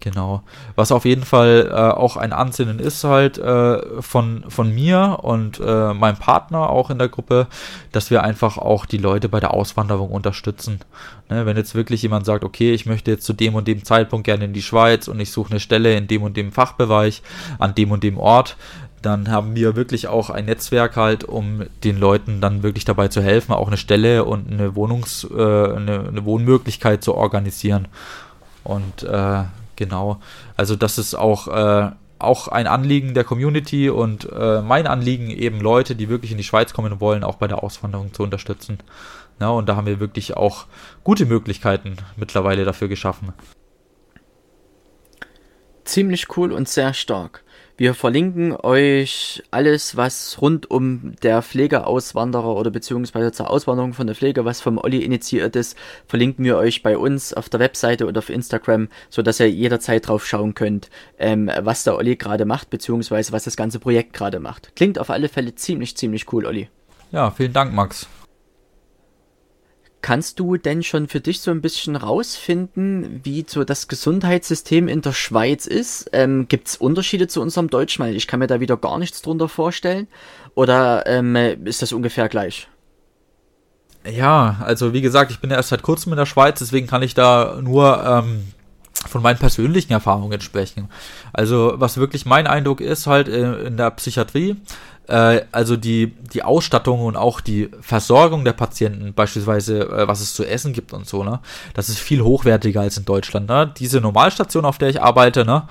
Genau. 0.00 0.42
Was 0.76 0.92
auf 0.92 1.04
jeden 1.04 1.24
Fall 1.24 1.68
äh, 1.70 1.74
auch 1.74 2.16
ein 2.16 2.32
Ansinnen 2.32 2.78
ist 2.78 3.04
halt 3.04 3.36
äh, 3.36 4.00
von, 4.00 4.44
von 4.48 4.74
mir 4.74 5.18
und 5.22 5.60
äh, 5.60 5.92
meinem 5.92 6.16
Partner 6.16 6.70
auch 6.70 6.88
in 6.88 6.98
der 6.98 7.10
Gruppe, 7.10 7.48
dass 7.92 8.10
wir 8.10 8.22
einfach 8.22 8.56
auch 8.56 8.86
die 8.86 8.96
Leute 8.96 9.28
bei 9.28 9.40
der 9.40 9.52
Auswanderung 9.52 10.10
unterstützen. 10.10 10.80
Ne, 11.28 11.44
wenn 11.44 11.58
jetzt 11.58 11.74
wirklich 11.74 12.00
jemand 12.00 12.24
sagt, 12.24 12.44
okay, 12.44 12.72
ich 12.72 12.86
möchte 12.86 13.10
jetzt 13.10 13.24
zu 13.24 13.34
dem 13.34 13.54
und 13.54 13.68
dem 13.68 13.84
Zeitpunkt 13.84 14.24
gerne 14.24 14.46
in 14.46 14.54
die 14.54 14.62
Schweiz 14.62 15.06
und 15.06 15.20
ich 15.20 15.30
suche 15.30 15.50
eine 15.50 15.60
Stelle 15.60 15.94
in 15.94 16.06
dem 16.06 16.22
und 16.22 16.34
dem 16.34 16.50
Fachbereich 16.50 17.22
an 17.58 17.74
dem 17.74 17.90
und 17.90 18.02
dem 18.02 18.16
Ort, 18.16 18.56
dann 19.02 19.30
haben 19.30 19.54
wir 19.54 19.76
wirklich 19.76 20.08
auch 20.08 20.30
ein 20.30 20.46
Netzwerk 20.46 20.96
halt, 20.96 21.24
um 21.24 21.64
den 21.84 21.98
Leuten 21.98 22.40
dann 22.40 22.62
wirklich 22.62 22.86
dabei 22.86 23.08
zu 23.08 23.22
helfen, 23.22 23.52
auch 23.52 23.66
eine 23.66 23.76
Stelle 23.76 24.24
und 24.24 24.50
eine 24.50 24.74
Wohnungs, 24.76 25.24
äh, 25.24 25.34
eine, 25.34 26.08
eine 26.08 26.24
Wohnmöglichkeit 26.24 27.04
zu 27.04 27.14
organisieren. 27.14 27.88
Und 28.64 29.02
äh, 29.02 29.44
Genau. 29.80 30.20
Also 30.58 30.76
das 30.76 30.98
ist 30.98 31.14
auch, 31.14 31.48
äh, 31.48 31.90
auch 32.18 32.48
ein 32.48 32.66
Anliegen 32.66 33.14
der 33.14 33.24
Community 33.24 33.88
und 33.88 34.30
äh, 34.30 34.60
mein 34.60 34.86
Anliegen, 34.86 35.30
eben 35.30 35.58
Leute, 35.58 35.96
die 35.96 36.10
wirklich 36.10 36.32
in 36.32 36.36
die 36.36 36.44
Schweiz 36.44 36.74
kommen 36.74 37.00
wollen, 37.00 37.24
auch 37.24 37.36
bei 37.36 37.48
der 37.48 37.64
Auswanderung 37.64 38.12
zu 38.12 38.22
unterstützen. 38.22 38.76
Ja, 39.40 39.48
und 39.48 39.70
da 39.70 39.76
haben 39.76 39.86
wir 39.86 39.98
wirklich 39.98 40.36
auch 40.36 40.66
gute 41.02 41.24
Möglichkeiten 41.24 41.96
mittlerweile 42.16 42.66
dafür 42.66 42.88
geschaffen. 42.88 43.32
Ziemlich 45.84 46.36
cool 46.36 46.52
und 46.52 46.68
sehr 46.68 46.92
stark. 46.92 47.42
Wir 47.80 47.94
verlinken 47.94 48.54
euch 48.62 49.42
alles, 49.50 49.96
was 49.96 50.36
rund 50.42 50.70
um 50.70 51.14
der 51.22 51.40
Pflegeauswanderer 51.40 52.54
oder 52.54 52.70
beziehungsweise 52.70 53.32
zur 53.32 53.48
Auswanderung 53.48 53.94
von 53.94 54.06
der 54.06 54.14
Pflege, 54.14 54.44
was 54.44 54.60
vom 54.60 54.76
Olli 54.76 55.02
initiiert 55.02 55.56
ist, 55.56 55.78
verlinken 56.06 56.44
wir 56.44 56.58
euch 56.58 56.82
bei 56.82 56.98
uns 56.98 57.32
auf 57.32 57.48
der 57.48 57.58
Webseite 57.58 58.06
oder 58.06 58.18
auf 58.18 58.28
Instagram, 58.28 58.88
so 59.08 59.22
dass 59.22 59.40
ihr 59.40 59.50
jederzeit 59.50 60.06
drauf 60.06 60.26
schauen 60.26 60.52
könnt, 60.52 60.90
ähm, 61.18 61.50
was 61.60 61.84
der 61.84 61.96
Olli 61.96 62.16
gerade 62.16 62.44
macht, 62.44 62.68
beziehungsweise 62.68 63.32
was 63.32 63.44
das 63.44 63.56
ganze 63.56 63.78
Projekt 63.78 64.12
gerade 64.12 64.40
macht. 64.40 64.76
Klingt 64.76 64.98
auf 64.98 65.08
alle 65.08 65.30
Fälle 65.30 65.54
ziemlich, 65.54 65.96
ziemlich 65.96 66.30
cool, 66.34 66.44
Olli. 66.44 66.68
Ja, 67.12 67.30
vielen 67.30 67.54
Dank, 67.54 67.72
Max. 67.72 68.06
Kannst 70.02 70.40
du 70.40 70.56
denn 70.56 70.82
schon 70.82 71.08
für 71.08 71.20
dich 71.20 71.40
so 71.40 71.50
ein 71.50 71.60
bisschen 71.60 71.94
rausfinden, 71.94 73.20
wie 73.22 73.44
so 73.46 73.64
das 73.64 73.86
Gesundheitssystem 73.86 74.88
in 74.88 75.02
der 75.02 75.12
Schweiz 75.12 75.66
ist? 75.66 76.08
Ähm, 76.12 76.48
Gibt 76.48 76.68
es 76.68 76.76
Unterschiede 76.76 77.28
zu 77.28 77.42
unserem 77.42 77.68
Deutschen? 77.68 78.06
Ich 78.06 78.26
kann 78.26 78.40
mir 78.40 78.46
da 78.46 78.60
wieder 78.60 78.78
gar 78.78 78.98
nichts 78.98 79.20
drunter 79.20 79.48
vorstellen. 79.48 80.08
Oder 80.54 81.06
ähm, 81.06 81.36
ist 81.36 81.82
das 81.82 81.92
ungefähr 81.92 82.28
gleich? 82.28 82.68
Ja, 84.08 84.56
also 84.64 84.94
wie 84.94 85.02
gesagt, 85.02 85.30
ich 85.30 85.40
bin 85.40 85.50
ja 85.50 85.56
erst 85.56 85.68
seit 85.68 85.82
kurzem 85.82 86.12
in 86.12 86.18
der 86.18 86.26
Schweiz, 86.26 86.58
deswegen 86.58 86.86
kann 86.86 87.02
ich 87.02 87.12
da 87.12 87.60
nur 87.60 88.02
ähm, 88.02 88.44
von 89.08 89.22
meinen 89.22 89.38
persönlichen 89.38 89.92
Erfahrungen 89.92 90.40
sprechen. 90.40 90.88
Also 91.32 91.74
was 91.76 91.98
wirklich 91.98 92.24
mein 92.24 92.46
Eindruck 92.46 92.80
ist 92.80 93.06
halt 93.06 93.28
äh, 93.28 93.64
in 93.64 93.76
der 93.76 93.90
Psychiatrie, 93.90 94.56
äh, 95.10 95.44
also 95.50 95.76
die, 95.76 96.14
die 96.32 96.42
Ausstattung 96.42 97.00
und 97.00 97.16
auch 97.16 97.40
die 97.40 97.68
Versorgung 97.80 98.44
der 98.44 98.52
Patienten, 98.52 99.12
beispielsweise 99.12 99.80
äh, 99.80 100.08
was 100.08 100.20
es 100.20 100.34
zu 100.34 100.44
essen 100.44 100.72
gibt 100.72 100.92
und 100.92 101.06
so, 101.06 101.24
ne, 101.24 101.40
das 101.74 101.88
ist 101.88 101.98
viel 101.98 102.22
hochwertiger 102.22 102.80
als 102.80 102.96
in 102.96 103.04
Deutschland. 103.04 103.48
Ne? 103.48 103.72
Diese 103.76 104.00
Normalstation, 104.00 104.64
auf 104.64 104.78
der 104.78 104.88
ich 104.88 105.02
arbeite, 105.02 105.44
ne, 105.44 105.64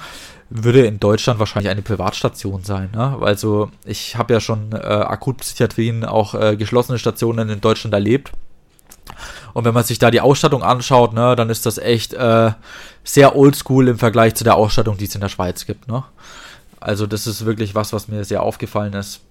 würde 0.49 0.85
in 0.85 0.99
Deutschland 0.99 1.39
wahrscheinlich 1.39 1.71
eine 1.71 1.81
Privatstation 1.81 2.63
sein. 2.63 2.89
Ne? 2.93 3.17
Also 3.21 3.71
ich 3.85 4.17
habe 4.17 4.33
ja 4.33 4.41
schon 4.41 4.73
äh, 4.73 4.77
Akutpsychiatrien, 4.77 6.03
auch 6.03 6.35
äh, 6.35 6.57
geschlossene 6.57 6.99
Stationen 6.99 7.49
in 7.49 7.61
Deutschland 7.61 7.93
erlebt. 7.93 8.31
Und 9.53 9.65
wenn 9.65 9.73
man 9.73 9.83
sich 9.83 9.99
da 9.99 10.11
die 10.11 10.21
Ausstattung 10.21 10.63
anschaut, 10.63 11.13
ne, 11.13 11.35
dann 11.35 11.49
ist 11.49 11.65
das 11.65 11.77
echt 11.77 12.13
äh, 12.13 12.51
sehr 13.03 13.35
oldschool 13.35 13.87
im 13.87 13.97
Vergleich 13.97 14.35
zu 14.35 14.43
der 14.43 14.55
Ausstattung, 14.55 14.97
die 14.97 15.05
es 15.05 15.15
in 15.15 15.21
der 15.21 15.29
Schweiz 15.29 15.65
gibt. 15.65 15.87
Ne? 15.87 16.03
Also 16.79 17.07
das 17.07 17.25
ist 17.25 17.45
wirklich 17.45 17.73
was, 17.73 17.93
was 17.93 18.07
mir 18.07 18.23
sehr 18.25 18.43
aufgefallen 18.43 18.93
ist 18.93 19.21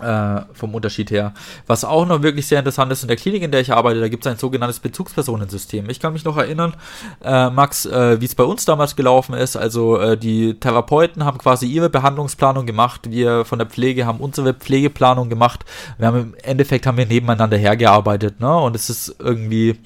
äh, 0.00 0.42
vom 0.52 0.74
Unterschied 0.74 1.10
her. 1.10 1.32
Was 1.66 1.84
auch 1.84 2.06
noch 2.06 2.22
wirklich 2.22 2.46
sehr 2.46 2.58
interessant 2.58 2.92
ist, 2.92 3.02
in 3.02 3.08
der 3.08 3.16
Klinik, 3.16 3.42
in 3.42 3.50
der 3.50 3.60
ich 3.60 3.72
arbeite, 3.72 4.00
da 4.00 4.08
gibt 4.08 4.26
es 4.26 4.32
ein 4.32 4.38
sogenanntes 4.38 4.80
Bezugspersonensystem. 4.80 5.88
Ich 5.90 6.00
kann 6.00 6.12
mich 6.12 6.24
noch 6.24 6.36
erinnern, 6.36 6.74
äh, 7.22 7.50
Max, 7.50 7.86
äh, 7.86 8.20
wie 8.20 8.24
es 8.24 8.34
bei 8.34 8.44
uns 8.44 8.64
damals 8.64 8.96
gelaufen 8.96 9.34
ist. 9.34 9.56
Also 9.56 9.98
äh, 9.98 10.16
die 10.16 10.54
Therapeuten 10.54 11.24
haben 11.24 11.38
quasi 11.38 11.66
ihre 11.66 11.90
Behandlungsplanung 11.90 12.66
gemacht, 12.66 13.10
wir 13.10 13.44
von 13.44 13.58
der 13.58 13.66
Pflege 13.66 14.06
haben 14.06 14.18
unsere 14.18 14.54
Pflegeplanung 14.54 15.28
gemacht. 15.28 15.64
Wir 15.98 16.08
haben 16.08 16.18
im 16.18 16.34
Endeffekt 16.42 16.86
haben 16.86 16.98
wir 16.98 17.06
nebeneinander 17.06 17.56
hergearbeitet, 17.56 18.40
ne? 18.40 18.56
Und 18.56 18.76
es 18.76 18.90
ist 18.90 19.16
irgendwie 19.18 19.78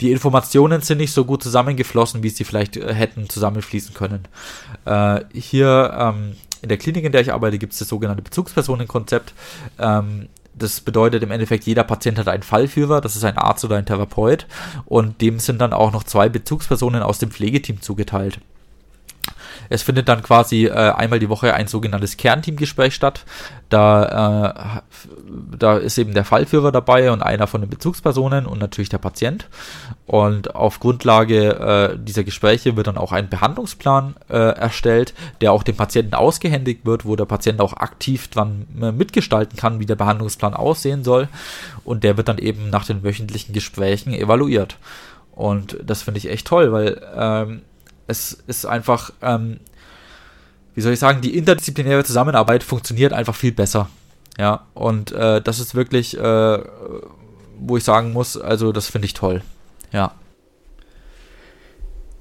die 0.00 0.12
Informationen 0.12 0.82
sind 0.82 0.98
nicht 0.98 1.12
so 1.12 1.24
gut 1.24 1.42
zusammengeflossen, 1.42 2.22
wie 2.22 2.28
sie 2.28 2.44
vielleicht 2.44 2.76
äh, 2.76 2.92
hätten 2.92 3.28
zusammenfließen 3.28 3.94
können. 3.94 4.28
Hier 5.32 5.96
ähm, 5.98 6.36
in 6.62 6.68
der 6.68 6.78
Klinik, 6.78 7.04
in 7.04 7.12
der 7.12 7.20
ich 7.20 7.32
arbeite, 7.32 7.58
gibt 7.58 7.72
es 7.72 7.78
das 7.78 7.88
sogenannte 7.88 8.22
Bezugspersonenkonzept. 8.22 9.34
Ähm, 9.78 10.28
das 10.54 10.80
bedeutet 10.80 11.22
im 11.22 11.30
Endeffekt, 11.30 11.64
jeder 11.64 11.84
Patient 11.84 12.18
hat 12.18 12.28
einen 12.28 12.42
Fallführer, 12.42 13.00
das 13.00 13.14
ist 13.14 13.24
ein 13.24 13.36
Arzt 13.36 13.64
oder 13.64 13.76
ein 13.76 13.84
Therapeut, 13.84 14.46
und 14.86 15.20
dem 15.20 15.38
sind 15.38 15.60
dann 15.60 15.74
auch 15.74 15.92
noch 15.92 16.04
zwei 16.04 16.28
Bezugspersonen 16.28 17.02
aus 17.02 17.18
dem 17.18 17.30
Pflegeteam 17.30 17.82
zugeteilt. 17.82 18.40
Es 19.68 19.82
findet 19.82 20.08
dann 20.08 20.22
quasi 20.22 20.66
äh, 20.66 20.70
einmal 20.70 21.18
die 21.18 21.28
Woche 21.28 21.54
ein 21.54 21.66
sogenanntes 21.66 22.16
Kernteamgespräch 22.16 22.94
statt. 22.94 23.24
Da, 23.68 24.78
äh, 24.78 24.80
da 25.58 25.76
ist 25.76 25.98
eben 25.98 26.14
der 26.14 26.24
Fallführer 26.24 26.70
dabei 26.70 27.10
und 27.10 27.22
einer 27.22 27.46
von 27.46 27.60
den 27.60 27.70
Bezugspersonen 27.70 28.46
und 28.46 28.60
natürlich 28.60 28.88
der 28.88 28.98
Patient. 28.98 29.48
Und 30.06 30.54
auf 30.54 30.78
Grundlage 30.78 31.94
äh, 31.94 31.98
dieser 31.98 32.22
Gespräche 32.22 32.76
wird 32.76 32.86
dann 32.86 32.96
auch 32.96 33.12
ein 33.12 33.28
Behandlungsplan 33.28 34.14
äh, 34.28 34.36
erstellt, 34.36 35.14
der 35.40 35.52
auch 35.52 35.64
dem 35.64 35.76
Patienten 35.76 36.14
ausgehändigt 36.14 36.86
wird, 36.86 37.04
wo 37.04 37.16
der 37.16 37.24
Patient 37.24 37.60
auch 37.60 37.72
aktiv 37.72 38.28
dran 38.28 38.66
äh, 38.80 38.92
mitgestalten 38.92 39.56
kann, 39.56 39.80
wie 39.80 39.86
der 39.86 39.96
Behandlungsplan 39.96 40.54
aussehen 40.54 41.02
soll. 41.02 41.28
Und 41.84 42.04
der 42.04 42.16
wird 42.16 42.28
dann 42.28 42.38
eben 42.38 42.70
nach 42.70 42.86
den 42.86 43.02
wöchentlichen 43.02 43.52
Gesprächen 43.52 44.14
evaluiert. 44.14 44.78
Und 45.32 45.76
das 45.84 46.02
finde 46.02 46.18
ich 46.18 46.30
echt 46.30 46.46
toll, 46.46 46.72
weil 46.72 47.02
ähm, 47.14 47.62
es 48.06 48.38
ist 48.46 48.66
einfach, 48.66 49.12
ähm, 49.22 49.60
wie 50.74 50.80
soll 50.80 50.92
ich 50.92 50.98
sagen, 50.98 51.20
die 51.20 51.36
interdisziplinäre 51.36 52.04
Zusammenarbeit 52.04 52.62
funktioniert 52.62 53.12
einfach 53.12 53.34
viel 53.34 53.52
besser. 53.52 53.88
Ja, 54.38 54.66
und 54.74 55.12
äh, 55.12 55.40
das 55.40 55.60
ist 55.60 55.74
wirklich, 55.74 56.16
äh, 56.16 56.58
wo 57.58 57.76
ich 57.76 57.84
sagen 57.84 58.12
muss, 58.12 58.36
also 58.36 58.72
das 58.72 58.88
finde 58.88 59.06
ich 59.06 59.14
toll. 59.14 59.42
Ja. 59.92 60.12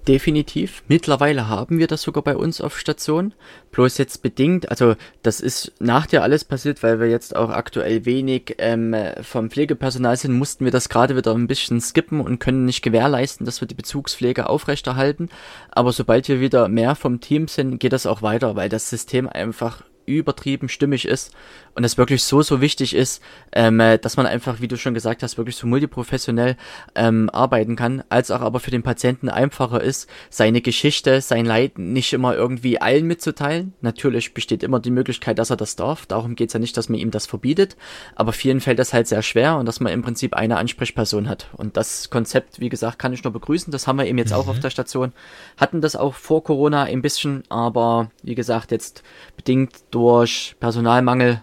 Definitiv. 0.08 0.84
Mittlerweile 0.88 1.50
haben 1.50 1.80
wir 1.80 1.88
das 1.88 2.04
sogar 2.04 2.24
bei 2.24 2.38
uns 2.38 2.62
auf 2.62 2.78
Station. 2.78 3.34
Bloß 3.72 3.98
jetzt 3.98 4.22
bedingt, 4.22 4.70
also 4.70 4.96
das 5.24 5.42
ist 5.42 5.74
nach 5.80 6.06
dir 6.06 6.22
alles 6.22 6.46
passiert, 6.46 6.84
weil 6.84 7.00
wir 7.00 7.10
jetzt 7.10 7.36
auch 7.36 7.50
aktuell 7.50 8.06
wenig 8.06 8.56
ähm, 8.60 8.96
vom 9.24 9.50
Pflegepersonal 9.50 10.16
sind, 10.16 10.34
mussten 10.34 10.64
wir 10.64 10.72
das 10.72 10.90
gerade 10.90 11.16
wieder 11.16 11.34
ein 11.34 11.48
bisschen 11.48 11.82
skippen 11.82 12.22
und 12.22 12.38
können 12.38 12.66
nicht 12.66 12.84
gewährleisten, 12.84 13.48
dass 13.48 13.62
wir 13.62 13.68
die 13.68 13.74
Bezugspflege 13.74 14.48
aufrechterhalten. 14.48 15.30
Aber 15.72 15.92
sobald 15.92 16.28
wir 16.28 16.40
wieder 16.40 16.68
mehr 16.68 16.94
vom 16.94 17.20
Team 17.20 17.48
sind, 17.48 17.80
geht 17.80 17.94
das 17.94 18.06
auch 18.06 18.22
weiter, 18.22 18.56
weil 18.56 18.70
das 18.70 18.92
System 18.92 19.28
einfach 19.28 19.82
übertrieben 20.06 20.70
stimmig 20.70 21.06
ist 21.06 21.34
und 21.76 21.84
es 21.84 21.98
wirklich 21.98 22.24
so, 22.24 22.42
so 22.42 22.62
wichtig 22.62 22.96
ist, 22.96 23.22
ähm, 23.52 23.80
äh, 23.80 23.98
dass 23.98 24.18
man 24.18 24.26
einfach, 24.26 24.62
wie 24.62 24.68
du 24.68 24.78
schon 24.78 24.94
gesagt 24.94 25.24
hast, 25.24 25.38
wirklich 25.38 25.58
so 25.58 25.68
multiprofessionell 25.68 26.56
ähm, 26.96 27.30
arbeiten 27.32 27.76
kann, 27.76 28.04
als 28.10 28.32
auch 28.32 28.42
aber 28.42 28.60
für 28.60 28.72
den 28.72 28.84
Patienten 28.84 29.30
einfacher 29.30 29.82
ist, 29.82 30.10
seine 30.30 30.62
Geschichte, 30.62 31.22
sein 31.22 31.46
Leid 31.46 31.78
nicht 31.78 32.14
immer 32.14 32.36
irgendwie 32.36 32.80
allen 32.80 33.06
mitzuteilen. 33.06 33.74
Natürlich 33.82 34.34
besteht 34.34 34.64
immer 34.64 34.80
die 34.80 34.92
Möglichkeit, 34.92 35.38
dass 35.38 35.50
er 35.50 35.58
das 35.58 35.76
darf. 35.76 36.06
Darum 36.06 36.36
geht's 36.36 36.54
ja 36.54 36.60
nicht, 36.60 36.78
dass 36.78 36.90
man 36.90 37.00
ihm 37.00 37.12
das 37.12 37.26
verbietet. 37.26 37.76
Aber 38.16 38.32
vielen 38.32 38.62
fällt 38.62 38.80
das 38.80 38.94
halt 38.94 39.08
sehr 39.08 39.22
schwer 39.22 39.58
und 39.58 39.66
dass 39.66 39.80
man 39.80 39.92
im 39.92 40.02
Prinzip 40.02 40.34
eine 40.34 40.58
Ansprechperson 40.58 41.28
hat. 41.28 41.48
Und 41.54 41.78
das 41.78 42.10
Konzept, 42.10 42.60
wie 42.60 42.70
gesagt, 42.70 43.00
kann 43.00 43.14
ich 43.14 43.24
nur 43.24 43.34
begrüßen. 43.34 43.72
Das 43.72 43.88
haben 43.88 43.98
wir 43.98 44.06
eben 44.06 44.18
jetzt 44.18 44.32
mhm. 44.32 44.38
auch 44.38 44.48
auf 44.48 44.60
der 44.60 44.70
Station. 44.70 45.14
Hatten 45.58 45.82
das 45.82 45.96
auch 45.96 46.14
vor 46.14 46.44
Corona 46.44 46.84
ein 46.84 47.02
bisschen, 47.02 47.44
aber 47.50 48.12
wie 48.24 48.36
gesagt, 48.36 48.72
jetzt 48.72 49.04
bedingt 49.36 49.76
durch 49.96 50.58
Personalmangel 50.60 51.42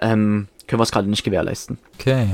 ähm, 0.00 0.48
können 0.66 0.80
wir 0.80 0.82
es 0.82 0.90
gerade 0.90 1.08
nicht 1.08 1.22
gewährleisten. 1.22 1.78
Okay. 1.94 2.26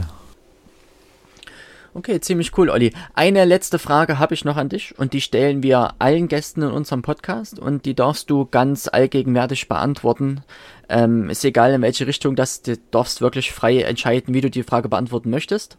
Okay, 1.93 2.19
ziemlich 2.21 2.57
cool, 2.57 2.71
Olli. 2.71 2.95
Eine 3.13 3.45
letzte 3.45 3.79
Frage 3.79 4.19
habe 4.19 4.33
ich 4.33 4.47
noch 4.47 4.57
an 4.57 4.71
dich 4.71 4.97
und 4.99 5.13
die 5.13 5.21
stellen 5.21 5.63
wir 5.63 5.97
allen 5.99 6.29
Gästen 6.29 6.63
in 6.63 6.71
unserem 6.71 7.03
Podcast 7.03 7.59
und 7.59 7.85
die 7.85 7.95
darfst 7.95 8.31
du 8.31 8.47
ganz 8.47 8.89
allgegenwärtig 8.89 9.69
beantworten. 9.69 10.43
Ähm, 10.89 11.29
ist 11.29 11.45
egal 11.45 11.75
in 11.75 11.83
welche 11.83 12.07
Richtung 12.07 12.37
das, 12.37 12.63
du 12.63 12.79
darfst 12.91 13.21
wirklich 13.21 13.53
frei 13.53 13.83
entscheiden, 13.83 14.33
wie 14.33 14.41
du 14.41 14.49
die 14.49 14.63
Frage 14.63 14.89
beantworten 14.89 15.29
möchtest. 15.29 15.77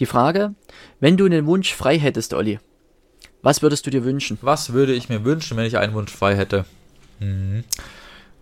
Die 0.00 0.06
Frage, 0.06 0.54
wenn 0.98 1.16
du 1.16 1.26
einen 1.26 1.46
Wunsch 1.46 1.72
frei 1.72 2.00
hättest, 2.00 2.34
Olli, 2.34 2.58
was 3.42 3.62
würdest 3.62 3.86
du 3.86 3.90
dir 3.90 4.02
wünschen? 4.02 4.38
Was 4.42 4.72
würde 4.72 4.92
ich 4.92 5.08
mir 5.08 5.24
wünschen, 5.24 5.56
wenn 5.56 5.66
ich 5.66 5.78
einen 5.78 5.94
Wunsch 5.94 6.10
frei 6.10 6.34
hätte? 6.34 6.64
Hm. 7.20 7.62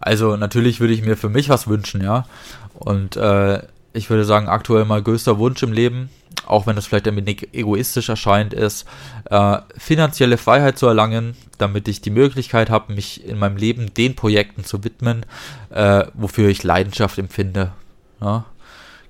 Also 0.00 0.36
natürlich 0.36 0.80
würde 0.80 0.94
ich 0.94 1.02
mir 1.02 1.16
für 1.16 1.28
mich 1.28 1.48
was 1.48 1.66
wünschen, 1.68 2.02
ja. 2.02 2.24
Und 2.74 3.16
äh, 3.16 3.62
ich 3.92 4.10
würde 4.10 4.24
sagen, 4.24 4.48
aktuell 4.48 4.84
mein 4.84 5.02
größter 5.02 5.38
Wunsch 5.38 5.62
im 5.62 5.72
Leben, 5.72 6.10
auch 6.46 6.66
wenn 6.66 6.76
das 6.76 6.86
vielleicht 6.86 7.08
ein 7.08 7.16
wenig 7.16 7.48
egoistisch 7.52 8.08
erscheint, 8.08 8.54
ist, 8.54 8.86
äh, 9.30 9.58
finanzielle 9.76 10.38
Freiheit 10.38 10.78
zu 10.78 10.86
erlangen, 10.86 11.36
damit 11.58 11.88
ich 11.88 12.00
die 12.00 12.10
Möglichkeit 12.10 12.70
habe, 12.70 12.92
mich 12.92 13.24
in 13.24 13.38
meinem 13.38 13.56
Leben 13.56 13.92
den 13.94 14.14
Projekten 14.14 14.64
zu 14.64 14.84
widmen, 14.84 15.26
äh, 15.70 16.04
wofür 16.14 16.48
ich 16.48 16.62
Leidenschaft 16.62 17.18
empfinde. 17.18 17.72
Ja? 18.20 18.44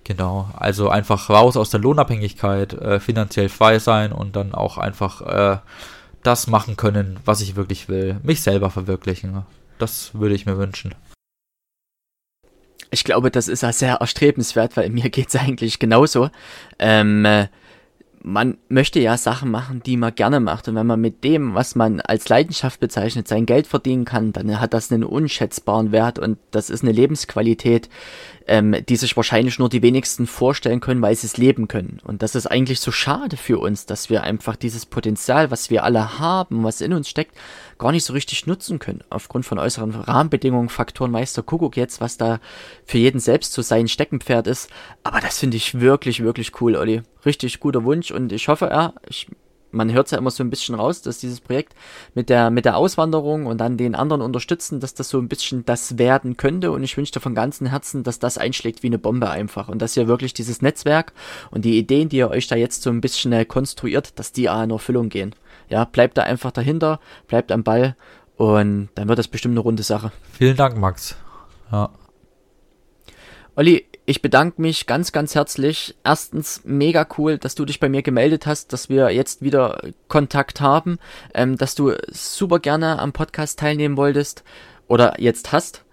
Genau, 0.05 0.49
also 0.57 0.89
einfach 0.89 1.28
raus 1.28 1.57
aus 1.57 1.70
der 1.70 1.80
Lohnabhängigkeit, 1.80 2.72
äh, 2.72 2.99
finanziell 2.99 3.51
frei 3.51 3.78
sein 3.78 4.11
und 4.11 4.36
dann 4.36 4.55
auch 4.55 4.78
einfach 4.78 5.20
äh, 5.20 5.59
das 6.22 6.47
machen 6.47 6.76
können, 6.76 7.18
was 7.24 7.43
ich 7.43 7.57
wirklich 7.57 7.89
will, 7.89 8.18
mich 8.22 8.41
selber 8.41 8.70
verwirklichen. 8.70 9.45
Das 9.79 10.14
würde 10.14 10.35
ich 10.35 10.47
mir 10.47 10.59
wünschen. 10.59 10.95
Ich 12.91 13.05
glaube, 13.05 13.31
das 13.31 13.49
ist 13.49 13.62
ja 13.62 13.72
sehr 13.72 13.97
erstrebenswert, 13.97 14.76
weil 14.76 14.91
mir 14.91 15.11
geht 15.11 15.29
es 15.29 15.37
eigentlich 15.37 15.79
genauso. 15.79 16.31
Ähm, 16.79 17.24
äh, 17.24 17.49
man 18.22 18.59
möchte 18.68 19.01
ja 19.01 19.16
Sachen 19.16 19.51
machen, 19.51 19.83
die 19.85 19.97
man 19.97 20.14
gerne 20.14 20.41
macht. 20.41 20.68
Und 20.68 20.74
wenn 20.74 20.87
man 20.87 21.01
mit 21.01 21.22
dem, 21.24 21.55
was 21.55 21.74
man 21.74 22.01
als 22.01 22.29
Leidenschaft 22.29 22.81
bezeichnet, 22.81 23.29
sein 23.29 23.47
Geld 23.47 23.66
verdienen 23.66 24.05
kann, 24.05 24.33
dann 24.33 24.61
hat 24.61 24.74
das 24.74 24.91
einen 24.91 25.05
unschätzbaren 25.05 25.93
Wert 25.93 26.18
und 26.18 26.39
das 26.51 26.70
ist 26.70 26.83
eine 26.83 26.93
Lebensqualität, 26.93 27.89
ähm, 28.49 28.74
die 28.88 28.96
sich 28.96 29.16
wahrscheinlich 29.16 29.59
nur 29.59 29.68
die 29.68 29.82
wenigsten 29.82 30.26
vorstellen 30.26 30.80
können, 30.80 31.03
weil 31.03 31.14
sie 31.14 31.26
es 31.26 31.36
leben 31.36 31.68
können. 31.68 32.01
Und 32.03 32.22
das 32.22 32.34
ist 32.34 32.46
eigentlich 32.46 32.80
so 32.80 32.90
schade 32.90 33.36
für 33.36 33.59
uns, 33.59 33.86
dass 33.86 34.11
wir 34.11 34.22
einfach 34.22 34.57
dieses 34.57 34.86
Potenzial, 34.86 35.51
was 35.51 35.70
wir 35.70 35.84
alle 35.84 36.18
haben, 36.18 36.64
was 36.64 36.80
in 36.80 36.94
uns 36.94 37.09
steckt, 37.09 37.36
gar 37.78 37.92
nicht 37.92 38.05
so 38.05 38.14
richtig 38.14 38.46
nutzen 38.46 38.78
können. 38.78 39.05
Aufgrund 39.11 39.44
von 39.44 39.59
äußeren 39.59 39.94
Rahmenbedingungen, 39.94 40.70
Faktoren, 40.70 41.12
weiß 41.12 41.34
der 41.34 41.44
Kuckuck 41.44 41.76
jetzt, 41.76 42.01
was 42.01 42.16
da 42.16 42.40
für 42.84 42.99
jeden 42.99 43.20
selbst 43.20 43.53
so 43.53 43.62
sein 43.62 43.86
Steckenpferd 43.86 44.46
ist. 44.46 44.70
Aber 45.05 45.20
das 45.20 45.38
finde 45.38 45.59
ich 45.59 45.80
wirklich, 45.80 46.22
wirklich 46.22 46.61
cool, 46.61 46.74
Olli. 46.74 47.03
Richtig 47.26 47.61
guter 47.61 47.84
Wunsch 47.84 48.11
und 48.11 48.32
ich 48.32 48.49
hoffe, 48.49 48.66
ja, 48.66 48.94
ich 49.09 49.28
man 49.71 49.93
hört 49.93 50.07
es 50.07 50.12
ja 50.12 50.19
immer 50.19 50.31
so 50.31 50.43
ein 50.43 50.51
bisschen 50.51 50.75
raus, 50.75 51.03
dass 51.03 51.19
dieses 51.19 51.41
Projekt 51.41 51.75
mit 52.14 52.29
der, 52.29 52.51
mit 52.51 52.64
der 52.64 52.77
Auswanderung 52.77 53.47
und 53.47 53.59
dann 53.59 53.77
den 53.77 53.95
anderen 53.95 54.23
unterstützen, 54.23 54.81
dass 54.81 54.95
das 54.95 55.09
so 55.09 55.19
ein 55.19 55.29
bisschen 55.29 55.64
das 55.64 55.99
werden 55.99 56.37
könnte. 56.37 56.71
Und 56.71 56.83
ich 56.83 56.97
wünsche 56.97 57.12
dir 57.12 57.21
von 57.21 57.35
ganzem 57.35 57.66
Herzen, 57.66 58.03
dass 58.03 58.19
das 58.19 58.39
einschlägt 58.39 58.83
wie 58.83 58.89
eine 58.89 58.99
Bombe 58.99 59.31
einfach. 59.31 59.69
Und 59.69 59.83
dass 59.83 59.97
ihr 59.97 60.09
wirklich 60.09 60.35
dieses 60.35 60.62
Netzwerk 60.62 61.12
und 61.51 61.64
die 61.64 61.79
Ideen, 61.79 62.09
die 62.09 62.16
ihr 62.16 62.31
euch 62.31 62.47
da 62.47 62.57
jetzt 62.57 62.83
so 62.83 62.91
ein 62.91 63.01
bisschen 63.01 63.33
äh, 63.33 63.45
konstruiert, 63.45 64.19
dass 64.19 64.33
die 64.33 64.47
in 64.47 64.71
Erfüllung 64.71 65.09
gehen. 65.09 65.35
Ja, 65.69 65.85
bleibt 65.85 66.16
da 66.16 66.23
einfach 66.23 66.51
dahinter, 66.51 67.01
bleibt 67.27 67.53
am 67.53 67.62
Ball 67.62 67.95
und 68.37 68.89
dann 68.95 69.09
wird 69.09 69.19
das 69.19 69.29
bestimmt 69.29 69.53
eine 69.53 69.61
runde 69.61 69.83
Sache. 69.83 70.12
Vielen 70.33 70.57
Dank, 70.57 70.79
Max. 70.79 71.16
Ja. 71.71 71.91
Olli, 73.57 73.85
ich 74.09 74.22
bedanke 74.22 74.62
mich 74.62 74.86
ganz, 74.86 75.12
ganz 75.12 75.34
herzlich. 75.34 75.94
Erstens 76.02 76.62
mega 76.64 77.06
cool, 77.18 77.36
dass 77.36 77.54
du 77.54 77.66
dich 77.66 77.78
bei 77.78 77.90
mir 77.90 78.00
gemeldet 78.00 78.46
hast, 78.46 78.72
dass 78.72 78.88
wir 78.88 79.11
jetzt 79.11 79.42
wieder 79.42 79.82
Kontakt 80.09 80.62
haben, 80.62 80.98
ähm, 81.34 81.59
dass 81.59 81.74
du 81.74 81.92
super 82.09 82.59
gerne 82.59 83.00
am 83.00 83.12
Podcast 83.12 83.59
teilnehmen 83.59 83.98
wolltest 83.98 84.44
oder 84.86 85.20
jetzt 85.20 85.52
hast. 85.52 85.84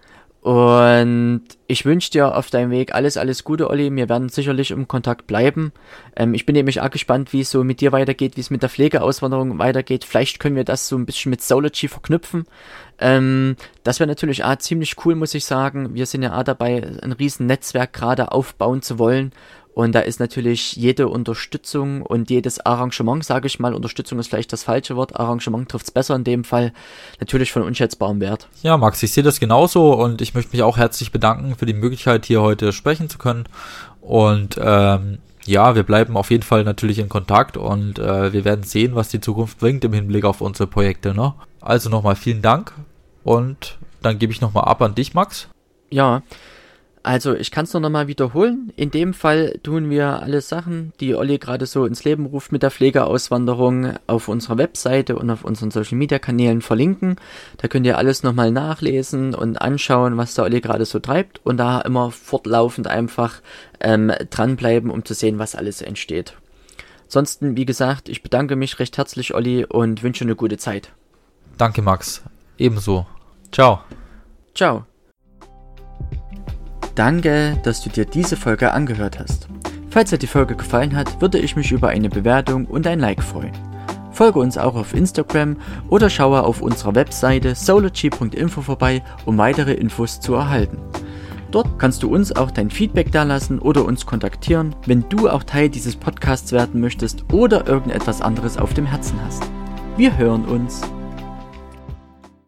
Und 0.46 1.42
ich 1.66 1.84
wünsche 1.84 2.12
dir 2.12 2.36
auf 2.36 2.50
deinem 2.50 2.70
Weg 2.70 2.94
alles, 2.94 3.16
alles 3.16 3.42
Gute, 3.42 3.68
Olli. 3.68 3.90
Wir 3.92 4.08
werden 4.08 4.28
sicherlich 4.28 4.70
im 4.70 4.86
Kontakt 4.86 5.26
bleiben. 5.26 5.72
Ähm, 6.14 6.34
ich 6.34 6.46
bin 6.46 6.54
nämlich 6.54 6.80
auch 6.80 6.90
gespannt, 6.90 7.32
wie 7.32 7.40
es 7.40 7.50
so 7.50 7.64
mit 7.64 7.80
dir 7.80 7.90
weitergeht, 7.90 8.36
wie 8.36 8.42
es 8.42 8.50
mit 8.50 8.62
der 8.62 8.68
Pflegeauswanderung 8.68 9.58
weitergeht. 9.58 10.04
Vielleicht 10.04 10.38
können 10.38 10.54
wir 10.54 10.62
das 10.62 10.86
so 10.86 10.96
ein 10.96 11.04
bisschen 11.04 11.30
mit 11.30 11.42
Sology 11.42 11.88
verknüpfen. 11.88 12.44
Ähm, 13.00 13.56
das 13.82 13.98
wäre 13.98 14.06
natürlich 14.06 14.44
auch 14.44 14.54
ziemlich 14.58 14.94
cool, 15.04 15.16
muss 15.16 15.34
ich 15.34 15.44
sagen. 15.44 15.96
Wir 15.96 16.06
sind 16.06 16.22
ja 16.22 16.38
auch 16.38 16.44
dabei, 16.44 16.80
ein 17.02 17.10
riesen 17.10 17.46
Netzwerk 17.46 17.92
gerade 17.92 18.30
aufbauen 18.30 18.82
zu 18.82 19.00
wollen. 19.00 19.32
Und 19.76 19.94
da 19.94 20.00
ist 20.00 20.20
natürlich 20.20 20.74
jede 20.74 21.06
Unterstützung 21.06 22.00
und 22.00 22.30
jedes 22.30 22.64
Arrangement, 22.64 23.22
sage 23.22 23.46
ich 23.46 23.58
mal, 23.58 23.74
Unterstützung 23.74 24.18
ist 24.18 24.28
vielleicht 24.28 24.50
das 24.54 24.62
falsche 24.62 24.96
Wort, 24.96 25.20
Arrangement 25.20 25.68
trifft 25.68 25.84
es 25.84 25.90
besser 25.90 26.16
in 26.16 26.24
dem 26.24 26.44
Fall, 26.44 26.72
natürlich 27.20 27.52
von 27.52 27.60
unschätzbarem 27.60 28.18
Wert. 28.18 28.48
Ja, 28.62 28.78
Max, 28.78 29.02
ich 29.02 29.12
sehe 29.12 29.22
das 29.22 29.38
genauso 29.38 29.92
und 29.92 30.22
ich 30.22 30.32
möchte 30.32 30.52
mich 30.52 30.62
auch 30.62 30.78
herzlich 30.78 31.12
bedanken 31.12 31.56
für 31.56 31.66
die 31.66 31.74
Möglichkeit, 31.74 32.24
hier 32.24 32.40
heute 32.40 32.72
sprechen 32.72 33.10
zu 33.10 33.18
können. 33.18 33.44
Und 34.00 34.58
ähm, 34.58 35.18
ja, 35.44 35.74
wir 35.74 35.82
bleiben 35.82 36.16
auf 36.16 36.30
jeden 36.30 36.42
Fall 36.42 36.64
natürlich 36.64 36.98
in 36.98 37.10
Kontakt 37.10 37.58
und 37.58 37.98
äh, 37.98 38.32
wir 38.32 38.46
werden 38.46 38.62
sehen, 38.62 38.94
was 38.94 39.10
die 39.10 39.20
Zukunft 39.20 39.58
bringt 39.58 39.84
im 39.84 39.92
Hinblick 39.92 40.24
auf 40.24 40.40
unsere 40.40 40.68
Projekte. 40.68 41.12
Ne? 41.12 41.34
Also 41.60 41.90
nochmal 41.90 42.16
vielen 42.16 42.40
Dank 42.40 42.72
und 43.24 43.76
dann 44.00 44.18
gebe 44.18 44.32
ich 44.32 44.40
nochmal 44.40 44.64
ab 44.64 44.80
an 44.80 44.94
dich, 44.94 45.12
Max. 45.12 45.48
Ja, 45.90 46.22
also 47.06 47.36
ich 47.36 47.52
kann 47.52 47.66
es 47.66 47.72
nur 47.72 47.80
nochmal 47.80 48.08
wiederholen. 48.08 48.72
In 48.74 48.90
dem 48.90 49.14
Fall 49.14 49.60
tun 49.62 49.90
wir 49.90 50.22
alle 50.24 50.40
Sachen, 50.40 50.92
die 50.98 51.14
Olli 51.14 51.38
gerade 51.38 51.64
so 51.66 51.86
ins 51.86 52.02
Leben 52.02 52.26
ruft 52.26 52.50
mit 52.50 52.64
der 52.64 52.72
Pflegeauswanderung 52.72 53.92
auf 54.08 54.26
unserer 54.26 54.58
Webseite 54.58 55.14
und 55.14 55.30
auf 55.30 55.44
unseren 55.44 55.70
Social 55.70 55.96
Media 55.96 56.18
Kanälen 56.18 56.62
verlinken. 56.62 57.14
Da 57.58 57.68
könnt 57.68 57.86
ihr 57.86 57.96
alles 57.96 58.24
nochmal 58.24 58.50
nachlesen 58.50 59.36
und 59.36 59.62
anschauen, 59.62 60.16
was 60.16 60.34
der 60.34 60.42
Olli 60.42 60.60
gerade 60.60 60.84
so 60.84 60.98
treibt 60.98 61.40
und 61.44 61.58
da 61.58 61.80
immer 61.80 62.10
fortlaufend 62.10 62.88
einfach 62.88 63.40
ähm, 63.78 64.10
dranbleiben, 64.30 64.90
um 64.90 65.04
zu 65.04 65.14
sehen, 65.14 65.38
was 65.38 65.54
alles 65.54 65.82
entsteht. 65.82 66.34
Ansonsten, 67.04 67.56
wie 67.56 67.66
gesagt, 67.66 68.08
ich 68.08 68.24
bedanke 68.24 68.56
mich 68.56 68.80
recht 68.80 68.98
herzlich, 68.98 69.32
Olli, 69.32 69.64
und 69.64 70.02
wünsche 70.02 70.24
eine 70.24 70.34
gute 70.34 70.58
Zeit. 70.58 70.90
Danke, 71.56 71.82
Max. 71.82 72.24
Ebenso. 72.58 73.06
Ciao. 73.52 73.82
Ciao. 74.56 74.86
Danke, 76.96 77.58
dass 77.62 77.82
du 77.82 77.90
dir 77.90 78.06
diese 78.06 78.36
Folge 78.38 78.72
angehört 78.72 79.20
hast. 79.20 79.48
Falls 79.90 80.10
dir 80.10 80.18
die 80.18 80.26
Folge 80.26 80.56
gefallen 80.56 80.96
hat, 80.96 81.20
würde 81.20 81.38
ich 81.38 81.54
mich 81.54 81.70
über 81.70 81.88
eine 81.88 82.08
Bewertung 82.08 82.64
und 82.64 82.86
ein 82.86 82.98
Like 82.98 83.22
freuen. 83.22 83.52
Folge 84.12 84.38
uns 84.38 84.56
auch 84.56 84.74
auf 84.74 84.94
Instagram 84.94 85.58
oder 85.90 86.08
schaue 86.08 86.42
auf 86.42 86.62
unserer 86.62 86.94
Webseite 86.94 87.54
sology.info 87.54 88.62
vorbei, 88.62 89.02
um 89.26 89.36
weitere 89.36 89.74
Infos 89.74 90.20
zu 90.20 90.34
erhalten. 90.34 90.78
Dort 91.50 91.78
kannst 91.78 92.02
du 92.02 92.08
uns 92.08 92.34
auch 92.34 92.50
dein 92.50 92.70
Feedback 92.70 93.12
dalassen 93.12 93.58
oder 93.58 93.84
uns 93.84 94.06
kontaktieren, 94.06 94.74
wenn 94.86 95.06
du 95.10 95.28
auch 95.28 95.42
Teil 95.42 95.68
dieses 95.68 95.96
Podcasts 95.96 96.50
werden 96.52 96.80
möchtest 96.80 97.24
oder 97.30 97.66
irgendetwas 97.66 98.22
anderes 98.22 98.56
auf 98.56 98.72
dem 98.72 98.86
Herzen 98.86 99.20
hast. 99.22 99.42
Wir 99.98 100.16
hören 100.16 100.46
uns. 100.46 100.80